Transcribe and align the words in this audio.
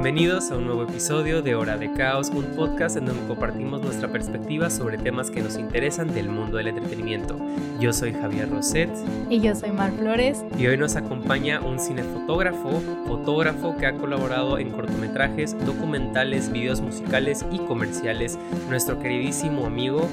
Bienvenidos 0.00 0.52
a 0.52 0.56
un 0.56 0.64
nuevo 0.64 0.84
episodio 0.84 1.42
de 1.42 1.56
Hora 1.56 1.76
de 1.76 1.92
Caos, 1.92 2.30
un 2.30 2.44
podcast 2.54 2.96
en 2.96 3.06
donde 3.06 3.26
compartimos 3.26 3.82
nuestra 3.82 4.06
perspectiva 4.06 4.70
sobre 4.70 4.96
temas 4.96 5.28
que 5.28 5.42
nos 5.42 5.58
interesan 5.58 6.14
del 6.14 6.28
mundo 6.28 6.56
del 6.56 6.68
entretenimiento. 6.68 7.36
Yo 7.80 7.92
soy 7.92 8.12
Javier 8.12 8.48
Roset. 8.48 8.88
Y 9.28 9.40
yo 9.40 9.56
soy 9.56 9.72
Mar 9.72 9.90
Flores. 9.90 10.44
Y 10.56 10.68
hoy 10.68 10.76
nos 10.76 10.94
acompaña 10.94 11.60
un 11.60 11.80
cinefotógrafo, 11.80 12.80
fotógrafo 13.08 13.76
que 13.76 13.86
ha 13.86 13.94
colaborado 13.94 14.60
en 14.60 14.70
cortometrajes, 14.70 15.56
documentales, 15.66 16.52
videos 16.52 16.80
musicales 16.80 17.44
y 17.50 17.58
comerciales, 17.58 18.38
nuestro 18.68 19.00
queridísimo 19.00 19.66
amigo 19.66 20.08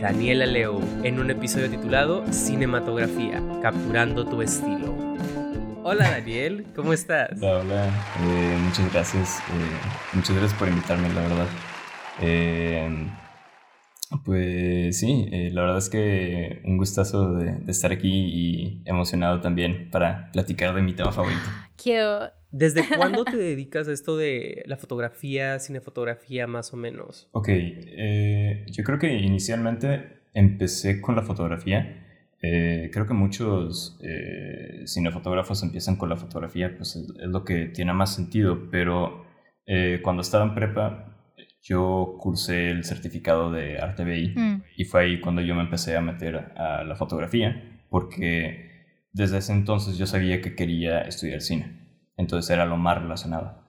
Daniel 0.00 0.42
Aleo, 0.42 0.80
en 1.04 1.20
un 1.20 1.30
episodio 1.30 1.70
titulado 1.70 2.24
Cinematografía, 2.32 3.40
capturando 3.62 4.24
tu 4.24 4.42
estilo. 4.42 4.87
Hola 5.90 6.10
Daniel, 6.10 6.66
¿cómo 6.76 6.92
estás? 6.92 7.30
Hola, 7.40 7.60
hola. 7.60 7.86
Eh, 8.20 8.58
muchas 8.62 8.92
gracias. 8.92 9.38
Eh, 9.38 10.12
muchas 10.12 10.36
gracias 10.36 10.58
por 10.58 10.68
invitarme, 10.68 11.08
la 11.14 11.22
verdad. 11.22 11.46
Eh, 12.20 13.08
pues 14.22 14.98
sí, 14.98 15.30
la 15.50 15.62
verdad 15.62 15.78
es 15.78 15.88
que 15.88 16.60
un 16.66 16.76
gustazo 16.76 17.32
de, 17.32 17.62
estar 17.68 17.90
aquí 17.90 18.10
y 18.12 18.82
emocionado 18.84 19.40
también 19.40 19.90
para 19.90 20.30
platicar 20.30 20.74
de 20.74 20.82
mi 20.82 20.92
tema 20.92 21.10
favorito. 21.10 21.40
Quiero. 21.82 22.32
¿Desde 22.50 22.86
cuándo 22.94 23.24
te 23.24 23.38
dedicas 23.38 23.88
a 23.88 23.92
esto 23.92 24.18
de 24.18 24.64
la 24.66 24.76
fotografía, 24.76 25.58
cinefotografía 25.58 26.46
más 26.46 26.74
o 26.74 26.76
menos? 26.76 27.30
Ok, 27.32 27.48
yo 27.48 28.84
creo 28.84 28.98
que 28.98 29.14
inicialmente 29.14 30.18
empecé 30.34 31.00
con 31.00 31.16
la 31.16 31.22
fotografía 31.22 32.04
eh, 32.40 32.90
creo 32.92 33.06
que 33.06 33.14
muchos 33.14 33.98
eh, 34.00 34.84
cinefotógrafos 34.86 35.62
empiezan 35.62 35.96
con 35.96 36.08
la 36.08 36.16
fotografía, 36.16 36.76
pues 36.76 36.94
es, 36.96 37.08
lo 37.18 37.44
que 37.44 37.66
tiene 37.66 37.92
más 37.92 38.14
sentido, 38.14 38.70
pero 38.70 39.24
eh, 39.66 40.00
cuando 40.02 40.22
estaba 40.22 40.44
en 40.44 40.54
prepa 40.54 41.04
yo 41.60 42.16
cursé 42.20 42.70
el 42.70 42.84
certificado 42.84 43.50
de 43.50 43.78
arte 43.78 44.04
BI 44.04 44.34
mm. 44.36 44.62
y 44.76 44.84
fue 44.84 45.02
ahí 45.02 45.20
cuando 45.20 45.42
yo 45.42 45.54
me 45.54 45.62
empecé 45.62 45.96
a 45.96 46.00
meter 46.00 46.36
a 46.56 46.84
la 46.84 46.94
fotografía, 46.94 47.82
porque 47.90 48.68
desde 49.12 49.38
ese 49.38 49.52
entonces 49.52 49.98
yo 49.98 50.06
sabía 50.06 50.40
que 50.40 50.54
quería 50.54 51.00
estudiar 51.00 51.40
cine, 51.40 51.88
entonces 52.16 52.50
era 52.50 52.64
lo 52.64 52.76
más 52.76 53.02
relacionado. 53.02 53.66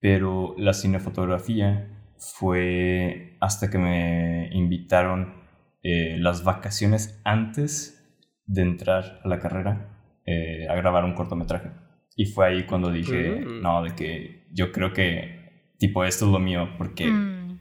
Pero 0.00 0.54
la 0.56 0.72
cinefotografía 0.72 1.88
fue 2.16 3.36
hasta 3.40 3.68
que 3.68 3.78
me 3.78 4.48
invitaron 4.52 5.34
eh, 5.82 6.16
las 6.18 6.44
vacaciones 6.44 7.20
antes 7.24 7.96
de 8.46 8.62
entrar 8.62 9.20
a 9.24 9.28
la 9.28 9.38
carrera 9.38 9.90
eh, 10.26 10.68
a 10.68 10.74
grabar 10.74 11.04
un 11.04 11.14
cortometraje. 11.14 11.70
Y 12.16 12.26
fue 12.26 12.46
ahí 12.46 12.66
cuando 12.66 12.90
dije, 12.90 13.40
mm. 13.40 13.62
no, 13.62 13.82
de 13.82 13.94
que 13.94 14.46
yo 14.52 14.72
creo 14.72 14.92
que 14.92 15.40
tipo 15.78 16.04
esto 16.04 16.26
es 16.26 16.32
lo 16.32 16.38
mío 16.38 16.68
porque 16.76 17.06
mm. 17.06 17.60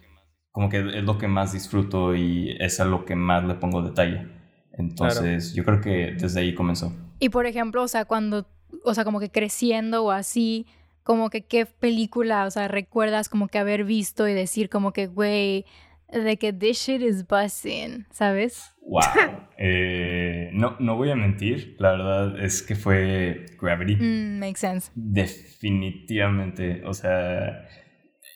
como 0.51 0.69
que 0.69 0.79
es 0.79 1.03
lo 1.03 1.17
que 1.17 1.27
más 1.27 1.53
disfruto 1.53 2.15
y 2.15 2.57
es 2.59 2.79
a 2.79 2.85
lo 2.85 3.05
que 3.05 3.15
más 3.15 3.45
le 3.45 3.55
pongo 3.55 3.81
detalle. 3.81 4.27
Entonces 4.73 5.53
yo 5.53 5.63
creo 5.63 5.81
que 5.81 6.15
desde 6.19 6.41
ahí 6.41 6.53
comenzó. 6.53 6.93
Y 7.19 7.29
por 7.29 7.45
ejemplo, 7.45 7.83
o 7.83 7.87
sea, 7.87 8.05
cuando, 8.05 8.47
o 8.83 8.93
sea, 8.93 9.03
como 9.03 9.19
que 9.19 9.29
creciendo 9.29 10.03
o 10.03 10.11
así, 10.11 10.65
como 11.03 11.29
que 11.29 11.41
qué 11.41 11.65
película, 11.65 12.45
o 12.45 12.51
sea, 12.51 12.67
recuerdas 12.67 13.29
como 13.29 13.47
que 13.47 13.57
haber 13.57 13.83
visto 13.83 14.27
y 14.27 14.33
decir 14.33 14.69
como 14.69 14.93
que, 14.93 15.07
güey, 15.07 15.65
de 16.11 16.37
que 16.37 16.53
this 16.53 16.77
shit 16.77 17.01
is 17.01 17.25
busting, 17.27 18.05
¿sabes? 18.11 18.73
Wow. 18.81 19.01
Eh, 19.61 20.51
no, 20.53 20.77
no 20.79 20.95
voy 20.95 21.11
a 21.11 21.17
mentir, 21.17 21.75
la 21.79 21.91
verdad 21.91 22.41
es 22.41 22.63
que 22.63 22.75
fue 22.75 23.45
Gravity. 23.61 23.97
Mm, 23.97 24.39
makes 24.39 24.59
sense. 24.59 24.89
Definitivamente, 24.95 26.81
o 26.85 26.93
sea, 26.93 27.67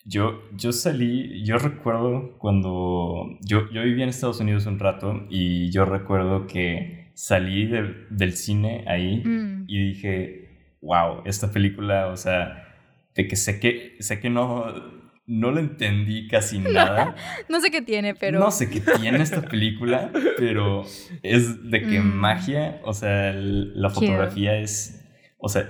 yo, 0.04 0.42
yo 0.52 0.74
salí, 0.74 1.42
yo 1.46 1.58
recuerdo 1.58 2.38
cuando 2.40 3.38
yo, 3.40 3.70
yo 3.72 3.84
vivía 3.84 4.04
en 4.04 4.10
Estados 4.10 4.42
Unidos 4.42 4.66
un 4.66 4.80
rato 4.80 5.26
y 5.30 5.72
yo 5.72 5.86
recuerdo 5.86 6.46
que 6.46 7.12
salí 7.14 7.68
del 7.68 8.34
cine 8.34 8.84
ahí 8.86 9.24
mm. 9.24 9.64
y 9.70 9.92
dije, 9.92 10.78
wow, 10.82 11.22
esta 11.24 11.52
película, 11.52 12.08
o 12.08 12.18
sea, 12.18 12.68
de 13.16 13.28
que 13.30 13.38
sé 13.38 13.62
que, 13.62 13.96
sé 14.00 14.20
que 14.20 14.30
no 14.30 15.03
no 15.26 15.52
le 15.52 15.62
entendí 15.62 16.28
casi 16.28 16.60
nada. 16.60 17.16
no 17.50 17.60
sé 17.60 17.72
qué 17.72 17.82
tiene, 17.82 18.16
pero... 18.16 18.40
No 18.40 18.52
sé 18.52 18.70
qué 18.70 18.82
tiene 18.82 19.22
esta 19.22 19.42
película, 19.42 20.12
pero 20.38 20.84
es 21.22 21.70
de 21.70 21.82
que 21.82 22.00
mm. 22.00 22.16
magia, 22.16 22.82
o 22.84 22.94
sea, 22.94 23.34
la 23.34 23.90
fotografía 23.90 24.58
es, 24.58 25.06
o 25.38 25.50
sea, 25.50 25.68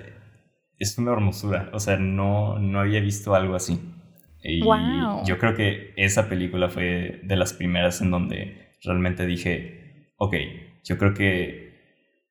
es 0.78 0.98
una 0.98 1.14
hermosura, 1.14 1.70
o 1.74 1.80
sea, 1.80 1.98
no, 1.98 2.60
no 2.60 2.80
había 2.80 3.00
visto 3.00 3.36
algo 3.36 3.56
así. 3.56 3.80
Y 4.44 4.60
yo 4.60 5.38
creo 5.38 5.56
que 5.56 5.94
esa 5.96 6.28
película 6.28 6.70
fue 6.70 7.22
de 7.24 7.36
las 7.38 7.54
primeras 7.54 8.02
en 8.02 8.12
donde 8.12 8.74
realmente 8.84 9.26
dije, 9.26 10.10
ok, 10.18 10.36
yo 10.84 10.98
creo 10.98 11.14
que 11.14 11.63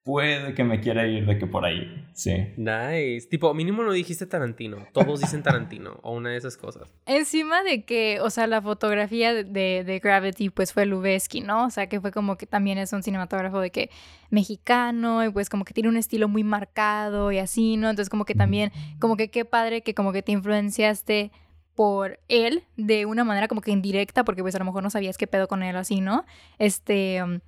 puede 0.04 0.54
que 0.54 0.64
me 0.64 0.80
quiera 0.80 1.06
ir 1.06 1.26
de 1.26 1.38
que 1.38 1.46
por 1.46 1.64
ahí, 1.64 2.04
sí. 2.12 2.48
Nice. 2.56 3.28
Tipo, 3.28 3.54
mínimo 3.54 3.82
no 3.84 3.92
dijiste 3.92 4.26
Tarantino. 4.26 4.86
Todos 4.92 5.20
dicen 5.20 5.42
Tarantino 5.42 6.00
o 6.02 6.12
una 6.12 6.30
de 6.30 6.36
esas 6.36 6.56
cosas. 6.56 6.92
Encima 7.06 7.62
de 7.62 7.84
que, 7.84 8.20
o 8.20 8.30
sea, 8.30 8.46
la 8.46 8.60
fotografía 8.60 9.32
de, 9.32 9.84
de, 9.84 9.98
Gravity 10.00 10.50
pues 10.50 10.72
fue 10.72 10.86
Lubeski, 10.86 11.40
¿no? 11.40 11.66
O 11.66 11.70
sea, 11.70 11.88
que 11.88 12.00
fue 12.00 12.10
como 12.10 12.36
que 12.36 12.46
también 12.46 12.78
es 12.78 12.92
un 12.92 13.02
cinematógrafo 13.02 13.60
de 13.60 13.70
que 13.70 13.90
mexicano 14.30 15.24
y 15.24 15.30
pues 15.30 15.48
como 15.48 15.64
que 15.64 15.74
tiene 15.74 15.88
un 15.88 15.96
estilo 15.96 16.26
muy 16.28 16.42
marcado 16.42 17.30
y 17.30 17.38
así, 17.38 17.76
¿no? 17.76 17.88
Entonces 17.88 18.10
como 18.10 18.24
que 18.24 18.34
también, 18.34 18.72
como 18.98 19.16
que 19.16 19.30
qué 19.30 19.44
padre 19.44 19.82
que 19.82 19.94
como 19.94 20.12
que 20.12 20.22
te 20.22 20.32
influenciaste 20.32 21.30
por 21.76 22.18
él 22.28 22.64
de 22.76 23.06
una 23.06 23.24
manera 23.24 23.48
como 23.48 23.60
que 23.60 23.70
indirecta, 23.70 24.24
porque 24.24 24.42
pues 24.42 24.54
a 24.54 24.58
lo 24.58 24.64
mejor 24.64 24.82
no 24.82 24.90
sabías 24.90 25.16
qué 25.16 25.26
pedo 25.26 25.46
con 25.46 25.62
él 25.62 25.76
así, 25.76 26.00
¿no? 26.00 26.24
Este... 26.58 27.22
Um, 27.22 27.40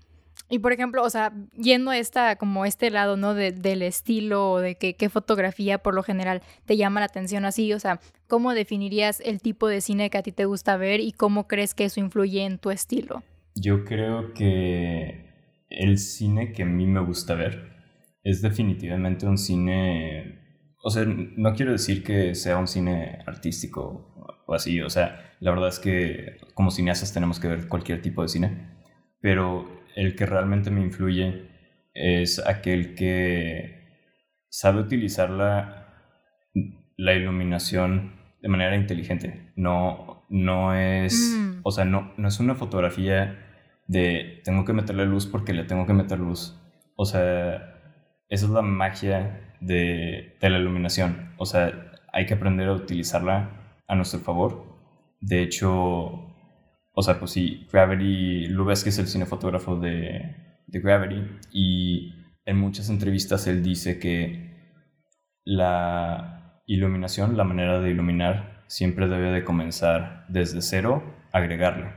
y 0.54 0.60
por 0.60 0.72
ejemplo, 0.72 1.02
o 1.02 1.10
sea, 1.10 1.32
yendo 1.56 1.90
a 1.90 1.98
esta, 1.98 2.36
como 2.36 2.64
este 2.64 2.88
lado, 2.92 3.16
¿no? 3.16 3.34
del 3.34 3.82
estilo 3.82 4.60
de 4.60 4.76
que, 4.76 4.94
qué 4.94 5.08
fotografía 5.08 5.78
por 5.78 5.96
lo 5.96 6.04
general 6.04 6.42
te 6.64 6.76
llama 6.76 7.00
la 7.00 7.06
atención 7.06 7.44
así, 7.44 7.72
o 7.72 7.80
sea, 7.80 7.98
¿cómo 8.28 8.54
definirías 8.54 9.18
el 9.18 9.40
tipo 9.40 9.66
de 9.66 9.80
cine 9.80 10.10
que 10.10 10.18
a 10.18 10.22
ti 10.22 10.30
te 10.30 10.44
gusta 10.44 10.76
ver 10.76 11.00
y 11.00 11.10
cómo 11.10 11.48
crees 11.48 11.74
que 11.74 11.86
eso 11.86 11.98
influye 11.98 12.44
en 12.44 12.58
tu 12.58 12.70
estilo? 12.70 13.24
Yo 13.56 13.84
creo 13.84 14.32
que 14.32 15.24
el 15.70 15.98
cine 15.98 16.52
que 16.52 16.62
a 16.62 16.66
mí 16.66 16.86
me 16.86 17.00
gusta 17.00 17.34
ver 17.34 17.72
es 18.22 18.40
definitivamente 18.40 19.26
un 19.26 19.38
cine, 19.38 20.38
o 20.84 20.90
sea, 20.90 21.04
no 21.04 21.52
quiero 21.54 21.72
decir 21.72 22.04
que 22.04 22.36
sea 22.36 22.58
un 22.58 22.68
cine 22.68 23.18
artístico 23.26 24.14
o 24.46 24.54
así, 24.54 24.80
o 24.80 24.88
sea, 24.88 25.34
la 25.40 25.50
verdad 25.50 25.70
es 25.70 25.80
que 25.80 26.36
como 26.54 26.70
cineastas 26.70 27.12
tenemos 27.12 27.40
que 27.40 27.48
ver 27.48 27.66
cualquier 27.66 28.00
tipo 28.00 28.22
de 28.22 28.28
cine, 28.28 28.70
pero 29.20 29.82
el 29.94 30.16
que 30.16 30.26
realmente 30.26 30.70
me 30.70 30.80
influye 30.80 31.48
es 31.94 32.44
aquel 32.44 32.94
que 32.94 33.84
sabe 34.48 34.80
utilizar 34.80 35.30
la, 35.30 35.88
la 36.96 37.14
iluminación 37.14 38.12
de 38.42 38.48
manera 38.48 38.76
inteligente. 38.76 39.52
No, 39.56 40.24
no 40.28 40.74
es, 40.74 41.36
mm. 41.38 41.60
o 41.62 41.70
sea, 41.70 41.84
no, 41.84 42.12
no 42.16 42.28
es 42.28 42.40
una 42.40 42.54
fotografía 42.54 43.40
de 43.86 44.40
tengo 44.44 44.64
que 44.64 44.72
meterle 44.72 45.06
luz 45.06 45.26
porque 45.26 45.52
le 45.52 45.64
tengo 45.64 45.86
que 45.86 45.92
meter 45.92 46.18
luz. 46.18 46.60
O 46.96 47.04
sea, 47.04 47.56
esa 48.28 48.46
es 48.46 48.50
la 48.50 48.62
magia 48.62 49.54
de, 49.60 50.36
de 50.40 50.50
la 50.50 50.58
iluminación. 50.58 51.32
O 51.36 51.46
sea, 51.46 51.92
hay 52.12 52.26
que 52.26 52.34
aprender 52.34 52.68
a 52.68 52.74
utilizarla 52.74 53.80
a 53.86 53.94
nuestro 53.94 54.20
favor. 54.20 54.76
De 55.20 55.42
hecho, 55.42 56.33
o 56.94 57.02
sea, 57.02 57.18
pues 57.18 57.32
sí, 57.32 57.66
Gravity, 57.72 58.48
que 58.48 58.88
es 58.88 58.98
el 58.98 59.08
cinefotógrafo 59.08 59.76
de, 59.76 60.36
de 60.66 60.80
Gravity 60.80 61.22
y 61.52 62.14
en 62.44 62.58
muchas 62.58 62.88
entrevistas 62.88 63.46
él 63.46 63.62
dice 63.62 63.98
que 63.98 64.54
la 65.44 66.62
iluminación, 66.66 67.36
la 67.36 67.44
manera 67.44 67.80
de 67.80 67.90
iluminar, 67.90 68.64
siempre 68.68 69.08
debe 69.08 69.30
de 69.30 69.44
comenzar 69.44 70.24
desde 70.28 70.62
cero, 70.62 71.02
agregarle. 71.32 71.92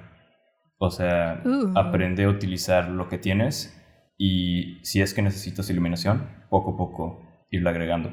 O 0.80 0.90
sea, 0.90 1.42
uh. 1.46 1.78
aprende 1.78 2.24
a 2.26 2.30
utilizar 2.30 2.90
lo 2.90 3.08
que 3.08 3.18
tienes 3.18 3.74
y 4.18 4.80
si 4.84 5.02
es 5.02 5.14
que 5.14 5.22
necesitas 5.22 5.70
iluminación, 5.70 6.28
poco 6.50 6.74
a 6.74 6.78
poco 6.78 7.46
irla 7.52 7.70
agregando. 7.70 8.12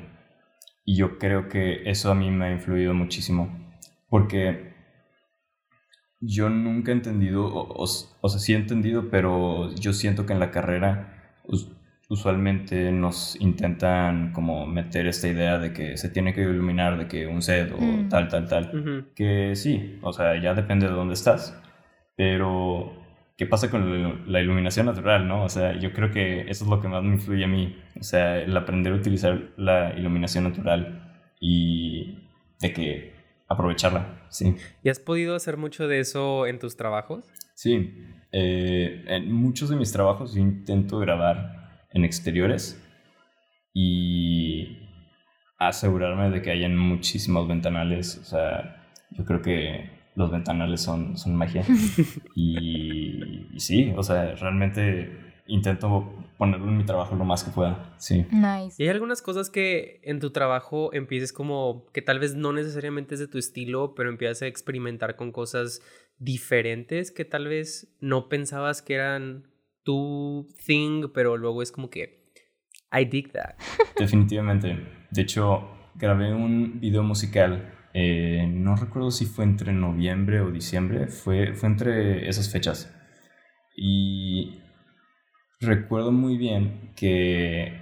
Y 0.85 0.97
yo 0.97 1.19
creo 1.19 1.49
que 1.49 1.89
eso 1.89 2.11
a 2.11 2.15
mí 2.15 2.31
me 2.31 2.47
ha 2.47 2.53
influido 2.53 2.93
muchísimo 2.93 3.49
porque 4.09 4.74
yo 6.27 6.49
nunca 6.49 6.91
he 6.91 6.95
entendido, 6.95 7.51
o, 7.53 7.87
sea, 7.87 8.41
sí 8.41 8.55
he 8.55 8.57
entendido, 8.57 9.11
pero 9.11 9.75
yo 9.75 9.93
siento 9.93 10.27
que 10.27 10.33
en 10.33 10.41
la 10.41 10.51
carrera 10.51 11.39
usualmente 12.09 12.93
nos 12.93 13.41
intentan 13.41 14.33
como 14.33 14.67
meter 14.67 15.07
esta 15.07 15.29
idea 15.29 15.59
de 15.59 15.73
que 15.73 15.97
se 15.97 16.09
tiene 16.09 16.35
que 16.35 16.43
iluminar, 16.43 16.99
de 16.99 17.09
que 17.09 17.27
un 17.27 17.43
set 17.43 17.73
o 17.73 17.81
mm. 17.81 18.09
tal, 18.09 18.29
tal, 18.29 18.49
tal. 18.49 19.07
Que 19.15 19.55
sí, 19.57 19.99
o 20.03 20.13
sea, 20.13 20.41
ya 20.41 20.55
depende 20.55 20.87
de 20.87 20.93
dónde 20.93 21.15
estás, 21.15 21.61
pero 22.17 22.93
¿qué 23.37 23.47
pasa 23.47 23.71
con 23.71 24.31
la 24.31 24.41
iluminación 24.41 24.87
natural, 24.87 25.27
no? 25.27 25.45
O 25.45 25.49
sea, 25.49 25.79
yo 25.79 25.93
creo 25.93 26.11
que 26.11 26.43
eso 26.43 26.65
es 26.65 26.71
lo 26.71 26.81
que 26.81 26.89
más 26.89 27.03
me 27.03 27.15
influye 27.15 27.45
a 27.45 27.49
mí, 27.49 27.77
o 27.99 28.03
sea, 28.03 28.39
el 28.39 28.57
aprender 28.57 28.93
a 28.93 28.97
utilizar 28.97 29.51
la 29.57 29.95
iluminación 29.99 30.45
natural 30.45 31.19
y 31.41 32.19
de 32.61 32.73
que 32.73 33.14
aprovecharla, 33.49 34.27
sí. 34.31 34.57
¿Y 34.83 34.89
has 34.89 34.99
podido 34.99 35.35
hacer 35.35 35.57
mucho 35.57 35.89
de 35.89 36.01
eso 36.01 36.47
en 36.47 36.59
tus 36.59 36.77
trabajos? 36.77 37.25
Sí, 37.55 37.95
eh, 38.33 39.05
en 39.07 39.33
muchos 39.33 39.69
de 39.69 39.77
mis 39.77 39.93
trabajos 39.93 40.35
yo 40.35 40.41
intento 40.41 40.99
grabar 40.99 41.87
en 41.93 42.05
exteriores 42.05 42.81
y 43.73 44.79
asegurarme 45.59 46.31
de 46.31 46.43
que 46.43 46.51
hayan 46.51 46.77
muchísimos 46.77 47.47
ventanales. 47.47 48.19
O 48.19 48.25
sea, 48.25 48.91
yo 49.11 49.25
creo 49.25 49.43
que 49.43 49.91
los 50.15 50.31
ventanales 50.31 50.81
son, 50.81 51.17
son 51.17 51.37
magia. 51.37 51.65
y, 52.35 53.55
y 53.55 53.61
sí, 53.61 53.93
o 53.97 54.03
sea, 54.03 54.35
realmente 54.35 55.43
intento 55.47 56.24
ponerlo 56.45 56.69
en 56.69 56.77
mi 56.79 56.85
trabajo 56.85 57.17
lo 57.17 57.25
más 57.25 57.45
que 57.45 57.51
pueda. 57.51 57.95
Sí. 57.99 58.27
Nice. 58.31 58.77
¿Y 58.79 58.85
hay 58.85 58.91
algunas 58.91 59.23
cosas 59.23 59.51
que 59.51 60.01
en 60.05 60.21
tu 60.21 60.31
trabajo 60.31 60.93
empieces 60.93 61.33
como 61.33 61.87
que 61.93 62.03
tal 62.03 62.19
vez 62.19 62.35
no 62.35 62.53
necesariamente 62.53 63.15
es 63.15 63.21
de 63.21 63.29
tu 63.29 63.39
estilo, 63.39 63.95
pero 63.95 64.11
empiezas 64.11 64.43
a 64.43 64.47
experimentar 64.47 65.17
con 65.17 65.33
cosas 65.33 65.81
diferentes 66.19 67.11
que 67.11 67.25
tal 67.25 67.49
vez 67.49 67.97
no 68.01 68.29
pensabas 68.29 68.83
que 68.83 68.95
eran 68.95 69.49
tu 69.83 70.49
thing, 70.67 71.09
pero 71.13 71.37
luego 71.37 71.63
es 71.63 71.73
como 71.73 71.91
que 71.91 72.25
I 72.93 73.05
dig 73.05 73.33
that. 73.33 73.55
Definitivamente. 73.99 74.79
De 75.11 75.23
hecho, 75.23 75.69
grabé 75.95 76.33
un 76.33 76.81
video 76.81 77.03
musical. 77.03 77.71
eh, 77.93 78.47
no 78.49 78.75
recuerdo 78.77 79.11
si 79.11 79.25
fue 79.27 79.45
entre 79.45 79.73
noviembre 79.73 80.41
o 80.41 80.51
diciembre. 80.51 81.07
Fue, 81.07 81.55
fue 81.55 81.69
entre 81.69 82.29
esas 82.29 82.51
fechas. 82.51 82.93
Y 83.77 84.61
recuerdo 85.65 86.13
muy 86.13 86.37
bien 86.37 86.93
que 86.97 87.81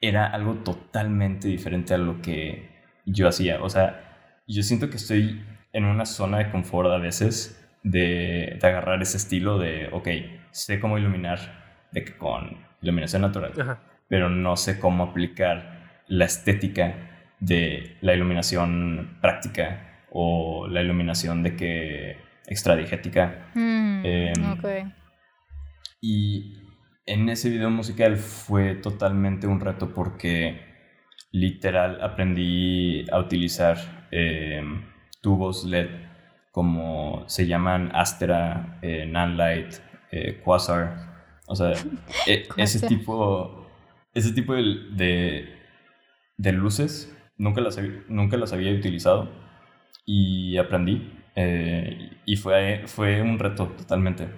era 0.00 0.26
algo 0.26 0.54
totalmente 0.56 1.48
diferente 1.48 1.94
a 1.94 1.98
lo 1.98 2.20
que 2.22 2.68
yo 3.04 3.28
hacía. 3.28 3.62
O 3.62 3.68
sea, 3.68 4.42
yo 4.46 4.62
siento 4.62 4.90
que 4.90 4.96
estoy 4.96 5.44
en 5.72 5.84
una 5.84 6.06
zona 6.06 6.38
de 6.38 6.50
confort 6.50 6.90
a 6.90 6.98
veces 6.98 7.54
de, 7.82 8.58
de 8.60 8.66
agarrar 8.66 9.02
ese 9.02 9.16
estilo 9.16 9.58
de, 9.58 9.88
ok, 9.92 10.08
sé 10.50 10.80
cómo 10.80 10.98
iluminar 10.98 11.38
de 11.92 12.04
que 12.04 12.16
con 12.16 12.58
iluminación 12.82 13.22
natural, 13.22 13.52
Ajá. 13.60 13.80
pero 14.08 14.28
no 14.30 14.56
sé 14.56 14.78
cómo 14.78 15.04
aplicar 15.04 16.02
la 16.06 16.24
estética 16.24 16.94
de 17.40 17.96
la 18.00 18.14
iluminación 18.14 19.18
práctica 19.20 20.04
o 20.10 20.66
la 20.68 20.80
iluminación 20.82 21.42
de 21.42 21.56
que 21.56 22.16
extradigética. 22.46 23.50
Mm, 23.54 23.78
Em, 24.04 24.52
ok. 24.52 24.64
Y 26.00 26.56
en 27.12 27.28
ese 27.28 27.50
video 27.50 27.70
musical 27.70 28.16
fue 28.16 28.74
totalmente 28.74 29.46
un 29.46 29.60
reto 29.60 29.92
porque 29.94 30.60
literal 31.32 32.00
aprendí 32.02 33.04
a 33.10 33.18
utilizar 33.18 33.76
eh, 34.10 34.62
tubos 35.20 35.64
LED 35.64 35.88
como 36.52 37.24
se 37.28 37.46
llaman 37.46 37.90
Astera, 37.94 38.78
eh, 38.82 39.06
Nanlite, 39.06 39.76
eh, 40.10 40.40
Quasar. 40.44 40.96
O 41.46 41.54
sea, 41.54 41.72
e- 42.26 42.48
ese 42.56 42.86
tipo, 42.86 43.66
ese 44.14 44.32
tipo 44.32 44.54
de, 44.54 44.62
de, 44.92 45.48
de 46.36 46.52
luces 46.52 47.14
nunca 47.36 47.60
las, 47.60 47.78
había- 47.78 48.02
nunca 48.08 48.36
las 48.36 48.52
había 48.52 48.72
utilizado 48.72 49.30
y 50.06 50.56
aprendí. 50.58 51.12
eh, 51.36 52.10
y 52.24 52.36
fue, 52.36 52.82
fue 52.86 53.22
un 53.22 53.38
reto 53.38 53.68
totalmente. 53.68 54.28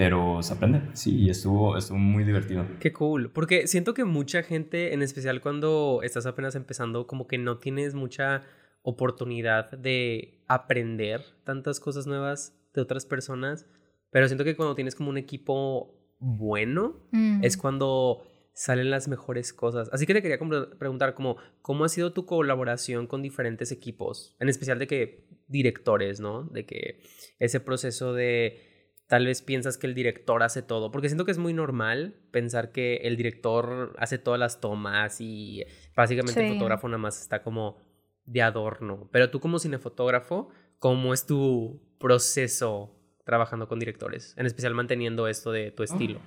Pero 0.00 0.42
se 0.42 0.54
aprende, 0.54 0.80
sí, 0.94 1.14
y 1.14 1.28
estuvo, 1.28 1.76
estuvo 1.76 1.98
muy 1.98 2.24
divertido. 2.24 2.64
Qué 2.80 2.90
cool. 2.90 3.30
Porque 3.30 3.66
siento 3.66 3.92
que 3.92 4.04
mucha 4.06 4.42
gente, 4.42 4.94
en 4.94 5.02
especial 5.02 5.42
cuando 5.42 6.00
estás 6.02 6.24
apenas 6.24 6.54
empezando, 6.54 7.06
como 7.06 7.26
que 7.26 7.36
no 7.36 7.58
tienes 7.58 7.92
mucha 7.94 8.42
oportunidad 8.80 9.70
de 9.72 10.42
aprender 10.48 11.20
tantas 11.44 11.80
cosas 11.80 12.06
nuevas 12.06 12.58
de 12.72 12.80
otras 12.80 13.04
personas. 13.04 13.66
Pero 14.10 14.26
siento 14.26 14.42
que 14.42 14.56
cuando 14.56 14.74
tienes 14.74 14.94
como 14.94 15.10
un 15.10 15.18
equipo 15.18 15.94
bueno, 16.18 17.06
Mm. 17.12 17.44
es 17.44 17.58
cuando 17.58 18.22
salen 18.54 18.88
las 18.88 19.06
mejores 19.06 19.52
cosas. 19.52 19.90
Así 19.92 20.06
que 20.06 20.14
te 20.14 20.22
quería 20.22 20.38
como 20.38 20.66
preguntar 20.78 21.12
como, 21.12 21.36
¿cómo 21.60 21.84
ha 21.84 21.90
sido 21.90 22.14
tu 22.14 22.24
colaboración 22.24 23.06
con 23.06 23.20
diferentes 23.20 23.70
equipos? 23.70 24.34
En 24.40 24.48
especial 24.48 24.78
de 24.78 24.86
que 24.86 25.28
directores, 25.46 26.20
¿no? 26.20 26.44
De 26.44 26.64
que 26.64 27.02
ese 27.38 27.60
proceso 27.60 28.14
de 28.14 28.69
tal 29.10 29.26
vez 29.26 29.42
piensas 29.42 29.76
que 29.76 29.88
el 29.88 29.94
director 29.94 30.40
hace 30.44 30.62
todo, 30.62 30.92
porque 30.92 31.08
siento 31.08 31.24
que 31.24 31.32
es 31.32 31.38
muy 31.38 31.52
normal 31.52 32.14
pensar 32.30 32.70
que 32.70 32.98
el 32.98 33.16
director 33.16 33.92
hace 33.98 34.18
todas 34.18 34.38
las 34.38 34.60
tomas 34.60 35.20
y 35.20 35.64
básicamente 35.96 36.46
el 36.46 36.54
fotógrafo 36.54 36.86
nada 36.86 36.98
más 36.98 37.20
está 37.20 37.42
como 37.42 37.76
de 38.24 38.40
adorno. 38.40 39.08
Pero 39.12 39.28
tú 39.30 39.40
como 39.40 39.58
cinefotógrafo, 39.58 40.50
¿cómo 40.78 41.12
es 41.12 41.26
tu 41.26 41.82
proceso 41.98 42.96
trabajando 43.26 43.66
con 43.66 43.80
directores? 43.80 44.32
En 44.38 44.46
especial 44.46 44.74
manteniendo 44.74 45.26
esto 45.26 45.50
de 45.50 45.72
tu 45.72 45.82
estilo. 45.82 46.20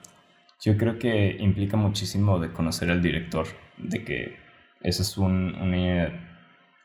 Yo 0.62 0.76
creo 0.76 1.00
que 1.00 1.38
implica 1.40 1.78
muchísimo 1.78 2.38
de 2.38 2.52
conocer 2.52 2.92
al 2.92 3.02
director, 3.02 3.48
de 3.78 4.04
que 4.04 4.36
eso 4.82 5.04
es 5.04 5.18
un, 5.18 5.56
un, 5.56 5.74
eh, 5.74 6.12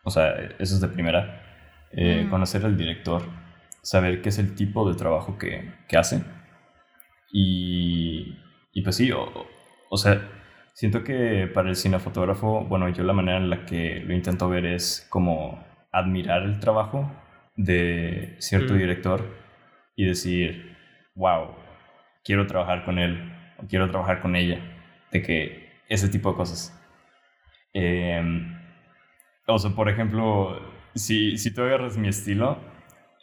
o 0.04 0.10
sea, 0.10 0.32
eso 0.60 0.76
es 0.76 0.80
de 0.80 0.86
primera, 0.88 1.42
eh, 1.90 2.22
Mm. 2.24 2.30
conocer 2.30 2.64
al 2.64 2.76
director, 2.76 3.22
saber 3.90 4.20
qué 4.20 4.28
es 4.28 4.38
el 4.38 4.54
tipo 4.54 4.88
de 4.88 4.96
trabajo 4.96 5.38
que, 5.38 5.72
que 5.88 5.96
hace 5.96 6.22
y, 7.32 8.36
y 8.72 8.82
pues 8.82 8.96
sí, 8.96 9.10
o, 9.12 9.46
o 9.90 9.96
sea, 9.96 10.20
siento 10.74 11.04
que 11.04 11.50
para 11.52 11.68
el 11.68 11.76
cinefotógrafo, 11.76 12.64
bueno, 12.64 12.88
yo 12.90 13.02
la 13.04 13.12
manera 13.12 13.38
en 13.38 13.50
la 13.50 13.64
que 13.66 14.00
lo 14.00 14.14
intento 14.14 14.48
ver 14.48 14.66
es 14.66 15.06
como 15.10 15.64
admirar 15.92 16.42
el 16.42 16.60
trabajo 16.60 17.10
de 17.56 18.36
cierto 18.38 18.74
Mm. 18.74 18.78
director 18.78 19.24
y 19.96 20.04
decir, 20.04 20.76
wow, 21.14 21.54
quiero 22.24 22.46
trabajar 22.46 22.84
con 22.84 22.98
él 22.98 23.32
o 23.58 23.66
quiero 23.66 23.90
trabajar 23.90 24.20
con 24.20 24.36
ella, 24.36 24.60
de 25.10 25.22
que 25.22 25.68
ese 25.88 26.08
tipo 26.08 26.30
de 26.30 26.36
cosas. 26.36 26.74
Em, 27.72 28.56
o 29.46 29.58
sea, 29.58 29.70
por 29.70 29.88
ejemplo, 29.88 30.60
si, 30.94 31.36
si 31.38 31.54
tú 31.54 31.62
agarras 31.62 31.96
mi 31.96 32.08
estilo 32.08 32.58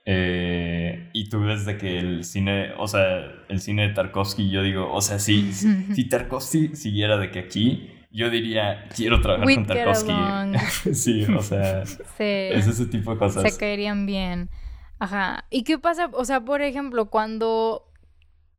eh, 0.06 1.10
y 1.14 1.30
tú 1.30 1.42
ves 1.42 1.66
de 1.66 1.78
que 1.78 1.98
el 1.98 2.24
cine, 2.24 2.74
o 2.78 2.88
sea, 2.88 3.26
el 3.50 3.60
cine 3.60 3.88
de 3.88 3.94
Tarkovsky, 3.94 4.50
yo 4.52 4.62
digo, 4.62 4.92
o 4.92 5.02
sea, 5.02 5.18
si, 5.20 5.52
si 5.54 6.04
Tarkovsky 6.10 6.76
siguiera 6.76 7.18
de 7.18 7.32
que 7.32 7.40
aquí, 7.40 7.90
yo 8.12 8.30
diría, 8.30 8.88
quiero 8.96 9.20
trabajar 9.20 9.48
We 9.48 9.56
con 9.56 9.66
Tarkovsky. 9.66 10.14
sí, 10.94 11.26
o 11.26 11.42
sea, 11.42 11.86
Sí. 11.86 11.96
es 12.20 12.68
ese 12.68 12.86
tipo 12.86 13.12
de 13.12 13.18
cosas. 13.18 13.52
se 13.52 13.60
caerían 13.60 14.06
bien. 14.06 14.50
Ajá. 15.00 15.46
¿Y 15.50 15.64
qué 15.64 15.78
pasa? 15.80 16.10
O 16.14 16.24
sea, 16.24 16.40
por 16.42 16.62
ejemplo, 16.62 17.10
cuando 17.10 17.92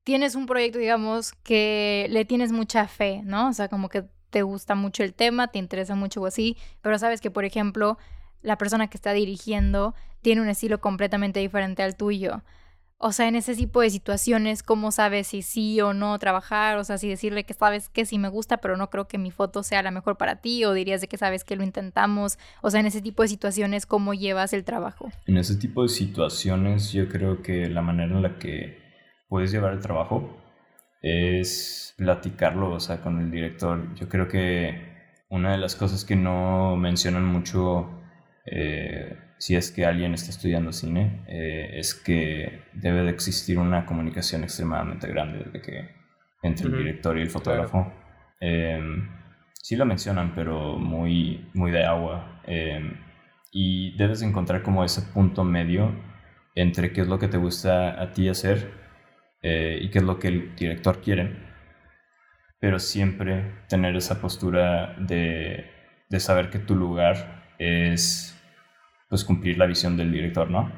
tienes 0.05 0.35
un 0.35 0.47
proyecto, 0.47 0.79
digamos, 0.79 1.33
que 1.33 2.07
le 2.11 2.25
tienes 2.25 2.53
mucha 2.53 2.87
fe, 2.89 3.23
¿no? 3.25 3.49
O 3.49 3.53
sea, 3.53 3.69
como 3.69 3.89
que 3.89 4.05
te 4.31 4.43
gusta 4.43 4.75
mucho 4.75 5.03
el 5.03 5.15
tema, 5.15 5.49
te 5.49 5.59
interesa 5.59 5.95
mucho 5.95 6.21
o 6.21 6.27
así, 6.27 6.57
pero 6.83 6.99
sabes 6.99 7.21
que, 7.21 7.31
por 7.31 7.45
ejemplo, 7.45 7.97
la 8.43 8.59
persona 8.59 8.89
que 8.89 8.97
está 8.97 9.13
dirigiendo 9.13 9.95
tiene 10.23 10.41
un 10.41 10.49
estilo 10.49 10.81
completamente 10.81 11.41
diferente 11.41 11.83
al 11.83 11.97
tuyo. 11.97 12.43
O 12.99 13.13
sea, 13.13 13.29
en 13.29 13.37
ese 13.37 13.55
tipo 13.55 13.83
de 13.83 13.91
situaciones, 13.91 14.63
¿cómo 14.63 14.91
sabes 14.91 15.27
si 15.27 15.43
sí 15.43 15.81
o 15.83 15.93
no 15.93 16.19
trabajar? 16.19 16.79
O 16.79 16.85
sea, 16.85 16.97
si 16.97 17.09
decirle 17.09 17.45
que 17.45 17.53
sabes 17.53 17.91
que 17.91 18.07
sí 18.07 18.19
me 18.19 18.29
gusta, 18.29 18.57
pero 18.57 18.79
no 18.79 18.89
creo 18.89 19.07
que 19.07 19.19
mi 19.19 19.31
foto 19.31 19.63
sea 19.63 19.83
la 19.83 19.91
mejor 19.91 20.17
para 20.17 20.37
ti, 20.37 20.65
o 20.65 20.73
dirías 20.73 21.03
de 21.03 21.09
que 21.09 21.19
sabes 21.19 21.45
que 21.45 21.57
lo 21.57 21.63
intentamos. 21.63 22.39
O 22.63 22.71
sea, 22.71 22.81
en 22.81 22.87
ese 22.87 23.03
tipo 23.03 23.23
de 23.23 23.29
situaciones, 23.29 23.85
¿cómo 23.85 24.15
llevas 24.15 24.55
el 24.55 24.65
trabajo? 24.65 25.11
En 25.27 25.37
ese 25.37 25.57
tipo 25.57 25.83
de 25.83 25.91
situaciones, 25.91 26.91
yo 26.93 27.07
creo 27.11 27.43
que 27.43 27.69
la 27.69 27.83
manera 27.83 28.15
en 28.15 28.23
la 28.23 28.39
que 28.39 28.79
puedes 29.29 29.53
llevar 29.53 29.75
el 29.75 29.81
trabajo 29.81 30.35
es 31.03 31.95
platicarlo, 31.99 32.73
o 32.73 32.81
sea, 32.81 33.03
con 33.03 33.21
el 33.21 33.31
director. 33.31 33.95
Yo 33.95 34.09
creo 34.09 34.27
que 34.27 34.97
una 35.29 35.53
de 35.53 35.59
las 35.59 35.77
cosas 35.77 36.07
que 36.07 36.17
no 36.17 36.77
mencionan 36.77 37.27
mucho 37.27 37.91
eh, 38.47 39.17
si 39.39 39.57
es 39.57 39.71
que 39.71 39.85
alguien 39.85 40.15
está 40.15 40.31
estudiando 40.31 40.73
cine 40.73 41.25
eh, 41.29 41.71
es 41.75 41.95
que 41.95 42.63
debe 42.73 43.03
de 43.03 43.11
existir 43.11 43.59
una 43.59 43.85
comunicación 43.85 44.45
extremadamente 44.45 45.09
grande 45.09 45.45
de 45.53 45.61
que 45.61 45.91
entre 46.43 46.69
el 46.69 46.79
director 46.79 47.19
y 47.19 47.23
el 47.23 47.31
fotógrafo. 47.31 47.93
Em, 48.41 49.09
sí 49.53 49.77
lo 49.77 49.85
mencionan, 49.85 50.35
pero 50.35 50.79
muy, 50.79 51.51
muy 51.55 51.71
de 51.71 51.85
agua. 51.85 52.41
Em, 52.47 52.99
y 53.53 53.97
debes 53.97 54.23
encontrar 54.23 54.63
como 54.63 54.85
ese 54.85 55.03
punto 55.13 55.45
medio 55.45 55.93
entre 56.55 56.93
qué 56.93 57.03
es 57.03 57.09
lo 57.09 57.19
que 57.19 57.29
te 57.29 57.37
gusta 57.37 58.01
a 58.01 58.13
ti 58.13 58.29
hacer 58.29 58.71
eh, 59.43 59.79
y 59.83 59.91
qué 59.91 59.99
es 59.99 60.05
lo 60.05 60.19
que 60.19 60.29
el 60.29 60.55
director 60.57 61.01
quiere. 61.03 61.37
Pero 62.61 62.79
siempre 62.79 63.65
tener 63.69 63.97
esa 63.97 64.21
postura 64.21 64.97
de, 64.99 65.71
de 66.09 66.21
saber 66.21 66.51
que 66.51 66.59
tu 66.59 66.75
lugar 66.75 67.55
es 67.59 68.36
pues 69.09 69.25
cumplir 69.25 69.59
la 69.59 69.67
visión 69.67 69.97
del 69.97 70.13
director, 70.13 70.51
¿no? 70.51 70.71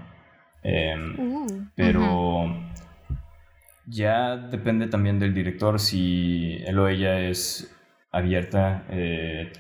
Em, 0.63 1.19
Uh, 1.19 1.47
pero 1.75 2.55
ya 3.87 4.37
depende 4.37 4.89
también 4.89 5.19
del 5.19 5.33
director 5.35 5.79
si 5.79 6.59
él 6.67 6.79
o 6.79 6.89
ella 6.89 7.21
es 7.29 7.75
abierta 8.11 8.87
eh, 8.91 9.53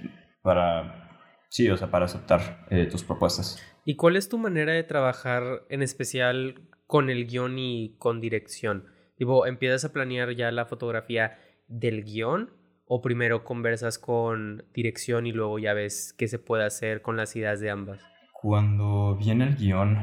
para, 0.42 1.08
sí, 1.48 1.68
o 1.70 1.76
sea, 1.76 1.90
para 1.90 2.06
aceptar 2.06 2.66
eh, 2.70 2.86
tus 2.86 3.04
propuestas. 3.04 3.62
¿Y 3.84 3.96
cuál 3.96 4.16
es 4.16 4.28
tu 4.28 4.38
manera 4.38 4.72
de 4.72 4.82
trabajar 4.82 5.62
en 5.70 5.82
especial 5.82 6.60
con 6.86 7.10
el 7.10 7.26
guion 7.26 7.58
y 7.58 7.96
con 7.98 8.20
dirección? 8.20 8.86
Tipo, 9.16 9.46
¿empiezas 9.46 9.84
a 9.84 9.92
planear 9.92 10.32
ya 10.32 10.50
la 10.52 10.66
fotografía 10.66 11.38
del 11.66 12.04
guion 12.04 12.50
o 12.86 13.00
primero 13.00 13.44
conversas 13.44 13.98
con 13.98 14.64
dirección 14.74 15.26
y 15.26 15.32
luego 15.32 15.58
ya 15.58 15.74
ves 15.74 16.14
qué 16.16 16.28
se 16.28 16.38
puede 16.38 16.64
hacer 16.64 17.02
con 17.02 17.16
las 17.16 17.34
ideas 17.34 17.60
de 17.60 17.70
ambas? 17.70 18.17
Cuando 18.40 19.16
viene 19.16 19.48
el 19.48 19.56
guion, 19.56 19.98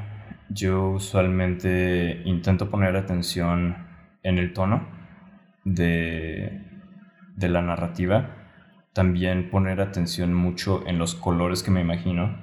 yo 0.49 0.89
usualmente 0.89 2.21
intento 2.25 2.69
poner 2.69 2.97
atención 2.97 3.77
en 4.23 4.37
el 4.37 4.51
tono 4.51 4.85
de, 5.63 6.61
de 7.37 7.47
la 7.47 7.61
narrativa. 7.61 8.31
También 8.91 9.49
poner 9.49 9.79
atención 9.79 10.33
mucho 10.33 10.85
en 10.85 10.99
los 10.99 11.15
colores 11.15 11.63
que 11.63 11.71
me 11.71 11.79
imagino 11.79 12.37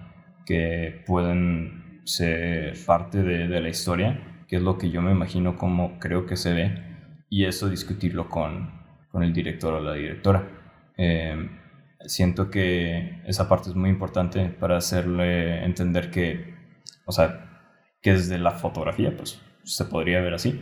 que 0.46 1.04
pueden 1.06 2.00
ser 2.04 2.72
parte 2.86 3.22
de, 3.22 3.46
de 3.46 3.60
la 3.60 3.68
historia, 3.68 4.18
que 4.48 4.56
es 4.56 4.62
lo 4.62 4.78
que 4.78 4.90
yo 4.90 5.02
me 5.02 5.12
imagino 5.12 5.58
como 5.58 5.98
creo 5.98 6.24
que 6.24 6.36
se 6.36 6.54
ve, 6.54 6.82
y 7.28 7.44
eso 7.44 7.68
discutirlo 7.68 8.30
con, 8.30 8.70
con 9.10 9.22
el 9.22 9.34
director 9.34 9.74
o 9.74 9.80
la 9.82 9.92
directora. 9.92 10.42
Eh, 10.96 11.50
siento 12.06 12.50
que 12.50 13.22
esa 13.26 13.48
parte 13.48 13.70
es 13.70 13.76
muy 13.76 13.90
importante 13.90 14.48
para 14.48 14.76
hacerle 14.76 15.64
entender 15.64 16.10
que, 16.10 16.54
o 17.06 17.12
sea, 17.12 17.48
que 18.00 18.12
desde 18.12 18.38
la 18.38 18.52
fotografía, 18.52 19.16
pues 19.16 19.40
se 19.64 19.84
podría 19.84 20.20
ver 20.20 20.34
así. 20.34 20.60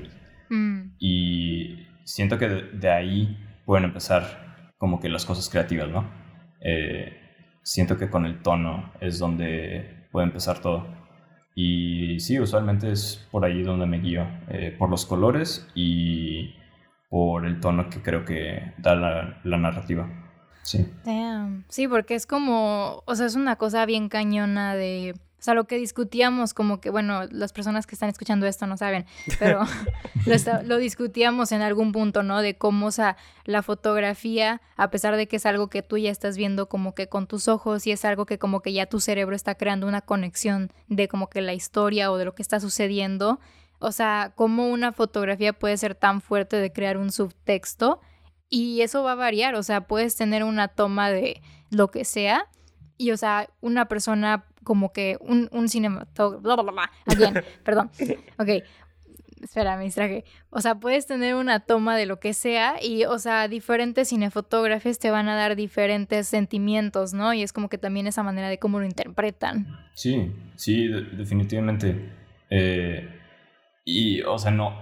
Mm. 0.50 0.92
Y 0.98 1.86
siento 2.04 2.38
que 2.38 2.48
de, 2.48 2.90
ahí 2.90 3.38
pueden 3.64 3.84
empezar 3.84 4.72
como 4.78 5.00
que 5.00 5.08
las 5.08 5.24
cosas 5.24 5.48
creativas, 5.48 5.88
¿no? 5.88 6.08
Eh, 6.60 7.16
siento 7.62 7.96
que 7.96 8.10
con 8.10 8.26
el 8.26 8.42
tono 8.42 8.92
es 9.00 9.18
donde 9.18 10.08
puede 10.12 10.26
empezar 10.26 10.60
todo. 10.60 10.86
Y 11.54 12.20
sí, 12.20 12.38
usualmente 12.38 12.92
es 12.92 13.28
por 13.30 13.44
ahí 13.44 13.62
donde 13.62 13.86
me 13.86 13.98
guío, 13.98 14.26
eh, 14.48 14.74
por 14.78 14.88
los 14.88 15.04
colores 15.06 15.68
y 15.74 16.54
por 17.08 17.44
el 17.44 17.60
tono 17.60 17.90
que 17.90 18.02
creo 18.02 18.24
que 18.24 18.72
da 18.78 18.94
la, 18.94 19.40
la 19.44 19.56
narrativa. 19.58 20.08
Sí. 20.62 20.86
Sí, 21.68 21.88
porque 21.88 22.14
es 22.14 22.26
como, 22.26 23.02
o 23.06 23.14
sea, 23.14 23.26
es 23.26 23.34
una 23.34 23.56
cosa 23.56 23.86
bien 23.86 24.08
cañona 24.08 24.74
de 24.74 25.14
o 25.40 25.42
sea, 25.42 25.54
lo 25.54 25.64
que 25.64 25.78
discutíamos, 25.78 26.52
como 26.52 26.82
que, 26.82 26.90
bueno, 26.90 27.22
las 27.30 27.54
personas 27.54 27.86
que 27.86 27.94
están 27.94 28.10
escuchando 28.10 28.46
esto 28.46 28.66
no 28.66 28.76
saben, 28.76 29.06
pero 29.38 29.62
lo, 30.66 30.76
discutíamos 30.76 31.50
en 31.52 31.62
algún 31.62 31.92
punto, 31.92 32.22
¿no? 32.22 32.42
De 32.42 32.58
cómo, 32.58 32.88
o 32.88 32.90
sea, 32.90 33.16
la 33.46 33.62
fotografía, 33.62 34.60
a 34.76 34.90
pesar 34.90 35.16
de 35.16 35.28
que 35.28 35.36
es 35.36 35.46
algo 35.46 35.68
que 35.70 35.80
tú 35.80 35.96
ya 35.96 36.10
estás 36.10 36.36
viendo 36.36 36.68
como 36.68 36.94
que 36.94 37.08
con 37.08 37.26
tus 37.26 37.48
ojos 37.48 37.86
y 37.86 37.92
es 37.92 38.04
algo 38.04 38.26
que 38.26 38.38
como 38.38 38.60
que 38.60 38.74
ya 38.74 38.84
tu 38.84 39.00
cerebro 39.00 39.34
está 39.34 39.54
creando 39.54 39.86
una 39.86 40.02
conexión 40.02 40.70
de 40.88 41.08
como 41.08 41.30
que 41.30 41.40
la 41.40 41.54
historia 41.54 42.12
o 42.12 42.18
de 42.18 42.26
lo 42.26 42.34
que 42.34 42.42
está 42.42 42.60
sucediendo, 42.60 43.40
o 43.78 43.92
sea, 43.92 44.34
cómo 44.36 44.68
una 44.68 44.92
fotografía 44.92 45.54
puede 45.54 45.78
ser 45.78 45.94
tan 45.94 46.20
fuerte 46.20 46.56
de 46.56 46.70
crear 46.70 46.98
un 46.98 47.10
subtexto 47.12 48.02
y 48.50 48.82
eso 48.82 49.02
va 49.02 49.12
a 49.12 49.16
variar, 49.16 49.54
o 49.54 49.62
sea, 49.62 49.86
puedes 49.86 50.16
tener 50.16 50.44
una 50.44 50.68
toma 50.68 51.10
de 51.10 51.40
lo 51.70 51.90
que 51.90 52.04
sea 52.04 52.48
y, 52.98 53.12
o 53.12 53.16
sea, 53.16 53.48
una 53.60 53.86
persona 53.86 54.44
como 54.64 54.92
que 54.92 55.16
un, 55.20 55.48
un 55.52 55.68
cinematógrafo, 55.68 56.66
perdón, 57.64 57.90
ok, 58.38 58.48
espera, 59.42 59.76
me 59.76 59.84
distraje. 59.84 60.24
O 60.50 60.60
sea, 60.60 60.76
puedes 60.76 61.06
tener 61.06 61.34
una 61.34 61.60
toma 61.60 61.96
de 61.96 62.06
lo 62.06 62.20
que 62.20 62.34
sea 62.34 62.76
y, 62.82 63.04
o 63.04 63.18
sea, 63.18 63.48
diferentes 63.48 64.08
cinefotógrafos 64.08 64.98
te 64.98 65.10
van 65.10 65.28
a 65.28 65.36
dar 65.36 65.56
diferentes 65.56 66.28
sentimientos, 66.28 67.14
¿no? 67.14 67.32
Y 67.32 67.42
es 67.42 67.52
como 67.52 67.68
que 67.68 67.78
también 67.78 68.06
esa 68.06 68.22
manera 68.22 68.48
de 68.48 68.58
cómo 68.58 68.78
lo 68.80 68.84
interpretan. 68.84 69.66
Sí, 69.94 70.32
sí, 70.56 70.88
definitivamente. 70.88 72.12
Eh, 72.50 73.08
y, 73.84 74.22
o 74.22 74.38
sea, 74.38 74.50
no, 74.50 74.76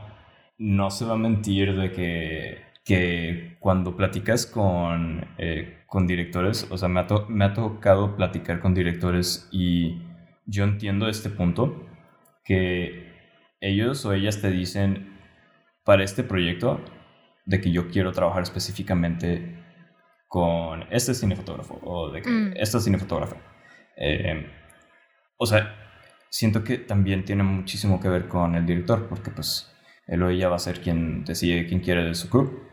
no 0.58 0.90
se 0.90 1.04
va 1.04 1.14
a 1.14 1.18
mentir 1.18 1.76
de 1.76 1.92
que, 1.92 2.67
que 2.88 3.59
cuando 3.61 3.97
platicas 3.97 4.47
con... 4.47 5.28
Eh, 5.38 5.76
con 5.88 6.07
directores, 6.07 6.66
o 6.71 6.76
sea, 6.76 6.88
me 6.88 7.00
ha, 7.00 7.07
me 7.28 7.47
ha 7.47 7.54
tocado 7.54 8.14
platicar 8.14 8.61
con 8.61 8.75
directores 8.75 9.49
y 9.50 10.02
yo 10.45 10.64
entiendo 10.64 11.09
este 11.09 11.30
punto, 11.30 11.87
que 12.45 13.11
ellos 13.61 14.04
o 14.04 14.12
ellas 14.12 14.42
te 14.42 14.50
dicen, 14.50 15.18
para 15.85 16.04
este 16.04 16.23
proyecto, 16.23 16.85
de 17.47 17.61
que 17.62 17.71
yo 17.71 17.88
quiero 17.88 18.12
trabajar 18.12 18.42
específicamente 18.42 19.64
con 20.26 20.85
este 20.90 21.14
cinefotógrafo 21.14 21.80
o 21.83 22.11
de 22.11 22.21
que 22.21 22.30
mm. 22.30 22.52
esta 22.57 22.80
cinefotógrafa. 22.80 23.37
Eh, 23.97 24.47
o 25.38 25.47
sea, 25.47 25.75
siento 26.28 26.62
que 26.64 26.76
también 26.76 27.25
tiene 27.25 27.45
muchísimo 27.45 27.99
que 27.99 28.11
ver 28.11 28.28
con 28.28 28.54
el 28.54 28.66
director, 28.66 29.09
porque 29.09 29.30
pues 29.30 29.75
él 30.07 30.23
o 30.23 30.28
ella 30.28 30.50
va 30.50 30.57
a 30.57 30.59
ser 30.59 30.83
quien 30.83 31.25
decide 31.25 31.66
quién 31.66 31.80
quiere 31.80 32.04
de 32.04 32.14
su 32.14 32.28
crew. 32.28 32.67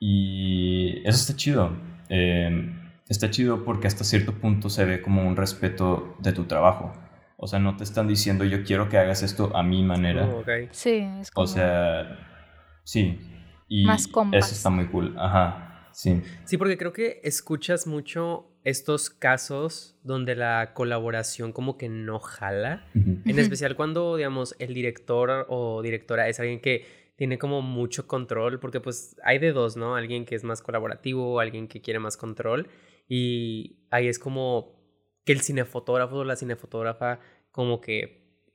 Y 0.00 1.00
eso 1.06 1.18
está 1.18 1.36
chido. 1.36 1.76
Em, 2.08 2.90
está 3.08 3.30
chido 3.30 3.64
porque 3.64 3.86
hasta 3.86 4.04
cierto 4.04 4.32
punto 4.32 4.70
se 4.70 4.84
ve 4.84 5.02
como 5.02 5.26
un 5.26 5.36
respeto 5.36 6.16
de 6.20 6.32
tu 6.32 6.44
trabajo. 6.44 6.92
O 7.36 7.46
sea, 7.46 7.58
no 7.58 7.76
te 7.76 7.84
están 7.84 8.08
diciendo 8.08 8.44
yo 8.44 8.64
quiero 8.64 8.88
que 8.88 8.98
hagas 8.98 9.22
esto 9.22 9.56
a 9.56 9.62
mi 9.62 9.82
manera. 9.82 10.26
Oh, 10.26 10.44
sí, 10.72 11.06
es 11.20 11.30
como... 11.30 11.44
O 11.44 11.46
sea, 11.46 12.18
sí. 12.84 13.20
Y 13.68 13.84
Más 13.84 14.08
eso 14.32 14.54
está 14.54 14.70
muy 14.70 14.86
cool. 14.86 15.14
Ajá, 15.18 15.88
sí. 15.92 16.22
Sí, 16.44 16.56
porque 16.56 16.76
creo 16.76 16.92
que 16.92 17.20
escuchas 17.22 17.86
mucho 17.86 18.50
estos 18.64 19.08
casos 19.08 19.96
donde 20.02 20.34
la 20.34 20.72
colaboración 20.74 21.52
como 21.52 21.78
que 21.78 21.88
no 21.88 22.18
jala. 22.18 22.86
En 22.94 23.38
especial 23.38 23.76
cuando, 23.76 24.16
digamos, 24.16 24.56
el 24.58 24.74
director 24.74 25.46
o 25.48 25.80
directora 25.82 26.28
es 26.28 26.40
alguien 26.40 26.60
que 26.60 27.07
tiene 27.18 27.36
como 27.36 27.62
mucho 27.62 28.06
control, 28.06 28.60
porque 28.60 28.80
pues 28.80 29.16
hay 29.24 29.40
de 29.40 29.50
dos, 29.50 29.76
¿no? 29.76 29.96
Alguien 29.96 30.24
que 30.24 30.36
es 30.36 30.44
más 30.44 30.62
colaborativo, 30.62 31.40
alguien 31.40 31.66
que 31.66 31.80
quiere 31.80 31.98
más 31.98 32.16
control, 32.16 32.68
y 33.08 33.80
ahí 33.90 34.06
es 34.06 34.20
como 34.20 34.78
que 35.24 35.32
el 35.32 35.40
cinefotógrafo 35.40 36.18
o 36.18 36.24
la 36.24 36.36
cinefotógrafa 36.36 37.18
como 37.50 37.80
que 37.80 38.46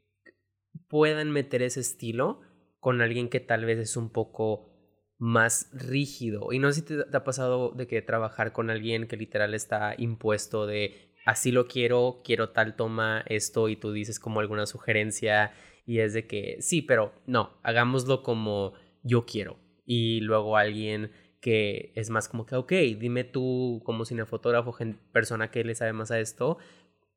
puedan 0.88 1.30
meter 1.32 1.62
ese 1.62 1.82
estilo 1.82 2.40
con 2.80 3.02
alguien 3.02 3.28
que 3.28 3.42
tal 3.42 3.66
vez 3.66 3.80
es 3.80 3.98
un 3.98 4.10
poco 4.10 4.70
más 5.18 5.70
rígido. 5.74 6.54
Y 6.54 6.60
no 6.60 6.72
sé 6.72 6.80
si 6.80 6.86
te, 6.86 7.18
ha 7.18 7.24
pasado 7.26 7.72
de 7.72 7.86
que 7.86 8.02
trabajar 8.02 8.54
con 8.54 8.70
alguien 8.70 9.08
que 9.08 9.18
literal 9.18 9.54
está 9.54 9.94
impuesto 9.98 10.66
de 10.66 11.13
así 11.26 11.52
lo 11.52 11.68
quiero, 11.68 12.22
quiero 12.24 12.50
tal 12.50 12.76
toma, 12.76 13.24
esto, 13.28 13.70
y 13.70 13.76
tú 13.76 13.92
dices 13.92 14.20
como 14.20 14.40
alguna 14.40 14.66
sugerencia 14.66 15.52
y 15.86 16.00
es 16.00 16.14
de 16.14 16.28
que 16.28 16.58
sí, 16.60 16.82
pero 16.82 17.14
no, 17.26 17.58
hagámoslo 17.64 18.24
como 18.24 18.74
yo 19.04 19.26
quiero. 19.26 19.60
Y 19.86 20.22
luego 20.22 20.58
alguien 20.58 21.12
que 21.42 21.92
es 21.96 22.10
más 22.10 22.30
como 22.30 22.46
que, 22.46 22.56
ok, 22.56 22.72
dime 22.98 23.26
tú 23.26 23.82
como 23.84 24.06
cinefotógrafo, 24.06 24.76
persona 25.12 25.52
que 25.52 25.66
le 25.66 25.76
sabe 25.76 25.92
más 25.92 26.10
a 26.10 26.20
esto, 26.20 26.58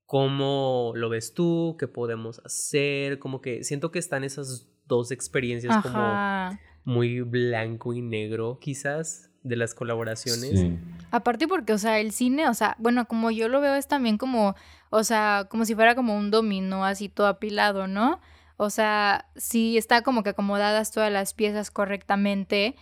¿cómo 0.04 0.92
lo 0.96 1.08
ves 1.08 1.32
tú? 1.32 1.76
¿Qué 1.78 1.86
podemos 1.86 2.40
hacer? 2.44 3.20
Como 3.20 3.40
que 3.40 3.62
siento 3.62 3.92
que 3.92 4.00
están 4.00 4.24
esas 4.24 4.68
dos 4.86 5.12
experiencias 5.12 5.76
como 5.80 6.58
muy 6.84 7.20
blanco 7.20 7.92
y 7.92 8.02
negro 8.02 8.58
quizás 8.60 9.30
de 9.46 9.56
las 9.56 9.74
colaboraciones. 9.74 10.78
Aparte 11.10 11.46
porque, 11.48 11.72
o 11.72 11.78
sea, 11.78 11.98
el 12.00 12.12
cine, 12.12 12.48
o 12.48 12.54
sea, 12.54 12.76
bueno, 12.78 13.06
como 13.06 13.30
yo 13.30 13.48
lo 13.48 13.60
veo 13.60 13.74
es 13.74 13.86
también 13.86 14.18
como, 14.18 14.56
o 14.90 15.04
sea, 15.04 15.46
como 15.48 15.64
si 15.64 15.74
fuera 15.74 15.94
como 15.94 16.16
un 16.16 16.30
dominó 16.30 16.84
así 16.84 17.08
todo 17.08 17.26
apilado, 17.26 17.86
¿no? 17.86 18.20
O 18.56 18.70
sea, 18.70 19.26
si 19.36 19.76
está 19.76 20.02
como 20.02 20.22
que 20.22 20.30
acomodadas 20.30 20.90
todas 20.90 21.12
las 21.12 21.34
piezas 21.34 21.70
correctamente, 21.70 22.74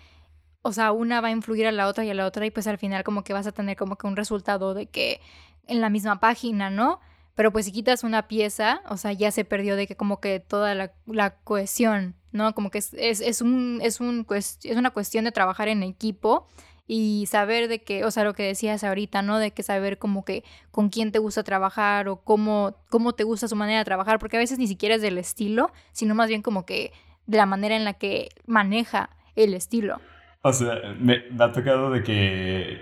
o 0.62 0.73
sea, 0.73 0.92
una 0.92 1.21
va 1.21 1.28
a 1.28 1.33
influir 1.33 1.66
a 1.66 1.73
la 1.73 1.88
otra 1.88 2.04
y 2.04 2.11
a 2.11 2.14
la 2.14 2.26
otra 2.26 2.47
y 2.47 2.50
pues 2.50 2.66
al 2.66 2.78
final 2.78 3.04
como 3.04 3.25
que 3.25 3.33
vas 3.33 3.47
a 3.47 3.52
tener 3.52 3.76
como 3.76 3.97
que 3.97 4.06
un 4.06 4.16
resultado 4.16 4.73
de 4.73 4.87
que 4.87 5.21
en 5.66 5.80
la 5.80 5.90
misma 5.90 6.21
página, 6.21 6.71
¿no? 6.71 7.00
Pero 7.35 7.53
pues 7.53 7.64
si 7.64 7.73
quitas 7.73 8.05
una 8.05 8.29
pieza, 8.29 8.83
o 8.88 8.97
sea, 8.97 9.12
ya 9.12 9.31
se 9.31 9.45
perdió 9.45 9.76
de 9.76 9.87
que 9.87 9.97
como 9.97 10.21
que 10.21 10.41
toda 10.41 10.75
la, 10.75 10.93
la 11.07 11.37
cohesión, 11.37 12.14
¿no? 12.33 12.55
Como 12.55 12.71
que 12.71 12.79
es, 12.79 12.95
es, 12.95 13.21
es, 13.21 13.43
un, 13.43 13.81
es, 13.83 14.00
un, 14.00 14.26
es 14.31 14.59
una 14.76 14.91
cuestión 14.91 15.25
de 15.25 15.33
trabajar 15.33 15.69
en 15.69 15.83
equipo 15.83 16.47
y 16.87 17.26
saber 17.29 17.69
de 17.69 17.83
que, 17.83 18.05
o 18.05 18.11
sea, 18.11 18.25
lo 18.25 18.35
que 18.35 18.43
decías 18.43 18.85
ahorita, 18.85 19.23
¿no? 19.23 19.38
De 19.38 19.53
que 19.53 19.62
saber 19.62 19.99
como 19.99 20.25
que 20.25 20.45
con 20.71 20.91
quién 20.91 21.12
te 21.12 21.19
gusta 21.19 21.43
trabajar 21.43 22.09
o 22.09 22.17
cómo, 22.17 22.76
cómo 22.91 23.14
te 23.14 23.25
gusta 23.25 23.49
su 23.49 23.57
manera 23.57 23.79
de 23.79 23.85
trabajar, 23.85 24.19
porque 24.19 24.37
a 24.37 24.41
veces 24.41 24.59
ni 24.59 24.67
siquiera 24.67 24.95
es 24.95 25.03
del 25.03 25.19
estilo, 25.19 25.73
sino 25.93 26.14
más 26.14 26.29
bien 26.29 26.43
como 26.43 26.67
que 26.67 26.93
de 27.26 27.37
la 27.38 27.47
manera 27.47 27.75
en 27.75 27.85
la 27.85 27.95
que 27.95 28.29
maneja 28.47 29.11
el 29.35 29.55
estilo. 29.55 30.00
O 30.43 30.53
sea, 30.53 30.75
me, 31.00 31.25
ha 31.38 31.53
tocado 31.53 31.91
de 31.91 32.03
que 32.03 32.81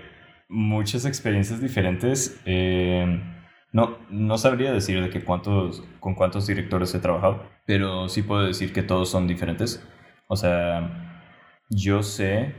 muchas 0.49 1.05
experiencias 1.05 1.61
diferentes. 1.61 2.39
Eh, 2.45 3.21
no, 3.73 3.97
no 4.09 4.37
sabría 4.37 4.71
decir 4.71 5.01
de 5.01 5.09
que 5.09 5.23
cuántos, 5.23 5.83
con 5.99 6.13
cuántos 6.13 6.45
directores 6.45 6.93
he 6.93 6.99
trabajado, 6.99 7.43
pero 7.65 8.07
sí 8.07 8.21
puedo 8.21 8.45
decir 8.45 8.71
que 8.71 8.83
todos 8.83 9.09
son 9.09 9.27
diferentes. 9.27 9.83
O 10.27 10.35
sea, 10.35 11.19
yo 11.69 12.03
sé 12.03 12.53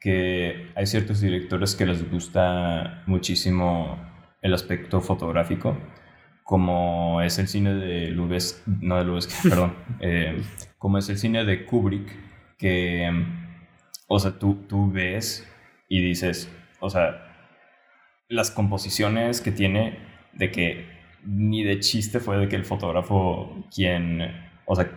que 0.00 0.72
hay 0.74 0.86
ciertos 0.86 1.20
directores 1.20 1.74
que 1.74 1.84
les 1.84 2.10
gusta 2.10 3.02
muchísimo 3.06 3.98
el 4.40 4.54
aspecto 4.54 5.02
fotográfico, 5.02 5.76
como 6.44 7.20
es 7.20 7.38
el 7.38 7.46
cine 7.46 7.74
de 7.74 8.08
Lubes, 8.08 8.62
no 8.66 8.96
de 8.96 9.04
Lubezki, 9.04 9.34
perdón, 9.50 9.74
eh, 10.00 10.42
como 10.78 10.96
es 10.96 11.10
el 11.10 11.18
cine 11.18 11.44
de 11.44 11.66
Kubrick, 11.66 12.08
que, 12.56 13.10
o 14.06 14.18
sea, 14.18 14.38
tú, 14.38 14.64
tú 14.66 14.90
ves 14.90 15.46
y 15.90 16.00
dices, 16.00 16.50
o 16.80 16.88
sea, 16.88 17.24
las 18.28 18.50
composiciones 18.50 19.42
que 19.42 19.52
tiene 19.52 20.07
de 20.32 20.50
que 20.50 20.86
ni 21.24 21.62
de 21.62 21.80
chiste 21.80 22.20
fue 22.20 22.38
de 22.38 22.48
que 22.48 22.56
el 22.56 22.64
fotógrafo 22.64 23.66
quien, 23.74 24.22
o 24.66 24.74
sea, 24.74 24.90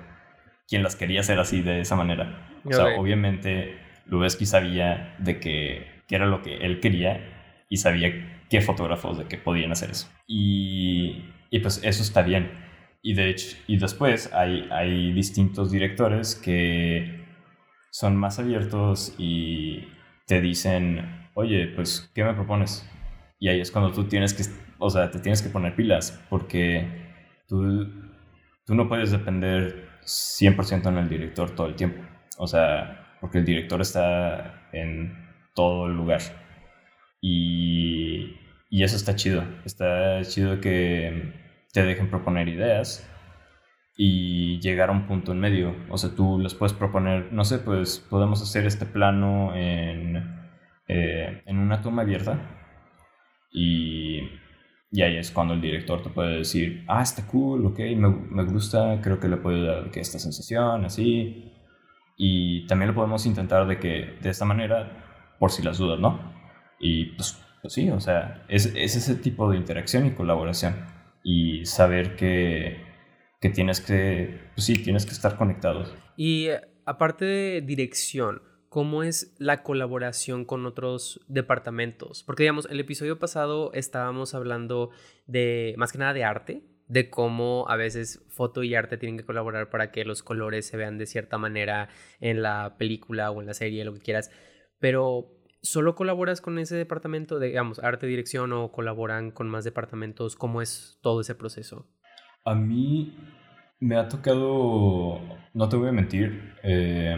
quien 0.68 0.84
las 0.84 0.96
quería 0.96 1.22
hacer 1.22 1.40
así 1.40 1.62
de 1.62 1.82
esa 1.82 1.96
manera. 1.96 2.48
O 2.64 2.72
sea, 2.72 3.00
obviamente 3.00 3.78
Lubezki 4.06 4.46
sabía 4.46 5.16
de 5.20 5.40
que, 5.40 6.04
que, 6.08 6.16
era 6.16 6.26
lo 6.26 6.42
que 6.42 6.58
él 6.58 6.80
quería 6.80 7.66
y 7.70 7.78
sabía 7.78 8.44
qué 8.50 8.62
fotógrafos 8.62 9.18
de 9.18 9.26
que 9.26 9.38
podían 9.38 9.72
hacer 9.72 9.92
eso. 9.92 10.10
Y, 10.28 11.26
y 11.50 11.60
pues 11.60 11.82
eso 11.84 12.04
está 12.04 12.22
bien. 12.22 12.52
Y 13.02 13.14
de 13.14 13.30
hecho, 13.30 13.58
y 13.68 13.78
después 13.78 14.32
hay, 14.34 14.68
hay 14.72 15.12
distintos 15.12 15.72
directores 15.72 16.36
que 16.36 17.26
son 17.90 18.16
más 18.16 18.40
abiertos 18.40 19.16
y 19.18 19.88
te 20.28 20.40
dicen, 20.40 21.30
oye, 21.34 21.68
pues, 21.68 22.12
¿qué 22.14 22.24
me 22.24 22.34
propones? 22.34 22.88
Y 23.40 23.50
ahí 23.50 23.60
es 23.60 23.72
cuando 23.72 23.92
tú 23.92 24.06
tienes 24.06 24.34
que, 24.34 24.44
o 24.82 24.90
sea, 24.90 25.12
te 25.12 25.20
tienes 25.20 25.42
que 25.44 25.50
poner 25.50 25.76
pilas, 25.76 26.20
porque 26.30 26.88
tú, 27.48 27.88
tú 28.66 28.74
no 28.76 28.90
puedes 28.90 29.12
depender 29.12 29.88
100% 30.04 30.88
en 30.88 30.98
el 30.98 31.08
director 31.08 31.52
todo 31.52 31.68
el 31.68 31.76
tiempo. 31.76 32.02
O 32.38 32.48
sea, 32.48 33.16
porque 33.22 33.38
el 33.38 33.46
director 33.46 33.80
está 33.80 34.70
en 34.74 35.16
todo 35.54 35.86
el 35.86 35.94
lugar. 35.94 36.22
Y, 37.22 38.36
y 38.72 38.84
eso 38.84 38.96
está 38.96 39.16
chido. 39.16 39.44
Está 39.66 40.22
chido 40.24 40.60
que 40.60 41.34
te 41.72 41.84
dejen 41.84 42.10
proponer 42.10 42.48
ideas 42.50 43.08
y 43.96 44.60
llegar 44.62 44.90
a 44.90 44.94
un 44.94 45.06
punto 45.06 45.32
en 45.32 45.40
medio. 45.40 45.76
O 45.90 45.98
sea, 46.00 46.16
tú 46.16 46.40
les 46.40 46.56
puedes 46.56 46.74
proponer, 46.74 47.32
no 47.32 47.46
sé, 47.46 47.60
pues 47.60 48.00
podemos 48.10 48.42
hacer 48.42 48.66
este 48.66 48.88
plano 48.88 49.54
en, 49.56 50.18
eh, 50.88 51.44
en 51.46 51.58
una 51.60 51.84
toma 51.84 52.02
abierta 52.02 52.40
y, 53.52 54.41
y, 54.92 55.02
ahí 55.02 55.18
es 55.18 55.32
cuando 55.32 55.54
el 55.54 55.62
director 55.62 56.04
te 56.04 56.10
puede 56.10 56.40
decir, 56.40 56.84
ah, 56.88 57.02
está 57.02 57.26
cool, 57.28 57.66
ok, 57.66 57.80
me, 57.96 58.10
me 58.10 58.44
gusta, 58.44 59.00
creo 59.02 59.20
que 59.20 59.28
le 59.28 59.38
puede 59.38 59.66
dar 59.66 59.92
que 59.92 60.00
esta 60.00 60.20
sensación, 60.20 60.86
así. 60.86 61.52
Y 62.18 62.68
también 62.68 62.90
lo 62.90 62.96
podemos 62.96 63.26
intentar 63.26 63.68
de 63.68 63.80
que 63.80 64.18
de 64.22 64.30
esta 64.30 64.46
manera, 64.46 65.36
por 65.40 65.52
si 65.52 65.64
las 65.64 65.78
dudas, 65.78 66.00
¿no? 66.00 66.20
Y 66.80 67.06
pues, 67.16 67.42
pues 67.62 67.74
sí, 67.74 67.90
o 67.90 68.00
sea, 68.00 68.46
es, 68.48 68.68
es, 68.76 68.96
ese 68.96 69.16
tipo 69.16 69.50
de 69.50 69.58
interacción 69.58 70.06
y 70.06 70.12
colaboración. 70.12 70.76
Y 71.24 71.66
saber 71.66 72.16
que, 72.16 72.84
que 73.40 73.50
tienes 73.50 73.82
que, 73.82 74.40
pues 74.56 74.66
sí, 74.66 74.76
tienes 74.84 75.06
que 75.06 75.12
estar 75.12 75.38
conectados. 75.38 75.96
Y 76.18 76.48
eh, 76.48 76.62
aparte 76.86 77.26
de 77.26 77.62
dirección, 77.62 78.42
cómo 78.72 79.04
es 79.04 79.36
la 79.38 79.64
colaboración 79.64 80.46
con 80.46 80.66
otros 80.66 81.20
departamentos. 81.28 82.24
Porque, 82.24 82.44
digamos, 82.44 82.70
el 82.72 82.80
episodio 82.80 83.20
pasado 83.20 83.74
estábamos 83.74 84.34
hablando 84.34 84.92
de, 85.28 85.76
más 85.76 85.92
que 85.92 85.98
nada, 85.98 86.14
de 86.14 86.24
arte, 86.24 86.64
de 86.88 87.10
cómo 87.10 87.66
a 87.68 87.76
veces 87.76 88.24
foto 88.30 88.64
y 88.64 88.74
arte 88.74 88.96
tienen 88.96 89.18
que 89.18 89.26
colaborar 89.26 89.70
para 89.70 89.92
que 89.92 90.06
los 90.06 90.24
colores 90.24 90.66
se 90.66 90.78
vean 90.78 90.98
de 90.98 91.06
cierta 91.06 91.38
manera 91.38 91.90
en 92.22 92.42
la 92.42 92.78
película 92.78 93.30
o 93.30 93.42
en 93.42 93.48
la 93.48 93.54
serie, 93.54 93.84
lo 93.84 93.94
que 93.94 94.00
quieras. 94.00 94.32
Pero, 94.80 95.34
¿solo 95.62 95.94
colaboras 95.94 96.40
con 96.40 96.58
ese 96.58 96.78
departamento, 96.78 97.40
de, 97.40 97.48
digamos, 97.48 97.80
arte, 97.80 98.08
dirección 98.08 98.54
o 98.54 98.72
colaboran 98.72 99.32
con 99.32 99.50
más 99.50 99.66
departamentos? 99.66 100.38
¿Cómo 100.38 100.62
es 100.62 100.98
todo 101.02 101.20
ese 101.20 101.36
proceso? 101.36 101.90
A 102.46 102.56
mí 102.56 103.18
me 103.82 103.98
ha 103.98 104.08
tocado, 104.08 105.20
no 105.54 105.68
te 105.68 105.76
voy 105.76 105.90
a 105.90 105.92
mentir, 105.92 106.56
eh, 106.64 107.18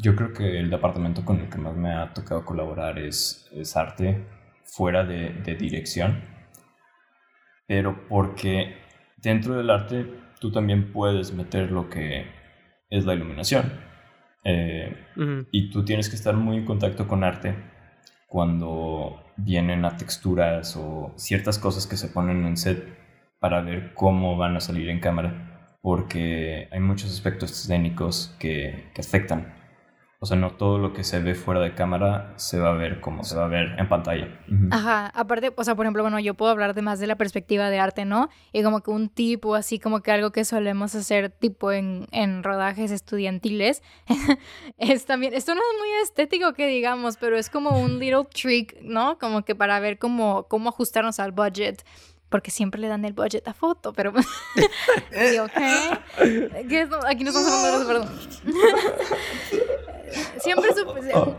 yo 0.00 0.16
creo 0.16 0.32
que 0.32 0.58
el 0.58 0.70
departamento 0.70 1.24
con 1.24 1.40
el 1.40 1.48
que 1.48 1.58
más 1.58 1.76
me 1.76 1.92
ha 1.92 2.12
tocado 2.12 2.44
colaborar 2.44 2.98
es, 2.98 3.48
es 3.52 3.76
arte, 3.76 4.26
fuera 4.64 5.04
de, 5.04 5.30
de, 5.30 5.54
dirección, 5.54 6.22
pero 7.66 8.08
porque 8.08 8.76
dentro 9.18 9.54
del 9.56 9.70
arte 9.70 10.06
tú 10.40 10.50
también 10.50 10.92
puedes 10.92 11.32
meter 11.32 11.70
lo 11.70 11.88
que 11.88 12.26
es 12.90 13.04
la 13.04 13.14
iluminación. 13.14 13.72
Eh, 14.44 14.94
y 15.50 15.70
tú 15.70 15.84
tienes 15.84 16.10
que 16.10 16.16
estar 16.16 16.34
muy 16.34 16.58
en 16.58 16.66
contacto 16.66 17.08
con 17.08 17.24
arte 17.24 17.54
cuando 18.28 19.24
vienen 19.36 19.86
a 19.86 19.96
texturas 19.96 20.76
o 20.76 21.14
ciertas 21.16 21.58
cosas 21.58 21.86
que 21.86 21.96
se 21.96 22.08
ponen 22.08 22.44
en 22.44 22.56
set 22.58 22.98
para 23.38 23.62
ver 23.62 23.94
cómo 23.94 24.36
van 24.36 24.56
a 24.56 24.60
salir 24.60 24.90
en 24.90 25.00
cámara, 25.00 25.76
porque 25.80 26.68
hay 26.70 26.80
muchos 26.80 27.10
aspectos 27.10 27.52
escénicos 27.52 28.36
que, 28.38 28.90
que 28.94 29.00
afectan 29.00 29.63
o 30.24 30.26
sea, 30.26 30.38
no 30.38 30.52
todo 30.52 30.78
lo 30.78 30.94
que 30.94 31.04
se 31.04 31.20
ve 31.20 31.34
fuera 31.34 31.60
de 31.60 31.74
cámara 31.74 32.32
se 32.36 32.58
va 32.58 32.70
a 32.70 32.72
ver 32.72 33.02
como 33.02 33.24
se 33.24 33.36
va 33.36 33.44
a 33.44 33.48
ver 33.48 33.74
en 33.78 33.90
pantalla. 33.90 34.40
Ajá, 34.70 35.08
aparte, 35.08 35.52
o 35.54 35.64
sea, 35.64 35.74
por 35.74 35.84
ejemplo, 35.84 36.02
bueno, 36.02 36.18
yo 36.18 36.32
puedo 36.32 36.50
hablar 36.50 36.72
de 36.72 36.80
más 36.80 36.98
de 36.98 37.06
la 37.06 37.16
perspectiva 37.16 37.68
de 37.68 37.78
arte, 37.78 38.06
¿no? 38.06 38.30
Y 38.50 38.62
como 38.62 38.80
que 38.80 38.90
un 38.90 39.10
tipo, 39.10 39.54
así 39.54 39.78
como 39.78 40.00
que 40.00 40.12
algo 40.12 40.32
que 40.32 40.46
solemos 40.46 40.94
hacer 40.94 41.28
tipo 41.28 41.72
en, 41.72 42.06
en 42.10 42.42
rodajes 42.42 42.90
estudiantiles, 42.90 43.82
es 44.78 45.04
también, 45.04 45.34
esto 45.34 45.54
no 45.54 45.60
es 45.60 45.78
muy 45.78 45.88
estético 46.02 46.54
que 46.54 46.68
digamos, 46.68 47.18
pero 47.18 47.36
es 47.36 47.50
como 47.50 47.78
un 47.78 47.98
little 47.98 48.24
trick, 48.24 48.80
¿no? 48.80 49.18
Como 49.18 49.44
que 49.44 49.54
para 49.54 49.78
ver 49.78 49.98
cómo, 49.98 50.44
cómo 50.48 50.70
ajustarnos 50.70 51.20
al 51.20 51.32
budget 51.32 51.84
porque 52.28 52.50
siempre 52.50 52.80
le 52.80 52.88
dan 52.88 53.04
el 53.04 53.12
budget 53.12 53.46
a 53.46 53.54
foto, 53.54 53.92
pero 53.92 54.12
digo, 55.30 55.46
¿qué? 55.48 56.66
¿Qué 56.68 56.88
Aquí 57.06 57.24
no 57.24 57.30
estamos 57.30 57.48
hablando 57.48 57.70
de 57.70 57.76
eso, 57.76 57.86
perdón. 57.86 58.08
siempre 60.38 60.70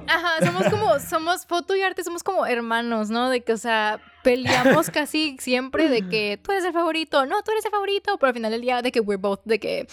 ajá, 0.08 0.46
somos 0.46 0.68
como 0.68 1.00
somos 1.00 1.46
foto 1.46 1.76
y 1.76 1.82
arte 1.82 2.04
somos 2.04 2.24
como 2.24 2.46
hermanos, 2.46 3.10
¿no? 3.10 3.30
De 3.30 3.42
que 3.42 3.54
o 3.54 3.58
sea, 3.58 4.00
peleamos 4.24 4.90
casi 4.90 5.38
siempre 5.40 5.90
de 5.90 6.08
que 6.08 6.40
tú 6.42 6.52
eres 6.52 6.66
el 6.66 6.74
favorito, 6.74 7.26
no, 7.26 7.42
tú 7.44 7.52
eres 7.52 7.66
el 7.66 7.72
favorito, 7.72 8.18
pero 8.18 8.30
al 8.30 8.34
final 8.34 8.52
del 8.52 8.62
día 8.62 8.82
de 8.82 8.92
que 8.92 9.00
we're 9.00 9.22
both 9.22 9.42
de 9.46 9.60
que 9.60 9.88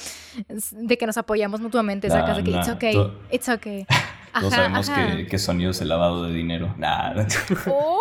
de 0.72 0.98
que 0.98 1.06
nos 1.06 1.16
apoyamos 1.16 1.60
mutuamente, 1.60 2.08
sacas 2.10 2.38
de 2.38 2.44
que 2.44 2.50
it's 2.50 2.68
okay, 2.68 3.12
it's 3.30 3.48
okay. 3.48 3.86
Ajá, 4.32 4.50
sabemos 4.50 4.90
Que, 4.90 5.26
que, 5.26 5.38
sonido 5.38 5.70
es 5.70 5.80
el 5.80 5.88
lavado 5.88 6.24
de 6.24 6.32
dinero. 6.32 6.74
Nada. 6.78 7.26
Oh, 7.66 8.00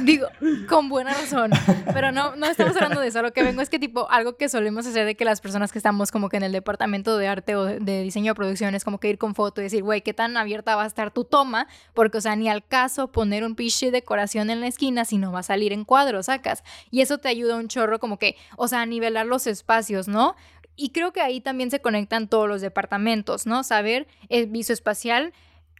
digo, 0.00 0.28
con 0.68 0.88
buena 0.88 1.12
razón. 1.12 1.50
Pero 1.92 2.10
no, 2.10 2.36
no 2.36 2.46
estamos 2.46 2.74
hablando 2.76 3.00
de 3.00 3.08
eso. 3.08 3.22
Lo 3.22 3.32
que 3.32 3.42
vengo 3.42 3.60
es 3.60 3.68
que, 3.68 3.78
tipo, 3.78 4.10
algo 4.10 4.36
que 4.36 4.48
solemos 4.48 4.86
hacer 4.86 5.04
de 5.04 5.14
que 5.14 5.24
las 5.24 5.40
personas 5.40 5.72
que 5.72 5.78
estamos 5.78 6.10
como 6.10 6.28
que 6.28 6.36
en 6.36 6.42
el 6.42 6.52
departamento 6.52 7.16
de 7.18 7.28
arte 7.28 7.56
o 7.56 7.64
de 7.64 8.02
diseño 8.02 8.32
de 8.32 8.34
producción 8.34 8.74
es 8.74 8.84
como 8.84 8.98
que 8.98 9.08
ir 9.08 9.18
con 9.18 9.34
foto 9.34 9.60
y 9.60 9.64
decir, 9.64 9.82
güey, 9.82 10.02
qué 10.02 10.14
tan 10.14 10.36
abierta 10.36 10.76
va 10.76 10.84
a 10.84 10.86
estar 10.86 11.10
tu 11.10 11.24
toma. 11.24 11.66
Porque, 11.92 12.18
o 12.18 12.20
sea, 12.20 12.36
ni 12.36 12.48
al 12.48 12.64
caso 12.64 13.08
poner 13.08 13.44
un 13.44 13.54
piche 13.54 13.86
de 13.86 13.92
decoración 13.92 14.50
en 14.50 14.60
la 14.60 14.68
esquina 14.68 15.04
si 15.04 15.18
no 15.18 15.32
va 15.32 15.40
a 15.40 15.44
salir 15.44 15.72
en 15.72 15.84
cuadro, 15.84 16.22
sacas. 16.22 16.64
Y 16.90 17.00
eso 17.00 17.18
te 17.18 17.28
ayuda 17.28 17.56
un 17.56 17.68
chorro 17.68 17.98
como 17.98 18.18
que, 18.18 18.36
o 18.56 18.68
sea, 18.68 18.82
a 18.82 18.86
nivelar 18.86 19.26
los 19.26 19.46
espacios, 19.46 20.08
¿no? 20.08 20.34
Y 20.76 20.90
creo 20.90 21.12
que 21.12 21.20
ahí 21.20 21.40
también 21.40 21.70
se 21.70 21.80
conectan 21.80 22.28
todos 22.28 22.48
los 22.48 22.60
departamentos, 22.60 23.46
¿no? 23.46 23.62
Saber 23.62 24.06
el 24.28 24.46
visoespacial, 24.46 25.32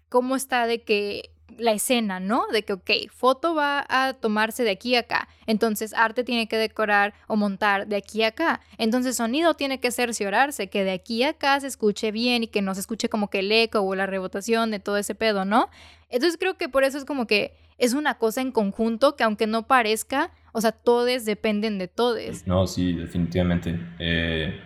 cómo 0.09 0.37
está 0.37 0.67
de 0.67 0.83
que 0.83 1.31
la 1.59 1.73
escena, 1.73 2.21
¿no? 2.21 2.47
De 2.53 2.65
que, 2.65 2.75
ok, 2.75 2.91
foto 3.11 3.55
va 3.55 3.85
a 3.89 4.15
tomarse 4.15 4.65
de 4.65 4.71
aquí 4.71 4.95
a 4.97 5.01
acá. 5.01 5.29
Entonces, 5.47 5.95
arte 5.95 6.25
tiene 6.25 6.49
que 6.49 6.57
decorar 6.57 7.15
o 7.27 7.37
montar 7.37 7.87
de 7.87 7.97
aquí 7.97 8.23
a 8.23 8.29
acá. 8.29 8.61
Entonces, 8.79 9.17
sonido 9.17 9.55
tiene 9.55 9.81
que 9.81 9.91
cerciorarse 9.91 10.69
que 10.69 10.85
de 10.85 10.93
aquí 10.93 11.23
a 11.23 11.31
acá 11.31 11.61
se 11.61 11.67
escuche 11.67 12.11
bien 12.11 12.45
y 12.45 12.47
que 12.47 12.63
no 12.63 12.75
se 12.75 12.81
escuche 12.81 13.09
como 13.09 13.29
que 13.29 13.41
el 13.41 13.53
eco 13.53 13.81
o 13.81 13.95
la 13.95 14.07
rebotación 14.07 14.71
de 14.71 14.81
todo 14.81 14.97
ese 14.97 15.15
pedo, 15.15 15.45
¿no? 15.45 15.69
Entonces, 16.09 16.39
creo 16.39 16.57
que 16.57 16.69
por 16.69 16.85
eso 16.85 16.99
es 16.99 17.05
como 17.05 17.27
que 17.27 17.55
es 17.79 17.95
una 17.95 18.19
cosa 18.19 18.41
en 18.41 18.53
conjunto 18.53 19.17
que 19.17 19.25
aunque 19.25 19.47
no 19.47 19.67
parezca, 19.67 20.31
o 20.53 20.61
sea, 20.61 20.73
todos 20.73 21.25
dependen 21.25 21.79
de 21.79 21.89
todos. 21.89 22.47
No, 22.47 22.67
sí, 22.67 22.93
definitivamente. 22.93 23.79
Eh 23.99 24.61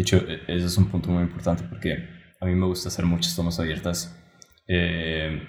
de 0.00 0.02
hecho, 0.02 0.16
e, 0.26 0.42
ese 0.48 0.66
es 0.66 0.78
un 0.78 0.88
punto 0.88 1.10
muy 1.10 1.22
importante 1.22 1.62
porque 1.64 2.08
a 2.40 2.46
mí 2.46 2.54
me 2.54 2.66
gusta 2.66 2.88
hacer 2.88 3.04
muchas 3.04 3.36
tomas 3.36 3.60
abiertas. 3.60 4.16
Eh, 4.66 5.46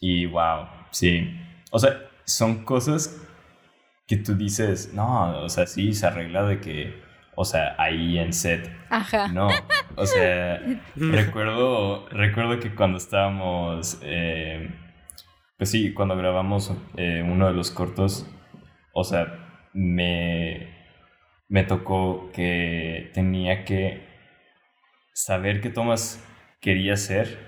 y 0.00 0.26
wow, 0.26 0.66
sí. 0.90 1.38
O 1.70 1.78
sea, 1.78 2.08
son 2.24 2.64
cosas 2.64 3.22
que 4.06 4.16
tú 4.16 4.34
dices, 4.34 4.94
no, 4.94 5.42
o 5.42 5.48
sea, 5.50 5.66
sí, 5.66 5.92
se 5.92 6.06
arregla 6.06 6.44
de 6.44 6.60
que, 6.60 7.02
o 7.36 7.44
sea, 7.44 7.74
ahí 7.78 8.18
en 8.18 8.32
set. 8.32 8.70
Ajá. 8.88 9.28
No, 9.28 9.48
o 9.96 10.06
sea, 10.06 10.62
recuerdo, 10.96 12.08
recuerdo 12.08 12.58
que 12.58 12.74
cuando 12.74 12.96
estábamos, 12.96 13.98
eh, 14.02 14.70
pues 15.58 15.70
sí, 15.70 15.92
cuando 15.92 16.16
grabamos 16.16 16.72
eh, 16.96 17.22
uno 17.22 17.48
de 17.48 17.52
los 17.52 17.70
cortos, 17.70 18.26
o 18.94 19.04
sea, 19.04 19.68
me, 19.74 20.77
me 21.48 21.64
tocó 21.64 22.30
que 22.32 23.10
tenía 23.14 23.64
que 23.64 24.06
saber 25.12 25.60
qué 25.60 25.70
tomas 25.70 26.24
quería 26.60 26.94
hacer 26.94 27.38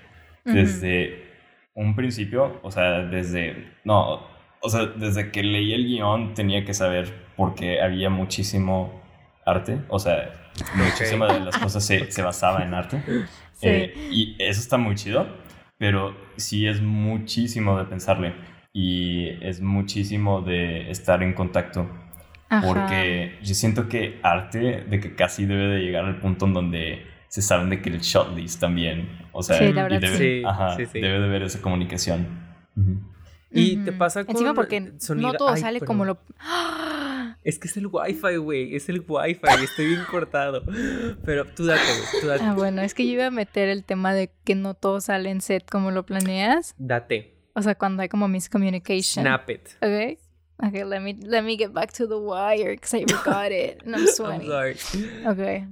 desde 0.44 1.30
un 1.74 1.94
principio, 1.94 2.60
o 2.62 2.70
sea, 2.70 3.02
desde, 3.02 3.72
no, 3.84 4.26
o 4.60 4.68
sea, 4.68 4.86
desde 4.86 5.30
que 5.30 5.42
leí 5.42 5.72
el 5.72 5.86
guion 5.86 6.34
tenía 6.34 6.64
que 6.64 6.74
saber 6.74 7.12
porque 7.36 7.80
había 7.80 8.10
muchísimo 8.10 9.00
arte, 9.46 9.78
o 9.88 9.98
sea, 9.98 10.50
muchísimas 10.74 11.32
de 11.32 11.40
las 11.40 11.56
cosas 11.58 11.84
se, 11.84 12.10
se 12.10 12.22
basaba 12.22 12.62
en 12.62 12.74
arte. 12.74 13.02
Sí. 13.52 13.68
Eh, 13.68 13.94
y 14.10 14.36
eso 14.38 14.60
está 14.60 14.78
muy 14.78 14.94
chido, 14.94 15.26
pero 15.78 16.16
sí 16.36 16.66
es 16.66 16.80
muchísimo 16.80 17.78
de 17.78 17.84
pensarle 17.84 18.34
y 18.72 19.28
es 19.44 19.60
muchísimo 19.60 20.42
de 20.42 20.90
estar 20.90 21.22
en 21.22 21.34
contacto. 21.34 21.88
Ajá. 22.50 22.66
Porque 22.66 23.38
yo 23.42 23.54
siento 23.54 23.88
que 23.88 24.18
arte, 24.22 24.84
de 24.88 25.00
que 25.00 25.14
casi 25.14 25.46
debe 25.46 25.68
de 25.68 25.78
llegar 25.80 26.04
al 26.04 26.18
punto 26.20 26.44
en 26.46 26.52
donde 26.54 27.06
se 27.28 27.40
saben 27.42 27.70
de 27.70 27.80
que 27.80 27.88
el 27.90 28.00
shot 28.00 28.36
list 28.36 28.60
también, 28.60 29.08
o 29.32 29.42
sea, 29.42 29.56
Sí, 29.58 29.72
la 29.72 29.80
y 29.82 29.84
verdad, 29.84 30.00
debe, 30.00 30.18
sí. 30.18 30.42
ajá, 30.44 30.76
Sí, 30.76 30.86
sí. 30.86 31.00
debe 31.00 31.20
de 31.20 31.24
haber 31.26 31.42
esa 31.44 31.60
comunicación. 31.62 32.26
Y 33.52 33.76
te 33.78 33.92
pasa 33.92 34.24
con 34.24 34.34
Encima 34.34 34.54
porque 34.54 34.92
sonido- 34.98 35.32
no 35.32 35.38
todo 35.38 35.50
Ay, 35.50 35.60
sale 35.60 35.78
perdón. 35.80 35.86
como 35.96 36.04
lo... 36.04 36.18
Es 37.42 37.58
que 37.58 37.68
es 37.68 37.76
el 37.78 37.86
wifi, 37.86 38.36
güey. 38.36 38.74
Es 38.76 38.88
el 38.90 39.02
wifi. 39.06 39.40
Estoy 39.64 39.86
bien 39.86 40.02
cortado. 40.10 40.62
Pero 41.24 41.46
tú 41.46 41.64
date, 41.64 41.80
güey. 41.82 42.20
Tú 42.20 42.26
date. 42.28 42.44
Ah, 42.44 42.52
bueno, 42.54 42.82
es 42.82 42.92
que 42.94 43.06
yo 43.06 43.12
iba 43.14 43.26
a 43.26 43.30
meter 43.30 43.68
el 43.70 43.82
tema 43.84 44.12
de 44.12 44.30
que 44.44 44.54
no 44.54 44.74
todo 44.74 45.00
sale 45.00 45.30
en 45.30 45.40
set 45.40 45.64
como 45.70 45.90
lo 45.90 46.04
planeas. 46.04 46.74
Date. 46.78 47.34
O 47.54 47.62
sea, 47.62 47.74
cuando 47.76 48.02
hay 48.02 48.08
como 48.10 48.28
miscommunication. 48.28 49.24
Snap 49.24 49.48
it. 49.50 49.68
Okay. 49.78 50.18
Okay, 50.62 50.84
let 50.84 51.00
me 51.00 51.14
let 51.22 51.42
me 51.42 51.56
get 51.56 51.72
back 51.72 51.92
to 51.94 52.06
the 52.06 52.18
wire 52.18 52.74
because 52.74 52.94
I 52.94 53.04
forgot 53.06 53.50
it. 53.52 53.82
And 53.84 53.94
I'm 53.96 54.02
I'm 54.06 54.06
sweating. 54.08 54.48
sorry. 54.48 54.76
Ok. 55.26 55.66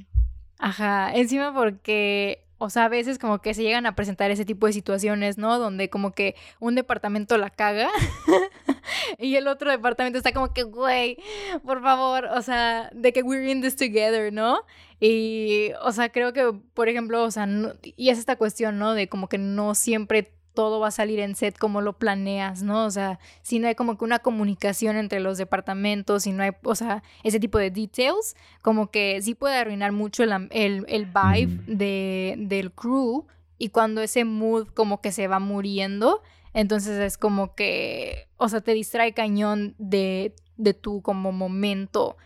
Ajá. 0.58 1.12
Encima 1.14 1.52
porque, 1.54 2.44
o 2.58 2.70
sea, 2.70 2.86
a 2.86 2.88
veces 2.88 3.18
como 3.18 3.40
que 3.40 3.54
se 3.54 3.62
llegan 3.62 3.86
a 3.86 3.94
presentar 3.94 4.30
ese 4.30 4.44
tipo 4.44 4.66
de 4.66 4.72
situaciones, 4.72 5.36
¿no? 5.38 5.58
Donde 5.58 5.88
como 5.90 6.12
que 6.12 6.34
un 6.58 6.74
departamento 6.74 7.36
la 7.38 7.50
caga 7.50 7.90
y 9.18 9.36
el 9.36 9.46
otro 9.48 9.70
departamento 9.70 10.18
está 10.18 10.32
como 10.32 10.52
que, 10.52 10.62
güey, 10.64 11.18
por 11.64 11.82
favor, 11.82 12.24
o 12.26 12.42
sea, 12.42 12.90
de 12.94 13.12
que 13.12 13.22
we're 13.22 13.50
in 13.50 13.60
this 13.60 13.76
together, 13.76 14.32
¿no? 14.32 14.62
Y, 15.00 15.70
o 15.82 15.92
sea, 15.92 16.08
creo 16.08 16.32
que, 16.32 16.52
por 16.74 16.88
ejemplo, 16.88 17.22
o 17.22 17.30
sea, 17.30 17.46
no- 17.46 17.74
y 17.82 18.08
es 18.10 18.18
esta 18.18 18.36
cuestión, 18.36 18.78
¿no? 18.78 18.94
De 18.94 19.08
como 19.08 19.28
que 19.28 19.38
no 19.38 19.74
siempre 19.74 20.32
todo 20.58 20.80
va 20.80 20.88
a 20.88 20.90
salir 20.90 21.20
en 21.20 21.36
set 21.36 21.56
como 21.56 21.82
lo 21.82 21.92
planeas, 21.92 22.64
¿no? 22.64 22.84
O 22.84 22.90
sea, 22.90 23.20
si 23.42 23.60
no 23.60 23.68
hay 23.68 23.76
como 23.76 23.96
que 23.96 24.04
una 24.04 24.18
comunicación 24.18 24.96
entre 24.96 25.20
los 25.20 25.38
departamentos, 25.38 26.24
si 26.24 26.32
no 26.32 26.42
hay, 26.42 26.50
o 26.64 26.74
sea, 26.74 27.04
ese 27.22 27.38
tipo 27.38 27.58
de 27.58 27.70
details, 27.70 28.34
como 28.60 28.90
que 28.90 29.22
sí 29.22 29.36
puede 29.36 29.56
arruinar 29.56 29.92
mucho 29.92 30.24
el, 30.24 30.32
el, 30.50 30.84
el 30.88 31.06
vibe 31.06 31.62
de, 31.68 32.34
del 32.38 32.72
crew 32.72 33.24
y 33.56 33.68
cuando 33.68 34.02
ese 34.02 34.24
mood 34.24 34.66
como 34.66 35.00
que 35.00 35.12
se 35.12 35.28
va 35.28 35.38
muriendo, 35.38 36.22
entonces 36.54 36.98
es 36.98 37.18
como 37.18 37.54
que, 37.54 38.26
o 38.36 38.48
sea, 38.48 38.60
te 38.60 38.74
distrae 38.74 39.14
cañón 39.14 39.76
de, 39.78 40.34
de 40.56 40.74
tu 40.74 41.02
como 41.02 41.30
momento 41.30 42.16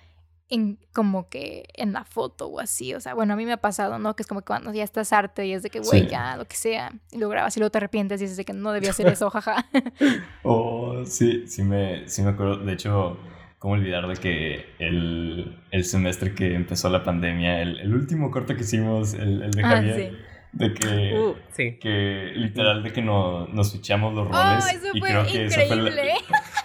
en 0.54 0.78
como 0.92 1.28
que 1.28 1.64
en 1.74 1.92
la 1.92 2.04
foto 2.04 2.46
o 2.46 2.60
así, 2.60 2.94
o 2.94 3.00
sea, 3.00 3.14
bueno, 3.14 3.32
a 3.32 3.36
mí 3.36 3.44
me 3.46 3.52
ha 3.52 3.56
pasado, 3.56 3.98
¿no? 3.98 4.14
Que 4.14 4.22
es 4.22 4.26
como 4.26 4.40
que 4.42 4.46
cuando 4.46 4.72
ya 4.72 4.84
estás 4.84 5.12
arte 5.12 5.46
y 5.46 5.52
es 5.52 5.62
de 5.62 5.70
que, 5.70 5.80
güey, 5.80 6.02
Sí. 6.02 6.08
ya, 6.08 6.36
lo 6.36 6.44
que 6.46 6.56
sea, 6.56 6.92
y 7.10 7.18
lo 7.18 7.28
grabas 7.28 7.56
y 7.56 7.60
luego 7.60 7.70
te 7.70 7.78
arrepientes 7.78 8.20
y 8.20 8.24
dices 8.24 8.36
de 8.36 8.44
que 8.44 8.52
no 8.52 8.72
debía 8.72 8.90
hacer 8.90 9.06
eso, 9.06 9.30
jaja. 9.30 9.64
Oh, 10.42 11.04
sí, 11.06 11.44
sí 11.46 11.62
me, 11.62 12.08
sí 12.08 12.22
me 12.22 12.30
acuerdo. 12.30 12.58
De 12.58 12.72
hecho, 12.72 13.18
cómo 13.58 13.74
olvidar 13.74 14.06
de 14.08 14.16
que 14.16 14.66
el, 14.78 15.58
el 15.70 15.84
semestre 15.84 16.34
que 16.34 16.54
empezó 16.54 16.88
la 16.90 17.02
pandemia, 17.04 17.62
el, 17.62 17.78
el 17.78 17.94
último 17.94 18.30
corto 18.30 18.54
que 18.54 18.62
hicimos, 18.62 19.14
el, 19.14 19.42
el 19.42 19.50
de 19.52 19.62
Ah, 19.64 19.68
Javier, 19.68 20.10
sí. 20.10 20.18
de 20.52 20.74
que, 20.74 21.18
Uh, 21.18 21.34
sí. 21.52 21.78
que 21.80 22.32
literal 22.34 22.82
de 22.82 22.92
que 22.92 23.00
no, 23.02 23.46
nos 23.48 23.72
fichamos 23.72 24.12
los 24.14 24.26
¡Oh, 24.28 24.32
roles. 24.32 24.66
eso 24.74 24.86
y 24.92 25.00
fue 25.00 25.08
creo 25.08 25.24
que 25.26 25.44
eso 25.46 25.60
fue 25.66 25.76
la- 25.76 25.90
increíble! 25.90 26.12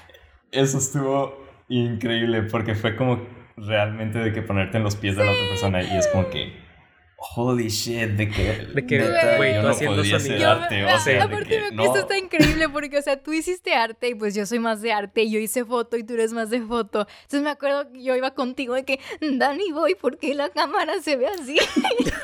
eso 0.51 0.77
estuvo 0.79 1.45
increíble 1.69 2.43
porque 2.43 2.73
fue 2.75 2.95
como 2.95 3.19
realmente 3.57 4.19
de 4.19 4.31
que 4.33 4.41
ponerte 4.41 4.77
en 4.77 4.83
los 4.83 4.95
pies 4.95 5.15
de 5.15 5.25
la 5.25 5.31
otra 5.31 5.47
persona 5.49 5.81
y 5.83 5.97
es 5.97 6.07
como 6.07 6.29
que 6.29 6.65
holy 7.35 7.69
shit 7.69 8.09
de 8.11 8.29
que 8.29 8.43
De 8.75 8.85
que, 8.85 8.99
neta, 8.99 9.37
güey, 9.37 9.55
yo 9.55 9.63
no 9.63 9.73
sonido. 9.73 10.15
hacer 10.17 10.45
arte 10.45 10.81
ah, 10.87 10.95
o 10.95 10.99
sea 10.99 11.13
de 11.15 11.21
aparte 11.23 11.47
que 11.49 11.59
me- 11.61 11.71
no 11.71 11.83
esto 11.85 11.97
está 11.97 12.15
increíble 12.15 12.69
porque, 12.69 12.95
o 12.99 13.01
sea, 13.01 13.17
tú 13.21 13.33
hiciste 13.33 13.73
arte 13.73 14.09
y 14.09 14.13
pues 14.15 14.35
yo 14.35 14.45
soy 14.45 14.59
más 14.59 14.83
de 14.83 14.93
arte 14.93 15.23
y 15.23 15.31
yo 15.31 15.39
hice 15.39 15.65
foto 15.65 15.97
y 15.97 16.03
tú 16.03 16.13
eres 16.13 16.31
más 16.33 16.51
de 16.51 16.61
foto. 16.61 17.07
Entonces 17.23 17.41
me 17.41 17.49
acuerdo 17.49 17.91
que 17.91 18.03
yo 18.03 18.15
iba 18.15 18.35
contigo 18.35 18.75
de 18.75 18.85
que, 18.85 18.99
Dani, 19.19 19.71
voy, 19.71 19.95
¿por 19.95 20.19
qué 20.19 20.35
la 20.35 20.49
cámara 20.49 21.01
se 21.01 21.15
ve 21.15 21.25
así? 21.27 21.57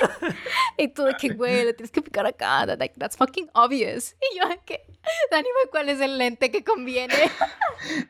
y 0.78 0.88
tú 0.90 1.04
de 1.06 1.16
que, 1.16 1.30
güey, 1.30 1.66
le 1.66 1.74
tienes 1.74 1.90
que 1.92 2.04
picar 2.04 2.28
acá, 2.28 2.64
like, 2.68 2.94
that's 3.00 3.18
fucking 3.18 3.50
obvious. 3.54 4.16
Y 4.32 4.38
yo 4.40 4.48
de 4.48 4.60
que, 4.64 4.82
Dani, 5.32 5.48
¿cuál 5.72 5.90
es 5.90 6.00
el 6.02 6.20
lente 6.20 6.52
que 6.52 6.64
conviene? 6.64 7.16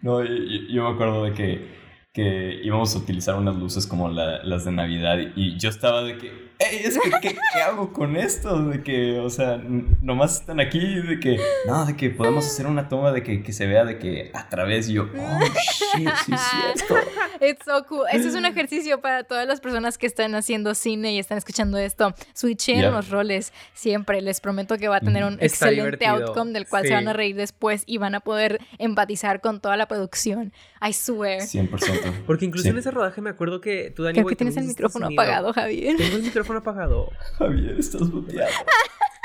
No, 0.01 0.21
yo- 0.21 0.33
yo 0.69 0.83
me 0.83 0.93
acuerdo 0.95 1.23
de 1.23 1.33
que, 1.33 1.82
que 2.13 2.59
íbamos 2.63 2.95
a 2.95 2.99
utilizar 2.99 3.35
unas 3.35 3.55
luces 3.55 3.87
como 3.87 4.07
la- 4.09 4.43
las 4.43 4.65
de 4.65 4.71
Navidad 4.71 5.17
y 5.35 5.57
yo 5.57 5.69
estaba 5.69 6.03
de 6.03 6.17
que, 6.17 6.52
hey, 6.69 6.81
es 6.85 6.97
que, 6.99 7.09
¿qué, 7.21 7.37
qué 7.53 7.61
hago 7.61 7.91
con 7.93 8.15
esto? 8.15 8.63
De 8.65 8.81
que, 8.83 9.19
o 9.19 9.29
sea, 9.29 9.61
nomás 10.01 10.39
están 10.41 10.59
aquí, 10.59 10.79
de 11.01 11.19
que, 11.19 11.39
no, 11.67 11.85
de 11.85 11.95
que 11.95 12.09
podemos 12.09 12.45
hacer 12.45 12.67
una 12.67 12.89
toma 12.89 13.11
de 13.11 13.23
que, 13.23 13.43
que 13.43 13.53
se 13.53 13.65
vea 13.67 13.85
de 13.85 13.99
que 13.99 14.31
a 14.33 14.49
través 14.49 14.87
yo, 14.87 15.03
oh, 15.03 15.39
shit, 15.39 16.09
sí 16.25 16.33
es 16.33 16.41
cierto. 16.41 16.95
It's 17.41 17.65
so 17.65 17.85
cool. 17.87 18.05
Este 18.11 18.27
es 18.27 18.35
un 18.35 18.45
ejercicio 18.45 19.01
para 19.01 19.23
todas 19.25 19.47
las 19.47 19.59
personas 19.59 19.97
que 19.97 20.05
están 20.07 20.33
haciendo 20.35 20.75
cine 20.75 21.13
y 21.13 21.19
están 21.19 21.37
escuchando 21.37 21.77
esto. 21.77 22.13
Switchen 22.33 22.73
Yeah. 22.73 22.89
los 22.91 23.09
roles 23.09 23.53
siempre. 23.73 24.21
Les 24.21 24.39
prometo 24.41 24.77
que 24.77 24.87
va 24.87 24.97
a 24.97 24.99
tener 25.01 25.23
un 25.25 25.33
Está 25.33 25.45
excelente 25.67 26.05
divertido. 26.05 26.27
outcome 26.27 26.51
del 26.53 26.67
cual 26.67 26.83
Sí. 26.83 26.87
se 26.89 26.93
van 26.95 27.07
a 27.07 27.13
reír 27.13 27.35
después 27.35 27.83
y 27.85 27.97
van 27.97 28.15
a 28.15 28.19
poder 28.21 28.59
empatizar 28.79 29.41
con 29.41 29.59
toda 29.61 29.77
la 29.77 29.87
producción. 29.87 30.53
I 30.87 30.93
swear. 30.93 31.41
100%. 31.41 32.23
Porque 32.25 32.45
incluso 32.45 32.63
Sí. 32.63 32.69
en 32.69 32.77
ese 32.77 32.91
rodaje 32.91 33.21
me 33.21 33.29
acuerdo 33.29 33.61
que 33.61 33.91
tú, 33.95 34.03
Dani, 34.03 34.13
Creo 34.15 34.27
que 34.27 34.35
tienes 34.35 34.57
el 34.57 34.65
micrófono 34.65 35.05
sonido. 35.05 35.21
apagado, 35.21 35.53
Javier. 35.53 35.97
Tengo 35.97 36.15
el 36.17 36.23
micrófono 36.23 36.52
apagado. 36.57 37.09
Javier, 37.37 37.79
estás 37.79 38.01
muteado. 38.01 38.49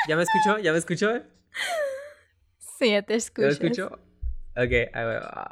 ¿Ya 0.08 0.16
me 0.16 0.22
escuchó? 0.22 0.58
¿Ya 0.58 0.72
me 0.72 0.78
escuchó? 0.78 1.22
Sí, 2.78 2.90
ya 2.90 3.02
te 3.02 3.12
¿Ya 3.14 3.16
escucho. 3.18 3.46
me 3.46 3.52
escuchó? 3.52 3.86
Ok. 4.56 4.72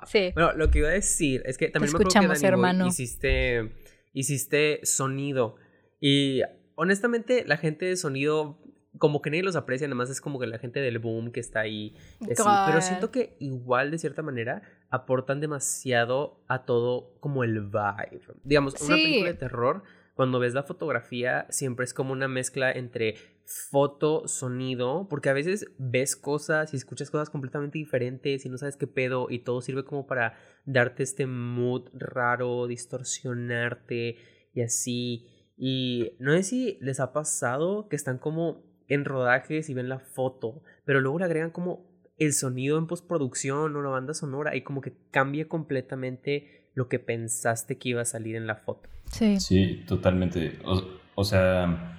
Sí. 0.07 0.31
Bueno, 0.35 0.53
lo 0.55 0.71
que 0.71 0.79
iba 0.81 0.89
a 0.89 0.93
decir 0.93 1.43
es 1.47 1.59
que 1.59 1.69
también 1.69 1.93
me 1.93 1.97
acuerdo 1.97 2.09
que 2.11 2.19
escuchamos, 2.19 2.29
Dani, 2.29 2.41
güey, 2.41 2.49
hermano. 2.53 2.87
hiciste, 2.87 3.73
hiciste 4.13 4.81
sonido. 4.85 5.57
Y 6.01 6.43
honestamente, 6.75 7.45
la 7.47 7.57
gente 7.57 7.85
de 7.87 7.97
sonido, 7.97 8.59
como 8.99 9.23
que 9.23 9.31
nadie 9.31 9.43
los 9.43 9.57
aprecia, 9.57 9.87
nada 9.87 9.97
más 9.97 10.11
es 10.11 10.21
como 10.21 10.39
que 10.41 10.47
la 10.47 10.59
gente 10.59 10.81
del 10.81 10.99
boom 10.99 11.31
que 11.33 11.41
está 11.41 11.61
ahí. 11.61 11.97
así. 12.23 12.43
Pero 12.67 12.81
siento 12.81 13.11
que 13.11 13.37
igual, 13.41 13.91
de 13.91 13.99
cierta 13.99 14.23
manera, 14.23 14.63
aportan 14.91 15.41
demasiado 15.41 16.41
a 16.49 16.65
todo 16.65 17.17
como 17.21 17.45
el 17.45 17.61
vibe. 17.61 18.23
Digamos, 18.45 18.75
una 18.83 18.97
Sí. 18.97 19.03
película 19.05 19.31
de 19.33 19.39
terror, 19.39 19.83
cuando 20.17 20.39
ves 20.39 20.55
la 20.55 20.63
fotografía, 20.63 21.47
siempre 21.51 21.85
es 21.85 21.93
como 21.93 22.13
una 22.13 22.27
mezcla 22.27 22.73
entre 22.73 23.17
foto, 23.45 24.27
sonido, 24.27 25.09
porque 25.11 25.29
a 25.29 25.35
veces 25.35 25.71
ves 25.79 26.17
cosas 26.17 26.73
y 26.73 26.79
escuchas 26.79 27.11
cosas 27.11 27.29
completamente 27.29 27.77
diferentes 27.77 28.47
y 28.47 28.49
no 28.49 28.57
sabes 28.57 28.79
qué 28.79 28.87
pedo 28.87 29.27
y 29.29 29.41
todo 29.41 29.61
sirve 29.61 29.85
como 29.85 30.07
para 30.07 30.33
darte 30.65 31.03
este 31.03 31.27
mood 31.27 31.91
raro, 31.93 32.67
distorsionarte 32.67 34.17
y 34.55 34.63
así. 34.63 35.27
Y 35.55 36.13
no 36.19 36.33
sé 36.33 36.43
si 36.45 36.79
les 36.81 36.99
ha 36.99 37.13
pasado 37.13 37.87
que 37.89 37.97
están 37.97 38.17
como 38.17 38.65
en 38.89 39.05
rodajes 39.05 39.69
y 39.69 39.75
ven 39.75 39.91
la 39.91 39.99
foto, 39.99 40.63
pero 40.87 41.03
luego 41.03 41.19
le 41.19 41.27
agregan 41.27 41.51
como 41.51 41.95
el 42.17 42.33
sonido 42.33 42.79
en 42.79 42.87
postproducción 42.87 43.77
o 43.77 43.83
la 43.83 43.91
banda 43.91 44.15
sonora 44.15 44.57
y 44.57 44.63
como 44.63 44.81
que 44.81 44.97
cambia 45.11 45.47
completamente 45.47 46.66
lo 46.77 46.89
que 46.89 47.01
pensaste 47.01 47.79
que 47.79 47.89
iba 47.89 48.03
a 48.03 48.05
salir 48.05 48.37
en 48.37 48.47
la 48.47 48.55
foto. 48.55 48.89
Sí. 49.11 49.41
Sí, 49.41 49.85
totalmente. 49.89 50.61
O, 50.65 50.81
o 51.17 51.25
sea, 51.25 51.97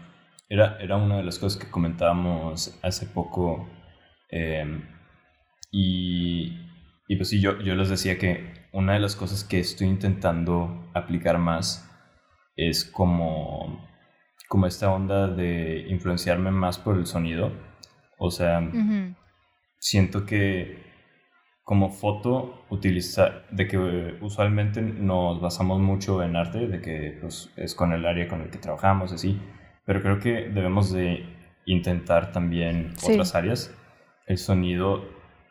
era, 0.48 0.78
era 0.80 0.96
una 0.96 1.18
de 1.18 1.24
las 1.24 1.40
cosas 1.40 1.62
que 1.62 1.70
comentábamos 1.70 2.80
hace 2.82 3.08
poco. 3.08 3.68
eh, 4.32 4.82
y, 5.72 6.66
y 7.10 7.16
pues 7.18 7.30
sí, 7.30 7.42
yo, 7.42 7.60
yo 7.62 7.76
les 7.76 7.90
decía 7.90 8.18
que 8.18 8.68
una 8.72 8.94
de 8.94 9.00
las 9.00 9.16
cosas 9.16 9.44
que 9.44 9.60
estoy 9.60 9.88
intentando 9.88 10.90
aplicar 10.94 11.38
más 11.40 11.90
es 12.56 12.86
como, 12.86 13.86
como 14.48 14.68
esta 14.68 14.92
onda 14.92 15.28
de 15.28 15.88
influenciarme 15.90 16.52
más 16.52 16.78
por 16.78 16.98
el 16.98 17.06
sonido. 17.06 17.52
O 18.20 18.32
sea, 18.32 18.62
siento 19.80 20.26
que 20.26 20.87
como 21.68 21.90
foto 21.90 22.64
utiliza 22.70 23.42
de 23.52 23.68
que 23.68 23.78
usualmente 24.22 24.82
nos 24.82 25.42
basamos 25.42 25.82
mucho 25.82 26.24
en 26.24 26.38
arte 26.38 26.66
de 26.66 26.80
que 26.80 27.18
pues, 27.20 27.52
es 27.58 27.76
con 27.76 27.92
el 27.92 28.06
área 28.06 28.30
con 28.30 28.40
el 28.40 28.50
que 28.50 28.58
trabajamos 28.58 29.12
así 29.12 29.38
pero 29.86 30.02
creo 30.02 30.18
que 30.18 30.48
debemos 30.50 30.94
de 30.94 31.26
intentar 31.66 32.32
también 32.32 32.94
Sí. 32.96 33.12
otras 33.12 33.36
áreas 33.36 33.76
el 34.28 34.38
sonido 34.38 35.04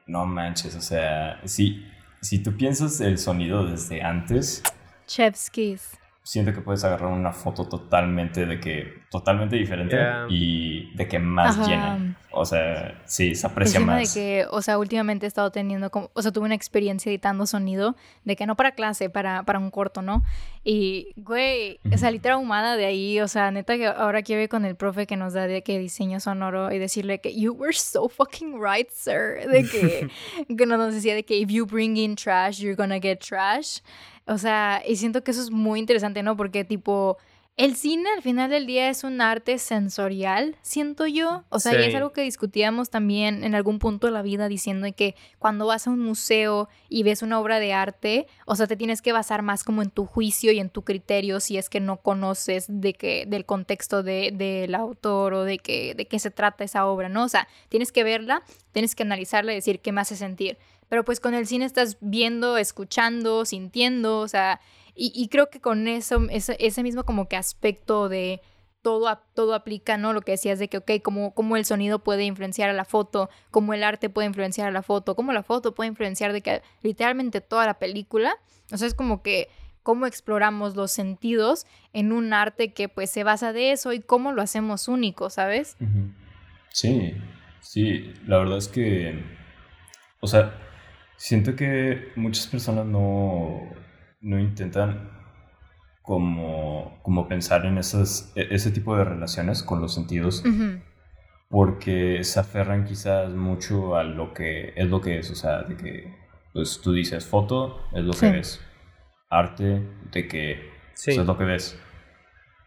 no 0.06 0.24
manches 0.24 0.74
o 0.74 0.80
sea 0.80 1.38
si 1.44 1.84
si 2.22 2.42
tú 2.42 2.56
piensas 2.56 2.98
el 3.02 3.18
sonido 3.18 3.66
desde 3.66 4.00
antes 4.02 4.62
Chef's 5.06 5.50
Kiss. 5.50 5.98
siento 6.22 6.54
que 6.54 6.62
puedes 6.62 6.82
agarrar 6.82 7.12
una 7.12 7.32
foto 7.32 7.68
totalmente 7.68 8.46
de 8.46 8.58
que 8.58 9.02
totalmente 9.10 9.56
diferente 9.56 9.96
Yeah. 9.96 10.26
y 10.30 10.94
de 10.96 11.06
que 11.08 11.18
más 11.18 11.58
Ajá. 11.58 11.68
llena 11.68 12.16
o 12.36 12.44
sea, 12.44 13.00
sí, 13.06 13.34
se 13.34 13.46
aprecia 13.46 13.80
más. 13.80 14.14
de 14.14 14.20
que, 14.20 14.46
o 14.50 14.62
sea, 14.62 14.78
últimamente 14.78 15.26
he 15.26 15.28
estado 15.28 15.50
teniendo 15.50 15.90
como, 15.90 16.10
o 16.12 16.22
sea, 16.22 16.32
tuve 16.32 16.44
una 16.44 16.54
experiencia 16.54 17.10
editando 17.10 17.46
sonido 17.46 17.96
de 18.24 18.36
que 18.36 18.46
no 18.46 18.56
para 18.56 18.72
clase, 18.72 19.08
para, 19.10 19.42
para 19.44 19.58
un 19.58 19.70
corto, 19.70 20.02
¿no? 20.02 20.22
Y, 20.64 21.12
güey, 21.16 21.80
salí 21.96 22.18
traumada 22.18 22.76
de 22.76 22.86
ahí, 22.86 23.20
o 23.20 23.28
sea, 23.28 23.50
neta 23.50 23.76
que 23.76 23.86
ahora 23.86 24.22
quiero 24.22 24.42
ir 24.42 24.48
con 24.48 24.64
el 24.64 24.76
profe 24.76 25.06
que 25.06 25.16
nos 25.16 25.32
da 25.32 25.46
de 25.46 25.62
que 25.62 25.78
diseño 25.78 26.20
sonoro 26.20 26.72
y 26.72 26.78
decirle 26.78 27.20
que 27.20 27.34
you 27.34 27.52
were 27.52 27.72
so 27.72 28.08
fucking 28.08 28.60
right, 28.60 28.88
sir, 28.90 29.48
de 29.48 29.64
que, 29.64 30.08
que 30.56 30.66
nos 30.66 30.94
decía 30.94 31.14
de 31.14 31.24
que 31.24 31.38
if 31.38 31.48
you 31.48 31.66
bring 31.66 31.96
in 31.96 32.16
trash, 32.16 32.60
you're 32.60 32.76
gonna 32.76 33.00
get 33.00 33.18
trash. 33.18 33.80
O 34.26 34.38
sea, 34.38 34.82
y 34.86 34.96
siento 34.96 35.22
que 35.22 35.30
eso 35.30 35.40
es 35.40 35.50
muy 35.50 35.78
interesante, 35.78 36.22
¿no? 36.22 36.36
Porque 36.36 36.64
tipo 36.64 37.16
el 37.56 37.74
cine 37.74 38.10
al 38.14 38.22
final 38.22 38.50
del 38.50 38.66
día 38.66 38.90
es 38.90 39.02
un 39.02 39.22
arte 39.22 39.58
sensorial, 39.58 40.56
siento 40.60 41.06
yo. 41.06 41.44
O 41.48 41.58
sea, 41.58 41.80
y 41.80 41.86
es 41.86 41.94
algo 41.94 42.12
que 42.12 42.20
discutíamos 42.20 42.90
también 42.90 43.44
en 43.44 43.54
algún 43.54 43.78
punto 43.78 44.06
de 44.06 44.12
la 44.12 44.20
vida 44.20 44.46
diciendo 44.48 44.86
que 44.94 45.14
cuando 45.38 45.66
vas 45.66 45.86
a 45.86 45.90
un 45.90 46.00
museo 46.00 46.68
y 46.90 47.02
ves 47.02 47.22
una 47.22 47.40
obra 47.40 47.58
de 47.58 47.72
arte, 47.72 48.26
o 48.44 48.56
sea, 48.56 48.66
te 48.66 48.76
tienes 48.76 49.00
que 49.00 49.12
basar 49.12 49.40
más 49.40 49.64
como 49.64 49.80
en 49.80 49.88
tu 49.88 50.04
juicio 50.04 50.52
y 50.52 50.58
en 50.58 50.68
tu 50.68 50.82
criterio 50.82 51.40
si 51.40 51.56
es 51.56 51.70
que 51.70 51.80
no 51.80 51.96
conoces 51.96 52.66
de 52.68 52.92
que, 52.92 53.24
del 53.26 53.46
contexto 53.46 54.02
del 54.02 54.36
de, 54.36 54.70
autor 54.76 55.32
o 55.32 55.44
de, 55.44 55.58
que, 55.58 55.94
de 55.94 56.06
qué 56.06 56.18
se 56.18 56.30
trata 56.30 56.62
esa 56.62 56.86
obra, 56.86 57.08
¿no? 57.08 57.24
O 57.24 57.28
sea, 57.28 57.48
tienes 57.70 57.90
que 57.90 58.04
verla, 58.04 58.42
tienes 58.72 58.94
que 58.94 59.02
analizarla 59.02 59.52
y 59.52 59.56
decir 59.56 59.80
qué 59.80 59.92
me 59.92 60.02
hace 60.02 60.16
sentir. 60.16 60.58
Pero 60.90 61.04
pues 61.04 61.20
con 61.20 61.32
el 61.32 61.46
cine 61.46 61.64
estás 61.64 61.96
viendo, 62.00 62.58
escuchando, 62.58 63.46
sintiendo, 63.46 64.18
o 64.20 64.28
sea, 64.28 64.60
y, 64.96 65.28
creo 65.28 65.50
que 65.50 65.60
con 65.60 65.88
eso, 65.88 66.26
ese, 66.30 66.82
mismo 66.82 67.04
como 67.04 67.28
que 67.28 67.36
aspecto 67.36 68.08
de 68.08 68.40
todo, 68.80 69.18
todo 69.34 69.54
aplica, 69.54 69.98
¿no? 69.98 70.14
Lo 70.14 70.22
que 70.22 70.32
decías 70.32 70.58
de 70.58 70.68
que, 70.68 70.78
ok, 70.78 70.90
cómo, 71.02 71.34
cómo 71.34 71.56
el 71.56 71.66
sonido 71.66 71.98
puede 71.98 72.24
influenciar 72.24 72.70
a 72.70 72.72
la 72.72 72.86
foto, 72.86 73.28
cómo 73.50 73.74
el 73.74 73.84
arte 73.84 74.08
puede 74.08 74.28
influenciar 74.28 74.68
a 74.68 74.70
la 74.70 74.82
foto, 74.82 75.14
cómo 75.14 75.32
la 75.32 75.42
foto 75.42 75.74
puede 75.74 75.88
influenciar 75.88 76.32
de 76.32 76.40
que 76.40 76.62
literalmente 76.82 77.42
toda 77.42 77.66
la 77.66 77.78
película. 77.78 78.36
O 78.72 78.78
sea, 78.78 78.88
es 78.88 78.94
como 78.94 79.22
que 79.22 79.48
cómo 79.82 80.06
exploramos 80.06 80.76
los 80.76 80.90
sentidos 80.92 81.66
en 81.92 82.10
un 82.10 82.32
arte 82.32 82.72
que 82.72 82.88
pues 82.88 83.10
se 83.10 83.22
basa 83.22 83.52
de 83.52 83.72
eso 83.72 83.92
y 83.92 84.00
cómo 84.00 84.32
lo 84.32 84.40
hacemos 84.40 84.88
único, 84.88 85.30
¿sabes? 85.30 85.76
Sí, 86.70 87.14
sí, 87.60 88.14
la 88.26 88.38
verdad 88.38 88.58
es 88.58 88.68
que, 88.68 89.22
o 90.20 90.26
sea, 90.26 90.58
siento 91.16 91.54
que 91.54 92.12
muchas 92.16 92.46
personas 92.46 92.86
no 92.86 93.62
no 94.26 94.40
intentan 94.40 95.08
como, 96.02 96.98
como 97.02 97.28
pensar 97.28 97.64
en 97.64 97.78
esas, 97.78 98.32
e, 98.34 98.48
ese 98.50 98.72
tipo 98.72 98.96
de 98.96 99.04
relaciones 99.04 99.62
con 99.62 99.80
los 99.80 99.94
sentidos. 99.94 100.42
Porque 101.48 102.24
se 102.24 102.40
aferran 102.40 102.84
quizás 102.84 103.32
mucho 103.32 103.94
a 103.94 104.02
lo 104.02 104.34
que 104.34 104.72
es 104.74 104.88
lo 104.88 105.00
que 105.00 105.20
es. 105.20 105.30
O 105.30 105.36
sea, 105.36 105.62
de 105.62 105.76
que 105.76 106.12
pues 106.52 106.80
tú 106.82 106.92
dices 106.92 107.24
foto, 107.24 107.86
es 107.92 108.02
lo 108.02 108.12
que 108.12 108.32
ves. 108.32 108.60
Arte, 109.30 109.86
de 110.10 110.26
que 110.26 110.70
es 111.06 111.16
lo 111.18 111.38
que 111.38 111.44
ves. 111.44 111.78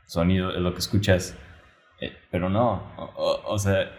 Sonido, 0.05 0.51
es 0.51 0.61
lo 0.61 0.71
que 0.71 0.79
escuchas. 0.79 1.37
Eh, 1.99 2.13
pero 2.31 2.49
no, 2.49 2.83
o 3.17 3.59
sea, 3.59 3.91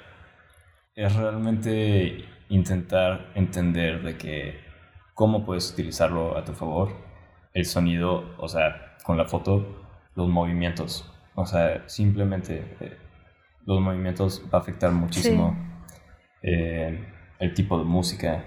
es 0.95 1.15
realmente 1.15 2.25
intentar 2.49 3.33
entender 3.35 4.03
de 4.03 4.17
que 4.17 4.61
cómo 5.13 5.45
puedes 5.45 5.71
utilizarlo 5.71 6.39
a 6.39 6.45
tu 6.45 6.53
favor 6.53 7.10
el 7.55 7.65
sonido, 7.65 8.35
o 8.39 8.49
sea, 8.49 8.97
con 9.05 9.17
la 9.17 9.27
foto, 9.27 9.85
los 10.15 10.29
movimientos. 10.29 11.11
O 11.35 11.47
sea, 11.47 11.89
simplemente 11.89 12.77
eh, 12.81 12.97
los 13.67 13.81
movimientos 13.81 14.43
va 14.53 14.59
a 14.59 14.61
afectar 14.61 14.93
muchísimo 14.93 15.57
eh, 16.43 16.99
el 17.39 17.55
tipo 17.55 17.79
de 17.79 17.85
música, 17.85 18.45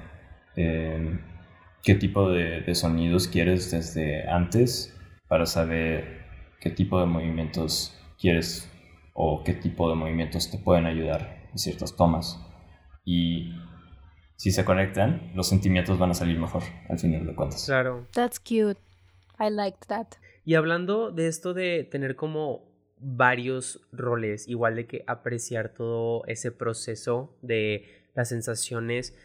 eh, 0.55 1.19
qué 1.81 1.95
tipo 1.95 2.29
de, 2.29 2.73
sonidos 2.75 3.27
quieres 3.27 3.71
desde 3.71 4.27
antes 4.29 4.97
para 5.27 5.45
saber 5.45 6.23
qué 6.59 6.69
tipo 6.69 6.99
de 6.99 7.05
movimientos 7.05 7.97
quieres 8.19 8.69
o 9.13 9.43
qué 9.43 9.53
tipo 9.53 9.89
de 9.89 9.95
movimientos 9.95 10.49
te 10.49 10.57
pueden 10.57 10.85
ayudar 10.85 11.47
en 11.51 11.57
ciertas 11.57 11.95
tomas. 11.95 12.39
Y 13.05 13.53
si 14.37 14.51
se 14.51 14.63
conectan, 14.65 15.31
los 15.35 15.47
sentimientos 15.47 15.99
van 15.99 16.11
a 16.11 16.13
salir 16.13 16.39
mejor 16.39 16.63
al 16.89 16.99
final 16.99 17.25
de 17.25 17.35
cuentas. 17.35 17.65
Claro. 17.65 18.07
That's 18.11 18.39
cute. 18.39 18.79
I 19.39 19.49
liked 19.49 19.87
that. 19.87 20.07
Y 20.45 20.55
hablando 20.55 21.11
de 21.11 21.27
esto 21.27 21.53
de 21.53 21.83
tener 21.83 22.15
como 22.15 22.71
varios 22.97 23.81
roles, 23.91 24.47
igual 24.47 24.75
de 24.75 24.87
que 24.87 25.03
apreciar 25.07 25.73
todo 25.73 26.23
ese 26.27 26.51
proceso 26.51 27.37
de 27.41 27.85
las 28.15 28.29
sensaciones, 28.29 29.15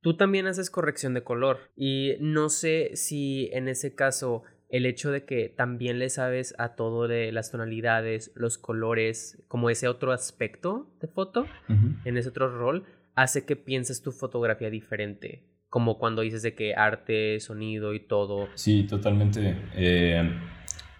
tú 0.00 0.16
también 0.16 0.46
haces 0.46 0.70
corrección 0.70 1.14
de 1.14 1.24
color. 1.24 1.58
Y 1.76 2.16
no 2.20 2.48
sé 2.48 2.90
si 2.94 3.50
en 3.52 3.68
ese 3.68 3.94
caso 3.94 4.42
el 4.68 4.86
hecho 4.86 5.10
de 5.12 5.24
que 5.24 5.48
también 5.48 5.98
le 5.98 6.10
sabes 6.10 6.54
a 6.58 6.74
todo 6.74 7.06
de 7.06 7.30
las 7.32 7.50
tonalidades, 7.50 8.32
los 8.34 8.58
colores, 8.58 9.42
como 9.48 9.70
ese 9.70 9.88
otro 9.88 10.12
aspecto 10.12 10.90
de 11.00 11.06
foto, 11.08 11.46
en 11.68 12.16
ese 12.16 12.30
otro 12.30 12.48
rol, 12.48 12.84
hace 13.14 13.44
que 13.44 13.56
pienses 13.56 14.02
tu 14.02 14.10
fotografía 14.10 14.70
diferente 14.70 15.44
como 15.74 15.98
cuando 15.98 16.22
dices 16.22 16.42
de 16.42 16.54
que 16.54 16.72
arte, 16.72 17.40
sonido 17.40 17.94
y 17.94 17.98
todo. 17.98 18.46
Sí, 18.54 18.84
totalmente. 18.84 19.60
Eh, 19.74 20.22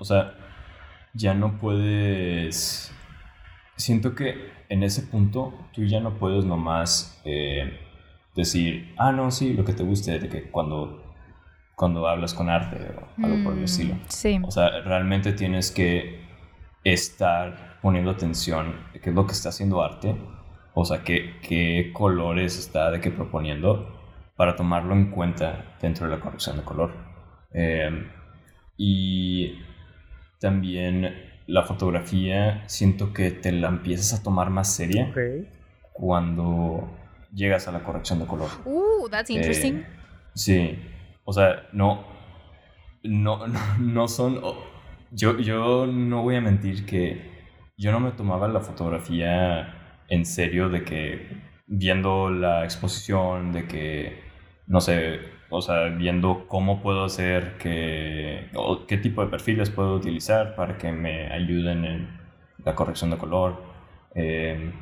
o 0.01 0.05
sea, 0.05 0.35
ya 1.13 1.33
no 1.33 1.61
puedes... 1.61 2.93
Siento 3.77 4.17
que 4.17 4.51
en 4.69 4.83
ese 4.83 5.03
punto 5.03 5.55
tú 5.73 5.85
ya 5.85 6.01
no 6.01 6.19
puedes 6.19 6.45
nomás 6.45 7.23
eh, 7.25 7.79
decir, 8.35 8.93
ah, 8.99 9.13
no, 9.13 9.31
sí, 9.31 9.53
lo 9.53 9.65
que 9.65 9.75
te 9.75 9.85
guste, 9.85 10.19
de 10.19 10.29
que 10.29 10.51
cuando, 10.51 11.05
cuando 11.77 12.09
hablas 12.09 12.35
con 12.35 12.49
arte 12.49 12.97
o 12.97 13.25
algo 13.25 13.45
por 13.45 13.53
el 13.53 13.61
mm, 13.61 13.65
estilo. 13.65 13.95
Sí. 14.09 14.41
O 14.43 14.51
sea, 14.51 14.81
realmente 14.81 15.35
tienes 15.35 15.71
que 15.71 16.19
estar 16.83 17.79
poniendo 17.81 18.11
atención 18.11 18.75
de 18.93 18.99
qué 18.99 19.11
es 19.11 19.15
lo 19.15 19.25
que 19.25 19.35
está 19.35 19.51
haciendo 19.51 19.85
arte, 19.85 20.17
o 20.75 20.85
sea, 20.85 21.05
qué, 21.05 21.37
qué 21.43 21.93
colores 21.93 22.59
está 22.59 22.91
de 22.91 23.01
qué 23.01 23.13
proponiendo 23.13 23.94
para 24.37 24.57
tomarlo 24.57 24.95
en 24.95 25.11
cuenta 25.11 25.77
dentro 25.81 26.07
de 26.07 26.17
la 26.17 26.21
corrección 26.21 26.57
de 26.57 26.63
color. 26.63 26.93
Eh, 27.53 28.11
y 28.77 29.59
también 30.41 31.15
la 31.47 31.63
fotografía 31.63 32.65
siento 32.67 33.13
que 33.13 33.31
te 33.31 33.53
la 33.53 33.69
empiezas 33.69 34.19
a 34.19 34.23
tomar 34.23 34.51
más 34.51 34.75
seria 34.75 35.13
cuando 35.93 36.91
llegas 37.33 37.69
a 37.69 37.73
la 37.73 37.85
corrección 37.85 38.19
de 38.19 38.27
color. 38.27 38.49
Uh, 38.65 39.09
that's 39.09 39.31
eh, 39.31 39.35
interesting. 39.35 39.85
sí, 40.35 40.79
o 41.25 41.33
sea, 41.33 41.69
no, 41.73 42.05
no, 43.03 43.47
no, 43.79 44.09
son... 44.09 44.41
yo, 45.11 45.39
yo 45.39 45.87
no 45.87 46.23
voy 46.23 46.37
a 46.37 46.41
mentir 46.41 46.85
que 46.87 47.33
yo 47.77 47.93
no 47.93 48.01
me 48.01 48.13
tomaba 48.13 48.49
la 48.49 48.61
fotografía 48.61 50.03
en 50.09 50.25
serio 50.25 50.69
de 50.69 50.85
que 50.85 51.29
viendo 51.67 52.31
la 52.31 52.65
exposición, 52.65 53.53
de 53.53 53.67
que 53.67 54.24
no 54.67 54.81
sé, 54.81 55.21
o 55.51 55.61
sea, 55.61 55.89
viendo 55.89 56.47
cómo 56.49 56.83
puedo 56.83 57.05
hacer 57.05 57.57
que, 57.59 58.51
o 58.55 58.87
qué 58.87 58.97
tipo 58.97 59.23
de 59.23 59.31
perfiles 59.31 59.71
puedo 59.71 59.95
utilizar 59.95 60.55
para 60.57 60.79
que 60.79 60.91
me 60.91 61.31
ayuden 61.33 61.85
en 61.85 62.21
la 62.65 62.75
corrección 62.75 63.11
de 63.11 63.19
color. 63.19 63.63
Eh, 64.15 64.73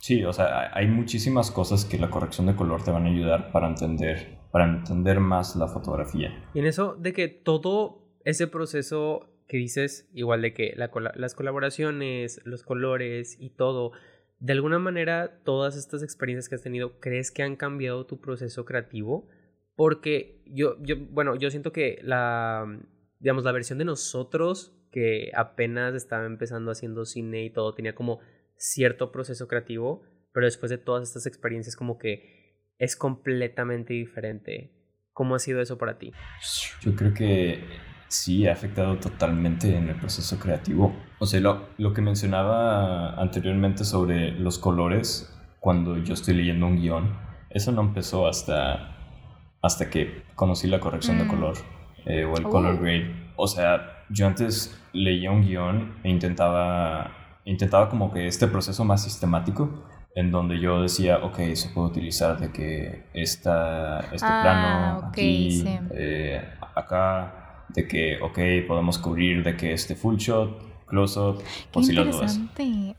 sí, 0.00 0.24
o 0.24 0.32
sea, 0.32 0.70
hay 0.72 0.86
muchísimas 0.86 1.50
cosas 1.50 1.84
que 1.84 1.98
la 1.98 2.10
corrección 2.10 2.46
de 2.46 2.54
color 2.54 2.82
te 2.84 2.90
van 2.90 3.06
a 3.06 3.10
ayudar 3.10 3.50
para 3.50 3.68
entender, 3.68 4.38
para 4.50 4.64
entender 4.66 5.20
más 5.20 5.56
la 5.56 5.66
fotografía. 5.66 6.44
Y 6.54 6.60
en 6.60 6.66
eso 6.66 6.94
de 6.94 7.12
que 7.12 7.28
todo 7.28 7.98
ese 8.24 8.46
proceso 8.46 9.28
que 9.48 9.58
dices, 9.58 10.08
igual 10.14 10.42
de 10.42 10.54
que 10.54 10.74
las 10.76 11.34
colaboraciones, 11.34 12.40
los 12.44 12.62
colores 12.62 13.36
y 13.38 13.50
todo, 13.50 13.92
de 14.38 14.52
alguna 14.52 14.78
manera, 14.78 15.40
todas 15.44 15.76
estas 15.76 16.02
experiencias 16.02 16.48
que 16.48 16.54
has 16.54 16.62
tenido, 16.62 17.00
¿crees 17.00 17.30
que 17.30 17.42
han 17.42 17.56
cambiado 17.56 18.06
tu 18.06 18.20
proceso 18.20 18.64
creativo? 18.64 19.28
Porque 19.76 20.42
yo, 20.46 20.76
yo, 20.82 20.96
bueno, 21.10 21.34
yo 21.36 21.50
siento 21.50 21.72
que 21.72 21.98
la, 22.02 22.66
digamos, 23.20 23.44
la 23.44 23.52
versión 23.52 23.78
de 23.78 23.84
nosotros, 23.84 24.76
que 24.90 25.30
apenas 25.34 25.94
estaba 25.94 26.26
empezando 26.26 26.70
haciendo 26.70 27.04
cine 27.04 27.44
y 27.44 27.50
todo, 27.50 27.74
tenía 27.74 27.94
como 27.94 28.20
cierto 28.56 29.10
proceso 29.10 29.48
creativo, 29.48 30.02
pero 30.32 30.46
después 30.46 30.70
de 30.70 30.78
todas 30.78 31.08
estas 31.08 31.26
experiencias 31.26 31.76
como 31.76 31.98
que 31.98 32.44
es 32.78 32.96
completamente 32.96 33.94
diferente. 33.94 34.72
¿Cómo 35.12 35.36
ha 35.36 35.38
sido 35.38 35.60
eso 35.60 35.78
para 35.78 35.98
ti? 35.98 36.12
Yo 36.80 36.94
creo 36.94 37.14
que 37.14 37.60
sí 38.14 38.46
ha 38.46 38.52
afectado 38.52 38.96
totalmente 38.98 39.76
en 39.76 39.88
el 39.88 39.96
proceso 39.96 40.38
creativo. 40.38 40.94
O 41.18 41.26
sea, 41.26 41.40
lo, 41.40 41.68
lo, 41.78 41.92
que 41.92 42.00
mencionaba 42.00 43.14
anteriormente 43.20 43.84
sobre 43.84 44.32
los 44.32 44.58
colores, 44.58 45.32
cuando 45.60 45.98
yo 45.98 46.14
estoy 46.14 46.34
leyendo 46.34 46.66
un 46.66 46.76
guion, 46.76 47.16
eso 47.50 47.72
no 47.72 47.82
empezó 47.82 48.26
hasta, 48.26 48.96
hasta 49.62 49.90
que 49.90 50.22
conocí 50.34 50.68
la 50.68 50.80
corrección 50.80 51.18
de 51.18 51.24
mm. 51.24 51.28
color 51.28 51.54
eh, 52.06 52.24
o 52.24 52.36
el 52.36 52.44
color 52.44 52.74
oh. 52.74 52.82
grade. 52.82 53.32
O 53.36 53.46
sea, 53.46 54.04
yo 54.10 54.26
antes 54.26 54.80
leía 54.92 55.30
un 55.30 55.42
guion 55.42 55.94
e 56.04 56.10
intentaba, 56.10 57.10
intentaba 57.44 57.88
como 57.88 58.12
que 58.12 58.26
este 58.26 58.46
proceso 58.46 58.84
más 58.84 59.02
sistemático 59.02 59.84
en 60.14 60.30
donde 60.30 60.60
yo 60.60 60.80
decía, 60.80 61.18
ok, 61.18 61.38
se 61.54 61.70
puede 61.70 61.88
utilizar 61.88 62.38
de 62.38 62.52
que 62.52 63.04
esta, 63.14 64.00
este 64.12 64.26
Ah, 64.30 64.40
plano 64.42 64.98
ok, 64.98 65.04
aquí, 65.08 65.50
sí. 65.50 65.78
eh, 65.90 66.40
acá, 66.74 67.43
de 67.68 67.88
que, 67.88 68.18
ok, 68.20 68.66
podemos 68.68 68.98
cubrir 68.98 69.42
de 69.42 69.56
que 69.56 69.72
este 69.72 69.94
full 69.96 70.16
shot, 70.16 70.62
close 70.86 71.18
up, 71.18 71.38
Qué 71.38 71.44
por 71.72 71.84
si 71.84 71.92
las 71.92 72.06
dudas. 72.10 72.38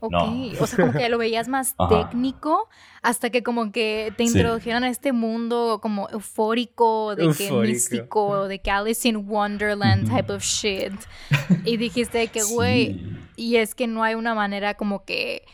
Ok. 0.00 0.10
No. 0.12 0.52
O 0.60 0.66
sea, 0.66 0.84
como 0.86 0.92
que 0.98 1.08
lo 1.08 1.18
veías 1.18 1.48
más 1.48 1.74
Ajá. 1.78 2.08
técnico 2.10 2.68
hasta 3.02 3.30
que 3.30 3.42
como 3.42 3.70
que 3.72 4.12
te 4.16 4.26
Sí. 4.26 4.32
introdujeron 4.36 4.84
a 4.84 4.88
este 4.90 5.12
mundo 5.12 5.78
como 5.80 6.08
eufórico, 6.10 7.14
de 7.16 7.32
que 7.32 7.50
místico, 7.52 8.48
de 8.48 8.58
que 8.58 8.70
Alice 8.70 9.08
in 9.08 9.28
Wonderland 9.28 10.10
type 10.10 10.32
of 10.32 10.42
shit. 10.42 10.92
Y 11.64 11.76
dijiste 11.76 12.26
que, 12.28 12.42
güey, 12.42 12.94
Sí. 12.94 13.16
y 13.36 13.56
es 13.56 13.74
que 13.74 13.86
no 13.86 14.02
hay 14.02 14.14
una 14.14 14.34
manera 14.34 14.74
como 14.74 15.04
que 15.04 15.44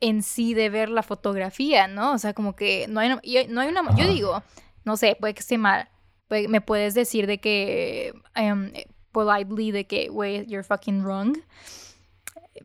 en 0.00 0.22
sí 0.22 0.54
de 0.54 0.70
ver 0.70 0.90
la 0.90 1.02
fotografía, 1.02 1.88
¿no? 1.88 2.12
O 2.12 2.18
sea, 2.18 2.32
como 2.34 2.54
que 2.54 2.86
no 2.88 3.00
hay 3.00 3.08
no 3.48 3.60
hay 3.60 3.68
una 3.68 3.82
yo 3.96 4.06
digo, 4.06 4.42
no 4.84 4.96
sé, 4.96 5.16
puede 5.18 5.34
que 5.34 5.40
esté 5.40 5.58
mal. 5.58 5.88
Me 6.30 6.60
puedes 6.60 6.94
decir 6.94 7.26
de 7.26 7.38
que 7.38 8.12
em, 8.34 8.72
politely 9.12 9.70
de 9.70 9.86
que, 9.86 10.08
güey, 10.08 10.46
you're 10.46 10.62
fucking 10.62 11.02
wrong. 11.02 11.38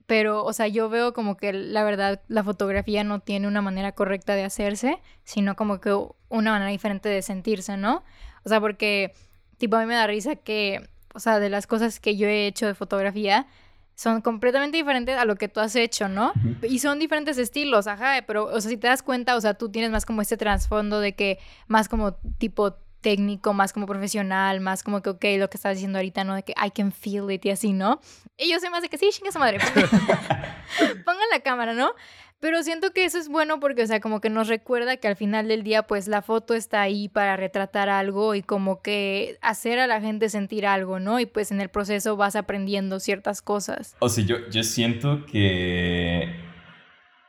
Pero, 0.05 0.43
o 0.43 0.53
sea, 0.53 0.67
yo 0.67 0.89
veo 0.89 1.13
como 1.13 1.37
que 1.37 1.53
la 1.53 1.83
verdad 1.83 2.21
la 2.27 2.43
fotografía 2.43 3.03
no 3.03 3.19
tiene 3.19 3.47
una 3.47 3.61
manera 3.61 3.93
correcta 3.93 4.35
de 4.35 4.43
hacerse, 4.43 4.99
sino 5.23 5.55
como 5.55 5.79
que 5.79 5.93
una 6.29 6.51
manera 6.51 6.71
diferente 6.71 7.09
de 7.09 7.21
sentirse, 7.21 7.77
¿no? 7.77 8.03
O 8.43 8.49
sea, 8.49 8.59
porque, 8.59 9.13
tipo, 9.57 9.75
a 9.75 9.81
mí 9.81 9.85
me 9.85 9.95
da 9.95 10.07
risa 10.07 10.35
que, 10.35 10.89
o 11.13 11.19
sea, 11.19 11.39
de 11.39 11.49
las 11.49 11.67
cosas 11.67 11.99
que 11.99 12.17
yo 12.17 12.27
he 12.27 12.47
hecho 12.47 12.67
de 12.67 12.73
fotografía, 12.73 13.47
son 13.95 14.21
completamente 14.21 14.77
diferentes 14.77 15.17
a 15.17 15.25
lo 15.25 15.35
que 15.35 15.47
tú 15.47 15.59
has 15.59 15.75
hecho, 15.75 16.09
¿no? 16.09 16.33
Y 16.63 16.79
son 16.79 16.97
diferentes 16.97 17.37
estilos, 17.37 17.85
ajá, 17.85 18.23
pero, 18.25 18.45
o 18.45 18.59
sea, 18.59 18.71
si 18.71 18.77
te 18.77 18.87
das 18.87 19.03
cuenta, 19.03 19.35
o 19.35 19.41
sea, 19.41 19.53
tú 19.53 19.69
tienes 19.69 19.91
más 19.91 20.05
como 20.05 20.21
este 20.23 20.35
trasfondo 20.35 20.99
de 20.99 21.13
que, 21.13 21.37
más 21.67 21.87
como 21.87 22.15
tipo 22.39 22.75
técnico, 23.03 23.53
más 23.53 23.71
como 23.71 23.85
profesional, 23.85 24.61
más 24.61 24.81
como 24.81 25.03
que, 25.03 25.11
ok, 25.11 25.25
lo 25.37 25.49
que 25.51 25.57
estás 25.57 25.75
diciendo 25.75 25.99
ahorita, 25.99 26.23
¿no? 26.23 26.33
De 26.33 26.41
que 26.41 26.53
I 26.53 26.71
can 26.71 26.91
feel 26.91 27.29
it 27.29 27.45
y 27.45 27.51
así, 27.51 27.73
¿no? 27.73 28.01
Y 28.37 28.51
yo 28.51 28.59
soy 28.59 28.71
más 28.71 28.81
de 28.81 28.89
que 28.89 28.97
sí, 28.97 29.09
chinga 29.11 29.31
su 29.31 29.37
madre. 29.37 29.59
Pongan 31.05 31.29
la 31.31 31.41
cámara, 31.43 31.73
¿no? 31.75 31.93
Pero 32.39 32.63
siento 32.63 32.91
que 32.91 33.05
eso 33.05 33.19
es 33.19 33.29
bueno 33.29 33.59
porque, 33.59 33.83
o 33.83 33.87
sea, 33.87 34.01
como 34.01 34.19
que 34.19 34.29
nos 34.29 34.47
recuerda 34.47 34.97
que 34.97 35.07
al 35.07 35.15
final 35.15 35.47
del 35.47 35.63
día, 35.63 35.83
pues 35.83 36.07
la 36.07 36.21
foto 36.21 36.55
está 36.55 36.81
ahí 36.81 37.07
para 37.07 37.37
retratar 37.37 37.87
algo 37.87 38.35
y 38.35 38.41
como 38.41 38.81
que 38.81 39.37
hacer 39.41 39.79
a 39.79 39.87
la 39.87 40.01
gente 40.01 40.27
sentir 40.27 40.65
algo, 40.65 40.99
¿no? 40.99 41.19
Y 41.19 41.25
pues 41.25 41.51
en 41.51 41.61
el 41.61 41.69
proceso 41.69 42.17
vas 42.17 42.35
aprendiendo 42.35 42.99
ciertas 42.99 43.41
cosas. 43.41 43.95
O 43.99 44.09
sea, 44.09 44.25
yo, 44.25 44.49
yo 44.49 44.63
siento 44.63 45.25
que 45.25 46.35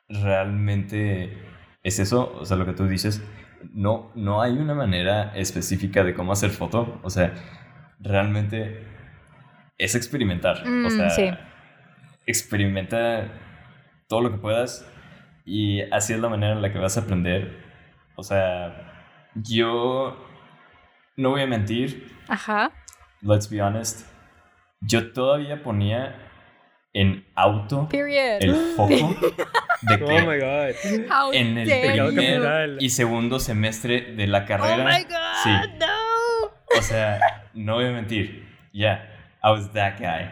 realmente 0.08 1.38
es 1.84 1.98
eso, 1.98 2.32
o 2.40 2.44
sea, 2.44 2.56
lo 2.56 2.66
que 2.66 2.72
tú 2.72 2.88
dices, 2.88 3.22
no, 3.72 4.11
no 4.14 4.42
hay 4.42 4.53
una 4.53 4.74
manera 4.74 5.33
específica 5.35 6.03
de 6.05 6.14
cómo 6.14 6.33
hacer 6.33 6.50
foto, 6.50 7.00
o 7.03 7.11
sea, 7.11 7.33
realmente 8.00 8.87
es 9.79 9.94
experimentar, 9.94 10.66
Mm, 10.66 10.87
o 10.87 10.90
sea, 10.90 11.11
sí. 11.11 11.31
experimenta 12.27 13.29
todo 14.09 14.20
lo 14.22 14.31
que 14.31 14.38
puedas 14.38 14.88
y 15.44 15.83
así 15.92 16.12
es 16.12 16.20
la 16.20 16.29
manera 16.29 16.53
en 16.55 16.62
la 16.62 16.72
que 16.72 16.79
vas 16.79 16.96
a 16.96 17.00
aprender, 17.00 17.59
o 18.16 18.22
sea, 18.22 19.31
yo 19.35 20.16
no 21.16 21.31
voy 21.31 21.42
a 21.42 21.46
mentir, 21.46 22.12
Ajá. 22.29 22.70
let's 23.20 23.48
be 23.50 23.61
honest, 23.62 24.07
yo 24.81 25.12
todavía 25.12 25.62
ponía 25.62 26.16
en 26.92 27.27
auto 27.35 27.88
Period. 27.88 28.38
el 28.40 28.55
foco 28.77 29.16
de 29.86 29.94
Oh 29.94 30.06
que 30.06 30.22
my 30.22 30.38
god. 30.38 31.10
How 31.10 31.32
en 31.32 31.58
el 31.58 31.96
you. 31.96 32.06
primer 32.14 32.76
y 32.80 32.90
segundo 32.90 33.38
semestre 33.40 34.14
de 34.14 34.26
la 34.26 34.40
Oh 34.44 34.46
carrera, 34.46 34.84
my 34.84 35.04
god, 35.04 35.42
sí, 35.42 35.50
no. 35.78 36.78
o 36.78 36.82
sea, 36.82 37.20
no 37.54 37.74
voy 37.74 37.86
a 37.86 37.90
mentir, 37.90 38.46
ya, 38.72 39.10
I 39.42 39.50
was 39.50 39.72
that 39.72 39.94
guy. 39.98 40.30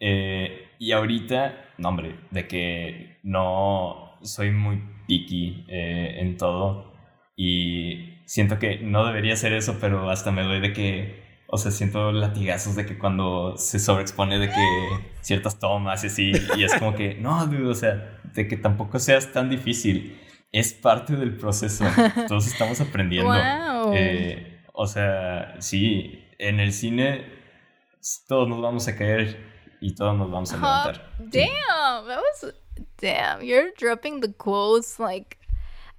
Eh, 0.00 0.68
y 0.78 0.92
ahorita, 0.92 1.54
no 1.78 1.88
hombre, 1.90 2.16
de 2.30 2.46
que 2.48 3.18
no 3.22 4.18
soy 4.22 4.50
muy 4.50 4.82
picky 5.06 5.64
eh, 5.68 6.16
en 6.20 6.36
todo 6.36 6.92
y 7.36 8.18
siento 8.26 8.58
que 8.58 8.78
no 8.78 9.06
debería 9.06 9.36
ser 9.36 9.52
eso, 9.52 9.78
pero 9.80 10.10
hasta 10.10 10.30
me 10.32 10.42
doy 10.42 10.60
de 10.60 10.72
que, 10.72 11.22
o 11.54 11.58
sea, 11.58 11.70
siento 11.70 12.12
latigazos 12.12 12.76
de 12.76 12.86
que 12.86 12.96
cuando 12.96 13.58
se 13.58 13.78
sobreexpone 13.78 14.38
de 14.38 14.48
que 14.48 14.88
ciertas 15.20 15.58
tomas 15.58 16.02
y 16.02 16.06
así, 16.06 16.32
y 16.56 16.64
es 16.64 16.72
como 16.76 16.94
que, 16.94 17.14
no, 17.16 17.46
dude, 17.46 17.68
o 17.68 17.74
sea, 17.74 18.18
de 18.32 18.48
que 18.48 18.56
tampoco 18.56 18.98
seas 18.98 19.32
tan 19.32 19.50
difícil, 19.50 20.18
es 20.50 20.72
parte 20.72 21.14
del 21.14 21.36
proceso, 21.36 21.84
todos 22.26 22.46
estamos 22.46 22.80
aprendiendo. 22.80 23.28
Wow. 23.28 23.92
Eh, 23.94 24.62
o 24.72 24.86
sea, 24.86 25.56
sí, 25.58 26.24
en 26.38 26.58
el 26.58 26.72
cine 26.72 27.26
todos 28.26 28.48
nos 28.48 28.62
vamos 28.62 28.88
a 28.88 28.96
caer 28.96 29.36
y 29.82 29.94
todos 29.94 30.16
nos 30.16 30.30
vamos 30.30 30.54
a 30.54 30.56
levantar. 30.56 31.10
Damn, 31.18 32.06
that 32.06 32.18
was 32.18 32.54
damn. 32.98 33.42
You're 33.42 33.74
dropping 33.78 34.20
the 34.22 34.32
quotes 34.32 34.98
like 34.98 35.36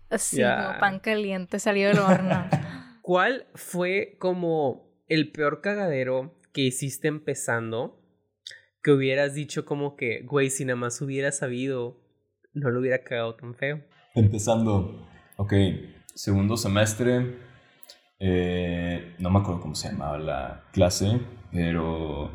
así 0.09 0.37
Yeah. 0.37 0.65
como 0.65 0.79
pan 0.79 0.99
caliente 0.99 1.59
salió 1.59 1.89
del 1.89 1.99
horno. 1.99 2.43
¿Cuál 3.03 3.45
fue 3.53 4.15
como 4.19 4.92
el 5.13 5.31
peor 5.31 5.61
cagadero 5.61 6.39
que 6.53 6.61
hiciste 6.61 7.07
empezando 7.07 7.99
que 8.81 8.91
hubieras 8.91 9.33
dicho 9.33 9.63
como 9.63 9.95
que, 9.95 10.23
güey, 10.23 10.49
si 10.49 10.65
nada 10.65 10.75
más 10.75 11.01
hubiera 11.01 11.31
sabido, 11.31 12.01
no 12.53 12.69
lo 12.69 12.81
hubiera 12.81 13.03
cagado 13.03 13.35
tan 13.35 13.55
feo? 13.55 13.81
Empezando, 14.13 15.07
ok, 15.37 15.53
segundo 16.13 16.57
semestre, 16.57 17.37
eh, 18.19 19.15
no 19.19 19.29
me 19.29 19.39
acuerdo 19.39 19.61
cómo 19.61 19.75
se 19.75 19.89
llamaba 19.89 20.17
la 20.17 20.63
clase, 20.73 21.21
pero 21.51 22.31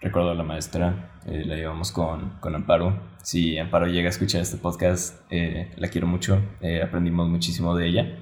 recuerdo 0.00 0.30
a 0.30 0.34
la 0.34 0.42
maestra, 0.42 1.20
eh, 1.26 1.44
la 1.44 1.54
llevamos 1.54 1.92
con, 1.92 2.40
con 2.40 2.54
Amparo. 2.54 3.14
Si 3.22 3.56
Amparo 3.56 3.86
llega 3.86 4.08
a 4.08 4.10
escuchar 4.10 4.40
este 4.40 4.56
podcast, 4.56 5.22
eh, 5.30 5.72
la 5.76 5.88
quiero 5.88 6.06
mucho, 6.06 6.42
aprendimos 6.82 7.28
muchísimo 7.28 7.76
de 7.76 7.86
ella. 7.86 8.18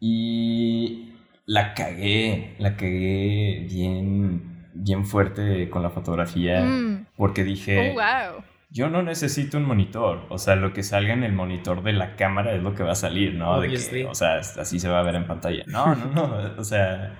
Y 0.00 1.07
la 1.50 1.72
cagué, 1.72 2.54
la 2.58 2.76
cagué 2.76 3.66
bien, 3.68 4.68
bien 4.74 5.06
fuerte 5.06 5.68
con 5.70 5.82
la 5.82 5.88
fotografía, 5.90 6.60
Mm. 6.60 7.06
porque 7.16 7.42
dije... 7.42 7.90
Oh, 7.90 7.94
wow. 7.94 8.44
Yo 8.70 8.90
no 8.90 9.02
necesito 9.02 9.56
un 9.56 9.64
monitor, 9.64 10.26
o 10.28 10.36
sea, 10.36 10.54
lo 10.54 10.74
que 10.74 10.82
salga 10.82 11.14
en 11.14 11.24
el 11.24 11.32
monitor 11.32 11.82
de 11.82 11.94
la 11.94 12.16
cámara 12.16 12.52
es 12.52 12.62
lo 12.62 12.74
que 12.74 12.82
va 12.82 12.92
a 12.92 12.94
salir, 12.96 13.34
¿no? 13.34 13.58
De 13.62 13.68
que, 13.70 14.04
o 14.04 14.14
sea, 14.14 14.36
así 14.36 14.78
se 14.78 14.90
va 14.90 15.00
a 15.00 15.02
ver 15.02 15.14
en 15.14 15.26
pantalla. 15.26 15.64
No, 15.66 15.94
no, 15.94 16.04
no, 16.12 16.54
o 16.58 16.64
sea, 16.64 17.18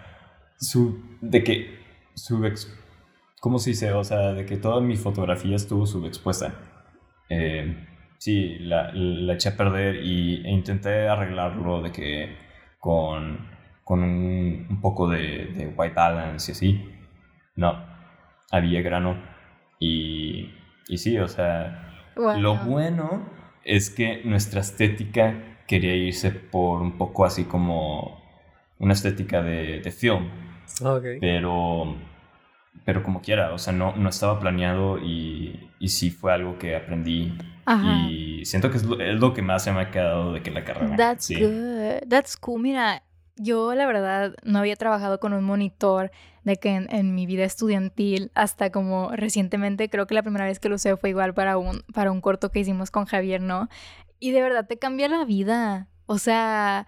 su, 0.59 1.03
de 1.23 1.43
que, 1.43 1.79
su, 2.15 2.45
ex- 2.45 2.71
¿cómo 3.41 3.59
se 3.59 3.71
dice? 3.71 3.93
O 3.95 4.05
sea, 4.05 4.35
de 4.35 4.45
que 4.45 4.59
toda 4.59 4.83
mi 4.83 4.97
fotografía 4.97 5.57
estuvo 5.57 5.87
subexpuesta. 5.87 6.53
Eh, 7.31 7.87
sí, 8.19 8.59
la, 8.61 8.93
la 8.93 9.33
eché 9.33 9.49
a 9.49 9.57
perder 9.57 10.05
y, 10.05 10.45
e 10.47 10.51
intenté 10.51 11.09
arreglarlo 11.09 11.81
de 11.81 11.93
que 11.93 12.37
con, 12.79 13.49
con 13.89 14.03
un, 14.03 14.67
un 14.69 14.81
poco 14.83 15.09
de, 15.09 15.47
de 15.57 15.73
white 15.75 15.95
balance 15.95 16.53
y 16.53 16.55
así. 16.55 16.91
No, 17.57 17.83
había 18.51 18.83
grano 18.83 19.17
y, 19.81 20.55
y 20.89 20.99
sí, 20.99 21.19
o 21.19 21.27
sea, 21.27 21.85
Wow. 22.17 22.39
lo 22.39 22.57
bueno 22.57 23.23
es 23.65 23.89
que 23.91 24.23
nuestra 24.25 24.61
estética 24.61 25.57
quería 25.67 25.95
irse 25.95 26.33
por 26.33 26.83
un 26.83 26.99
poco 26.99 27.25
así 27.25 27.45
como 27.45 28.21
una 28.79 28.93
estética 28.93 29.41
de, 29.43 29.81
de 29.81 29.91
film, 29.93 30.29
Ok. 30.83 31.05
pero, 31.21 31.95
pero 32.85 33.03
como 33.03 33.21
quiera, 33.23 33.53
o 33.55 33.59
sea, 33.59 33.73
no, 33.73 33.95
no 33.97 34.09
estaba 34.09 34.39
planeado 34.41 34.99
y, 34.99 35.71
y 35.79 35.89
sí 35.89 36.11
fue 36.11 36.33
algo 36.33 36.59
que 36.59 36.75
aprendí 36.77 37.37
Ajá. 37.67 37.87
y 38.11 38.45
siento 38.45 38.71
que 38.71 38.79
es 38.79 38.85
lo, 38.85 39.01
es 39.01 39.19
lo 39.21 39.33
que 39.33 39.43
más 39.43 39.63
se 39.65 39.73
me 39.73 39.81
ha 39.81 39.91
quedado 39.91 40.33
de 40.33 40.43
que 40.43 40.51
la 40.51 40.65
carrera. 40.65 40.97
That's 40.97 41.27
sí. 41.27 41.37
good. 41.41 42.09
That's 42.09 42.37
cool. 42.37 42.61
Mira, 42.63 43.03
yo 43.39 43.75
la 43.75 43.87
verdad 43.87 44.35
no 44.43 44.59
había 44.59 44.77
trabajado 44.77 45.21
con 45.21 45.33
un 45.33 45.45
monitor 45.45 46.11
de 46.45 46.57
que 46.57 46.75
en, 46.75 47.15
mi 47.15 47.27
vida 47.27 47.45
estudiantil 47.45 48.31
hasta 48.35 48.71
como 48.71 49.11
recientemente 49.11 49.89
creo 49.91 50.07
que 50.07 50.15
la 50.15 50.23
primera 50.23 50.47
vez 50.47 50.61
que 50.61 50.69
lo 50.69 50.77
usé 50.77 50.97
fue 50.97 51.11
igual 51.11 51.35
para 51.35 51.59
un 51.59 51.83
para 51.95 52.11
un 52.11 52.21
corto 52.21 52.51
que 52.51 52.61
hicimos 52.61 52.91
con 52.91 53.05
Javier, 53.05 53.41
¿no? 53.41 53.69
Y 54.21 54.33
de 54.33 54.43
verdad 54.43 54.67
te 54.67 54.79
cambia 54.79 55.09
la 55.09 55.25
vida. 55.25 55.89
O 56.07 56.19
sea, 56.19 56.87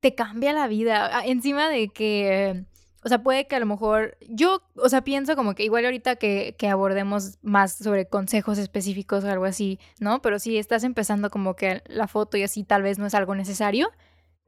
te 0.00 0.14
cambia 0.14 0.52
la 0.52 0.68
vida. 0.68 1.22
Encima 1.24 1.68
de 1.68 1.88
que 1.88 2.64
o 3.04 3.08
sea, 3.08 3.22
puede 3.22 3.48
que 3.48 3.56
a 3.56 3.60
lo 3.60 3.66
mejor 3.66 4.16
yo, 4.28 4.62
o 4.76 4.88
sea, 4.88 5.02
pienso 5.02 5.34
como 5.34 5.54
que 5.54 5.64
igual 5.64 5.84
ahorita 5.84 6.16
que, 6.16 6.54
que 6.56 6.68
abordemos 6.68 7.38
más 7.42 7.74
sobre 7.74 8.06
consejos 8.06 8.58
específicos 8.58 9.24
o 9.24 9.28
algo 9.28 9.44
así, 9.44 9.80
¿no? 9.98 10.22
Pero 10.22 10.38
si 10.38 10.56
estás 10.56 10.84
empezando 10.84 11.28
como 11.28 11.56
que 11.56 11.82
la 11.86 12.06
foto 12.06 12.36
y 12.36 12.44
así 12.44 12.62
tal 12.62 12.82
vez 12.82 13.00
no 13.00 13.06
es 13.06 13.14
algo 13.14 13.34
necesario, 13.34 13.90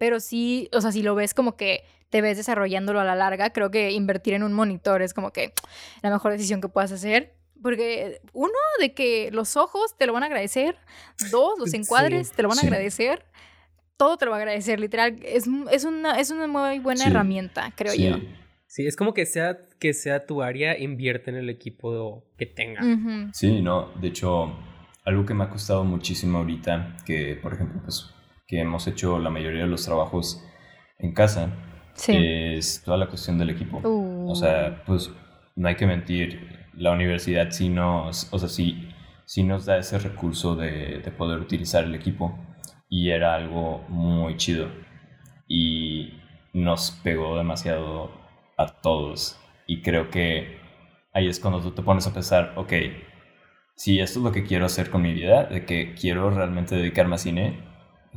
pero 0.04 0.20
sí, 0.20 0.68
o 0.74 0.82
sea, 0.82 0.92
si 0.92 1.02
lo 1.02 1.14
ves 1.14 1.32
como 1.32 1.56
que 1.56 1.82
te 2.10 2.20
ves 2.20 2.36
desarrollándolo 2.36 3.00
a 3.00 3.04
la 3.04 3.14
larga, 3.14 3.54
creo 3.54 3.70
que 3.70 3.90
invertir 3.92 4.34
en 4.34 4.42
un 4.42 4.52
monitor 4.52 5.00
es 5.00 5.14
como 5.14 5.32
que 5.32 5.54
la 6.02 6.10
mejor 6.10 6.30
decisión 6.32 6.60
que 6.60 6.68
puedas 6.68 6.92
hacer. 6.92 7.32
Porque 7.62 8.20
uno, 8.34 8.52
de 8.80 8.92
que 8.92 9.30
los 9.32 9.56
ojos 9.56 9.96
te 9.96 10.04
lo 10.06 10.12
van 10.12 10.22
a 10.24 10.26
agradecer. 10.26 10.76
Dos, 11.30 11.58
los 11.58 11.72
encuadres 11.80 12.32
te 12.32 12.42
lo 12.42 12.50
van 12.50 12.58
a 12.58 12.60
sí. 12.60 12.66
agradecer. 12.66 13.24
Todo 13.96 14.18
te 14.18 14.26
lo 14.26 14.32
va 14.32 14.36
a 14.36 14.40
agradecer, 14.40 14.78
literal. 14.78 15.18
Es, 15.24 15.46
es, 15.70 15.84
una, 15.84 16.20
es 16.20 16.30
una 16.30 16.46
muy 16.46 16.80
buena 16.80 17.04
Sí. 17.04 17.06
herramienta, 17.10 17.72
creo 17.74 17.94
yo. 17.94 18.16
Sí, 18.18 18.28
Sí, 18.66 18.86
es 18.86 18.96
como 18.96 19.14
que 19.14 19.24
sea, 19.24 19.56
que 19.78 19.94
sea 19.94 20.26
tu 20.26 20.42
área, 20.42 20.78
invierte 20.78 21.30
en 21.30 21.36
el 21.36 21.48
equipo 21.48 22.24
que 22.36 22.44
tenga. 22.44 22.82
Ujú. 22.84 23.30
sí, 23.32 23.62
no. 23.62 23.88
De 24.02 24.08
hecho, 24.08 24.54
algo 25.06 25.24
que 25.24 25.32
me 25.32 25.44
ha 25.44 25.48
costado 25.48 25.82
muchísimo 25.84 26.38
ahorita, 26.38 26.98
que 27.06 27.38
por 27.42 27.54
ejemplo, 27.54 27.80
pues, 27.82 28.10
que 28.46 28.60
hemos 28.60 28.86
hecho 28.86 29.18
la 29.18 29.30
mayoría 29.30 29.62
de 29.62 29.68
los 29.68 29.84
trabajos 29.84 30.42
en 30.98 31.12
casa, 31.14 31.50
Sí. 31.94 32.12
es 32.16 32.82
toda 32.84 32.96
la 32.98 33.06
cuestión 33.06 33.38
del 33.38 33.50
equipo. 33.50 33.78
Uh. 33.78 34.30
O 34.30 34.34
sea, 34.34 34.82
pues 34.84 35.10
no 35.56 35.68
hay 35.68 35.76
que 35.76 35.86
mentir, 35.86 36.66
la 36.74 36.90
universidad 36.92 37.50
sí 37.50 37.68
nos, 37.68 38.28
o 38.32 38.38
sea, 38.38 38.48
sí, 38.48 38.88
sí 39.26 39.44
nos 39.44 39.64
da 39.66 39.78
ese 39.78 39.98
recurso 39.98 40.56
de, 40.56 41.00
de 41.04 41.10
poder 41.12 41.38
utilizar 41.38 41.84
el 41.84 41.94
equipo 41.94 42.36
y 42.88 43.10
era 43.10 43.34
algo 43.34 43.84
muy 43.88 44.36
chido 44.36 44.68
y 45.48 46.14
nos 46.52 46.90
pegó 47.02 47.36
demasiado 47.36 48.10
a 48.56 48.66
todos 48.80 49.38
y 49.66 49.82
creo 49.82 50.10
que 50.10 50.58
ahí 51.12 51.28
es 51.28 51.38
cuando 51.40 51.60
tú 51.60 51.70
te 51.72 51.82
pones 51.82 52.06
a 52.06 52.12
pensar, 52.14 52.54
ok, 52.56 52.72
si 53.76 54.00
esto 54.00 54.18
es 54.20 54.24
lo 54.24 54.32
que 54.32 54.44
quiero 54.44 54.66
hacer 54.66 54.90
con 54.90 55.02
mi 55.02 55.12
vida, 55.12 55.44
de 55.44 55.64
que 55.64 55.94
quiero 55.94 56.30
realmente 56.30 56.76
dedicarme 56.76 57.16
a 57.16 57.18
cine, 57.18 57.63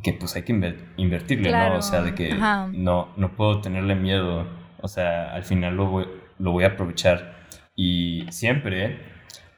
que 0.03 0.13
pues 0.13 0.35
hay 0.35 0.43
que 0.43 0.53
inver- 0.53 0.77
invertirle, 0.97 1.49
Claro, 1.49 1.73
¿no? 1.73 1.79
O 1.79 1.81
sea, 1.81 2.01
de 2.01 2.13
que 2.15 2.31
ajá. 2.33 2.69
no, 2.73 3.09
no 3.17 3.35
puedo 3.35 3.61
tenerle 3.61 3.95
miedo, 3.95 4.47
o 4.81 4.87
sea, 4.87 5.33
al 5.33 5.43
final 5.43 5.75
lo 5.75 5.87
voy, 5.87 6.05
lo 6.39 6.51
voy 6.51 6.63
a 6.63 6.67
aprovechar 6.67 7.35
y 7.75 8.25
siempre 8.29 8.99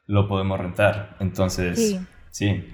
lo 0.07 0.27
podemos 0.27 0.59
rentar, 0.59 1.15
entonces, 1.19 1.77
Sí. 1.77 1.99
sí, 2.31 2.65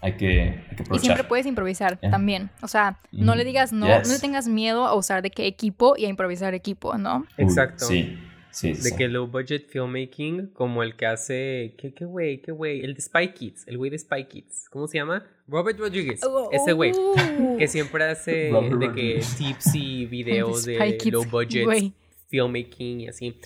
hay 0.00 0.12
que, 0.16 0.40
hay 0.40 0.76
que 0.76 0.82
Y 0.82 0.82
aprovechar. 0.82 1.00
siempre 1.00 1.24
puedes 1.24 1.46
improvisar 1.46 1.98
Ya. 2.02 2.10
también. 2.10 2.50
O 2.60 2.68
sea, 2.68 2.98
no 3.12 3.34
Mm, 3.34 3.36
le 3.38 3.44
digas 3.44 3.72
no, 3.72 3.86
yes. 3.86 4.08
no 4.08 4.14
le 4.14 4.20
tengas 4.20 4.48
miedo 4.48 4.84
a 4.86 4.94
usar 4.94 5.22
de 5.22 5.30
qué 5.30 5.46
equipo 5.46 5.94
y 5.96 6.04
a 6.06 6.08
improvisar 6.08 6.54
equipo, 6.54 6.98
¿no? 6.98 7.24
Exacto. 7.38 7.84
sí, 7.86 8.18
sí, 8.50 8.74
sí. 8.74 8.90
De 8.90 8.96
que 8.96 9.08
low 9.08 9.26
budget 9.28 9.68
filmmaking, 9.70 10.48
como 10.48 10.82
el 10.82 10.96
que 10.96 11.06
hace. 11.06 11.74
¿Qué, 11.78 11.94
qué 11.94 12.04
güey? 12.04 12.42
¿Qué 12.42 12.52
güey? 12.52 12.80
El 12.82 12.94
de 12.94 13.00
Spy 13.00 13.28
Kids. 13.32 13.66
El 13.68 13.78
güey 13.78 13.90
de 13.90 13.98
Spy 13.98 14.24
Kids. 14.24 14.68
¿Cómo 14.70 14.86
se 14.88 14.98
llama? 14.98 15.24
Robert 15.52 15.78
Rodriguez. 15.78 16.20
Ese 16.50 16.72
güey. 16.72 16.92
Uh. 16.92 17.56
Que 17.58 17.68
siempre 17.68 18.04
hace 18.04 18.50
Robert 18.52 18.78
de 18.78 18.92
que 18.92 19.22
tips 19.38 19.74
y 19.74 20.06
videos 20.06 20.64
de 20.64 20.96
Kids, 20.98 21.12
low 21.12 21.24
budget 21.24 21.92
filmmaking 22.28 23.02
y 23.02 23.08
así. 23.08 23.38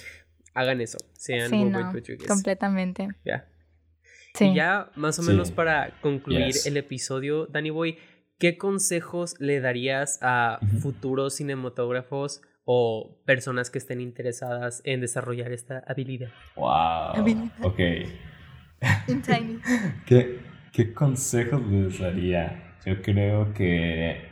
Hagan 0.54 0.80
eso. 0.80 0.98
Sean 1.12 1.50
Sí, 1.50 1.56
Robert 1.64 1.72
no, 1.86 1.92
Rodriguez. 1.92 2.26
completamente. 2.28 3.08
Ya. 3.24 3.46
Sí. 4.34 4.46
Y 4.46 4.54
ya 4.54 4.90
más 4.94 5.18
o 5.18 5.22
Sí. 5.22 5.28
menos 5.30 5.50
para 5.50 5.98
concluir 6.00 6.46
Yes. 6.46 6.66
el 6.66 6.76
episodio, 6.76 7.46
Danny 7.46 7.70
Boy, 7.70 7.98
¿qué 8.38 8.56
consejos 8.56 9.34
le 9.40 9.60
darías 9.60 10.18
a 10.22 10.60
futuros 10.80 11.34
cinematógrafos 11.36 12.40
o 12.64 13.18
personas 13.24 13.70
que 13.70 13.78
estén 13.78 14.00
interesadas 14.00 14.80
en 14.84 15.00
desarrollar 15.00 15.52
esta 15.52 15.82
habilidad? 15.86 16.30
Wow. 16.54 16.68
Habilidad. 16.68 17.52
Ok. 17.62 17.78
In 19.08 19.22
tiny. 19.22 19.58
¿Qué, 20.06 20.38
¿Qué 20.76 20.92
consejos 20.92 21.62
les 21.68 22.00
daría? 22.00 22.76
Yo 22.84 23.00
creo 23.00 23.54
que 23.54 24.28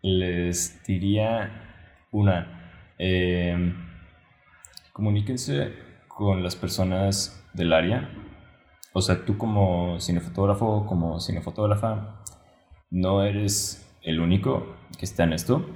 les 0.00 0.80
diría 0.84 2.04
una, 2.12 2.94
eh, 3.00 3.74
comuníquense 4.92 5.72
con 6.06 6.44
las 6.44 6.54
personas 6.54 7.44
del 7.52 7.72
área. 7.72 8.08
O 8.92 9.02
sea, 9.02 9.24
tú 9.24 9.36
como 9.36 9.98
cinefotógrafo, 9.98 10.86
como 10.86 11.18
cinefotógrafa, 11.18 12.22
no 12.88 13.24
eres 13.24 13.92
el 14.02 14.20
único 14.20 14.76
que 14.96 15.04
está 15.04 15.24
en 15.24 15.32
esto. 15.32 15.68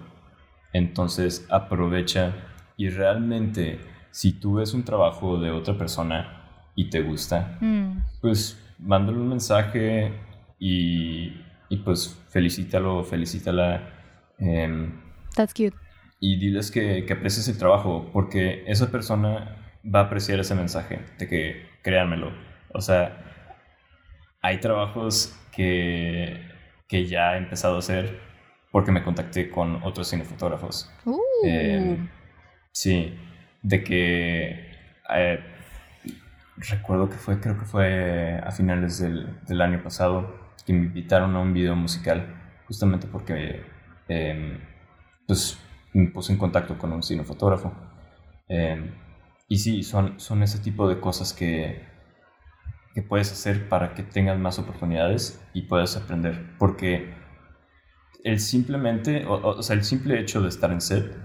Entonces 0.72 1.49
aprovecha 1.51 2.32
y 2.76 2.91
realmente 2.91 3.80
si 4.12 4.38
tú 4.38 4.55
ves 4.55 4.72
un 4.72 4.84
trabajo 4.84 5.41
de 5.41 5.51
otra 5.51 5.76
persona 5.76 6.70
y 6.76 6.91
te 6.91 7.03
gusta, 7.03 7.59
Mm, 7.61 8.05
pues 8.20 8.70
mándale 8.81 9.18
un 9.18 9.28
mensaje 9.28 10.12
y, 10.59 11.35
y 11.68 11.76
pues 11.85 12.22
felicítalo, 12.31 13.05
felicítala 13.05 13.83
em, 14.39 15.01
that's 15.37 15.55
cute. 15.55 15.76
y 16.20 16.37
diles 16.39 16.70
que, 16.70 17.05
que 17.07 17.12
aprecies 17.14 17.49
el 17.49 17.59
trabajo 17.59 18.11
porque 18.12 18.64
esa 18.66 18.91
persona 18.91 19.57
va 19.85 20.01
a 20.01 20.05
apreciar 20.05 20.41
ese 20.41 20.55
mensaje 20.55 21.01
de 21.18 21.28
que 21.28 21.66
créanmelo. 21.83 22.33
O 22.74 22.81
sea, 22.81 23.18
hay 24.43 24.59
trabajos 24.61 25.37
que, 25.53 26.41
que 26.89 27.07
ya 27.07 27.35
he 27.35 27.39
empezado 27.39 27.76
a 27.76 27.78
hacer 27.81 28.20
porque 28.70 28.93
me 28.93 29.03
contacté 29.03 29.51
con 29.51 29.83
otros 29.83 30.09
cinefotógrafos. 30.11 30.91
Uh, 31.05 31.18
Eh, 31.43 31.97
sí, 32.72 33.14
de 33.62 33.83
que 33.85 34.70
eh, 35.14 35.41
recuerdo 36.69 37.09
que 37.09 37.17
fue, 37.17 37.41
creo 37.41 37.59
que 37.59 37.65
fue 37.65 38.39
a 38.45 38.51
finales 38.51 38.99
del, 38.99 39.39
del 39.47 39.61
año 39.61 39.83
pasado 39.83 40.39
que 40.67 40.73
me 40.73 40.81
invitaron 40.87 41.35
a 41.37 41.41
un 41.41 41.53
video 41.53 41.75
musical, 41.77 42.35
justamente 42.67 43.07
porque 43.07 43.63
eh, 44.09 44.59
pues 45.27 45.59
me 45.95 46.09
puse 46.09 46.33
en 46.33 46.39
contacto 46.39 46.79
con 46.79 46.93
un 46.93 47.03
cinefotógrafo. 47.03 47.73
Eh, 48.49 48.91
y 49.49 49.59
sí, 49.59 49.83
son, 49.83 50.21
son 50.21 50.43
ese 50.43 50.59
tipo 50.59 50.89
de 50.89 51.01
cosas 51.01 51.33
que, 51.33 51.85
que 52.95 53.03
puedes 53.03 53.33
hacer 53.33 53.69
para 53.69 53.95
que 53.95 54.03
tengas 54.03 54.39
más 54.39 54.59
oportunidades 54.59 55.41
y 55.55 55.63
puedas 55.63 55.97
aprender, 55.97 56.57
porque 56.59 57.13
el 58.25 58.41
simplemente, 58.41 59.25
o, 59.27 59.35
o- 59.35 59.59
o 59.59 59.63
sea, 59.63 59.77
el 59.77 59.85
simple 59.85 60.21
hecho 60.21 60.43
de 60.43 60.49
estar 60.49 60.71
en 60.73 60.81
set, 60.81 61.17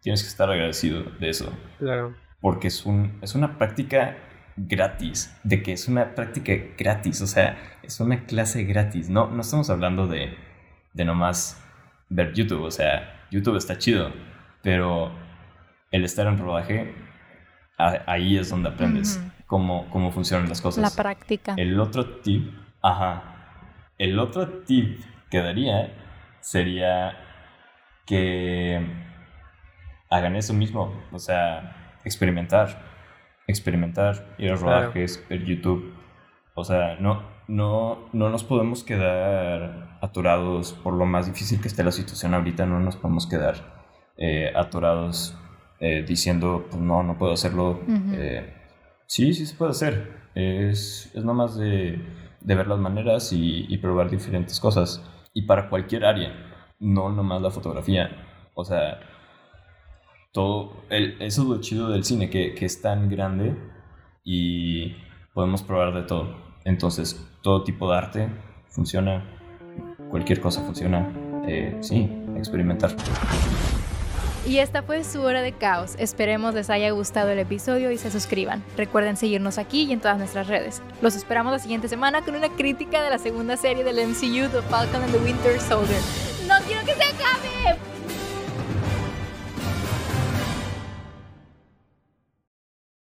tienes 0.00 0.22
que 0.22 0.28
estar 0.28 0.50
agradecido 0.50 1.02
de 1.18 1.28
eso, 1.30 1.52
Claro. 1.78 2.14
porque 2.40 2.68
es, 2.68 2.86
un, 2.86 3.18
es 3.22 3.34
una 3.34 3.58
práctica 3.58 4.16
gratis, 4.56 5.36
de 5.44 5.62
que 5.62 5.72
es 5.72 5.86
una 5.88 6.14
práctica 6.14 6.52
gratis, 6.78 7.20
o 7.22 7.26
sea, 7.26 7.58
es 7.82 8.00
una 8.00 8.24
clase 8.24 8.64
gratis, 8.64 9.08
no, 9.10 9.26
no 9.28 9.40
estamos 9.42 9.68
hablando 9.70 10.06
de, 10.06 10.34
de 10.94 11.04
nomás 11.04 11.62
ver 12.08 12.32
YouTube, 12.32 12.62
o 12.62 12.70
sea, 12.70 13.26
YouTube 13.30 13.56
está 13.56 13.76
chido, 13.78 14.12
pero 14.62 15.12
el 15.90 16.04
estar 16.04 16.26
en 16.26 16.38
rodaje, 16.38 16.94
a- 17.78 18.02
ahí 18.06 18.38
es 18.38 18.48
donde 18.50 18.70
aprendes 18.70 19.20
cómo, 19.46 19.88
cómo 19.90 20.10
funcionan 20.10 20.48
las 20.48 20.60
cosas. 20.62 20.82
la 20.96 21.02
práctica. 21.02 21.54
El 21.58 21.78
otro 21.78 22.06
tip, 22.20 22.50
ajá, 22.82 23.22
el 23.98 24.18
otro 24.18 24.48
tip 24.64 25.00
que 25.30 25.42
daría 25.42 25.92
sería 26.40 27.16
que 28.06 28.80
hagan 30.10 30.36
eso 30.36 30.54
mismo, 30.54 30.94
o 31.12 31.18
sea, 31.18 31.98
experimentar, 32.04 32.85
experimentar, 33.46 34.34
ir 34.38 34.52
a 34.52 34.56
Claro. 34.56 34.80
rodajes, 34.82 35.24
ver 35.28 35.44
YouTube, 35.44 35.94
o 36.54 36.64
sea, 36.64 36.96
no, 37.00 37.22
no, 37.48 38.08
no 38.12 38.28
nos 38.30 38.44
podemos 38.44 38.82
quedar 38.82 39.98
atorados 40.00 40.72
por 40.72 40.94
lo 40.94 41.06
más 41.06 41.26
difícil 41.26 41.60
que 41.60 41.68
esté 41.68 41.84
la 41.84 41.92
situación 41.92 42.34
ahorita, 42.34 42.66
no 42.66 42.80
nos 42.80 42.96
podemos 42.96 43.26
quedar 43.26 43.54
eh, 44.16 44.52
atorados 44.54 45.36
eh, 45.80 46.04
diciendo, 46.06 46.66
pues 46.70 46.80
no, 46.80 47.02
no 47.02 47.18
puedo 47.18 47.32
hacerlo. 47.32 47.80
Ujú. 47.82 48.14
eh, 48.14 48.52
sí, 49.06 49.32
sí 49.34 49.46
se 49.46 49.54
puede 49.56 49.72
hacer, 49.72 50.10
es, 50.34 51.12
es 51.14 51.24
nomás 51.24 51.56
de, 51.56 52.00
de 52.40 52.54
ver 52.54 52.66
las 52.66 52.78
maneras 52.78 53.32
y, 53.32 53.66
y 53.68 53.78
probar 53.78 54.10
diferentes 54.10 54.58
cosas, 54.58 55.02
y 55.34 55.42
para 55.42 55.68
cualquier 55.68 56.04
área, 56.04 56.32
no 56.80 57.10
nomás 57.10 57.42
la 57.42 57.50
fotografía, 57.50 58.10
o 58.54 58.64
sea, 58.64 58.98
todo, 60.36 60.72
el- 60.90 61.16
eso 61.20 61.42
es 61.42 61.48
lo 61.48 61.60
chido 61.62 61.88
del 61.88 62.04
cine, 62.04 62.28
que, 62.28 62.54
que 62.54 62.66
es 62.66 62.82
tan 62.82 63.08
grande 63.08 63.56
y 64.22 64.94
podemos 65.32 65.62
probar 65.62 65.94
de 65.94 66.02
todo. 66.02 66.36
Entonces, 66.66 67.18
todo 67.40 67.64
tipo 67.64 67.90
de 67.90 67.96
arte 67.96 68.28
funciona, 68.68 69.24
cualquier 70.10 70.40
cosa 70.40 70.60
funciona. 70.62 71.10
Eh, 71.48 71.78
sí, 71.80 72.10
experimentar. 72.36 72.94
Y 74.46 74.58
esta 74.58 74.82
fue 74.82 75.02
su 75.04 75.22
hora 75.22 75.40
de 75.40 75.52
caos. 75.52 75.94
Esperemos 75.98 76.54
les 76.54 76.68
haya 76.68 76.90
gustado 76.90 77.30
el 77.30 77.38
episodio 77.38 77.90
y 77.90 77.96
se 77.98 78.10
suscriban. 78.10 78.62
Recuerden 78.76 79.16
seguirnos 79.16 79.56
aquí 79.58 79.84
y 79.84 79.92
en 79.92 80.00
todas 80.00 80.18
nuestras 80.18 80.48
redes. 80.48 80.82
Los 81.00 81.16
esperamos 81.16 81.52
la 81.52 81.58
siguiente 81.58 81.88
semana 81.88 82.20
con 82.22 82.34
una 82.36 82.50
crítica 82.50 83.02
de 83.02 83.08
la 83.10 83.18
segunda 83.18 83.56
serie 83.56 83.84
del 83.84 83.96
MCU, 84.06 84.48
The 84.50 84.60
Falcon 84.68 85.02
and 85.02 85.12
the 85.12 85.18
Winter 85.18 85.58
Soldier. 85.60 86.00
No 86.46 86.54
quiero 86.66 86.84
que 86.84 86.94
se 86.94 87.02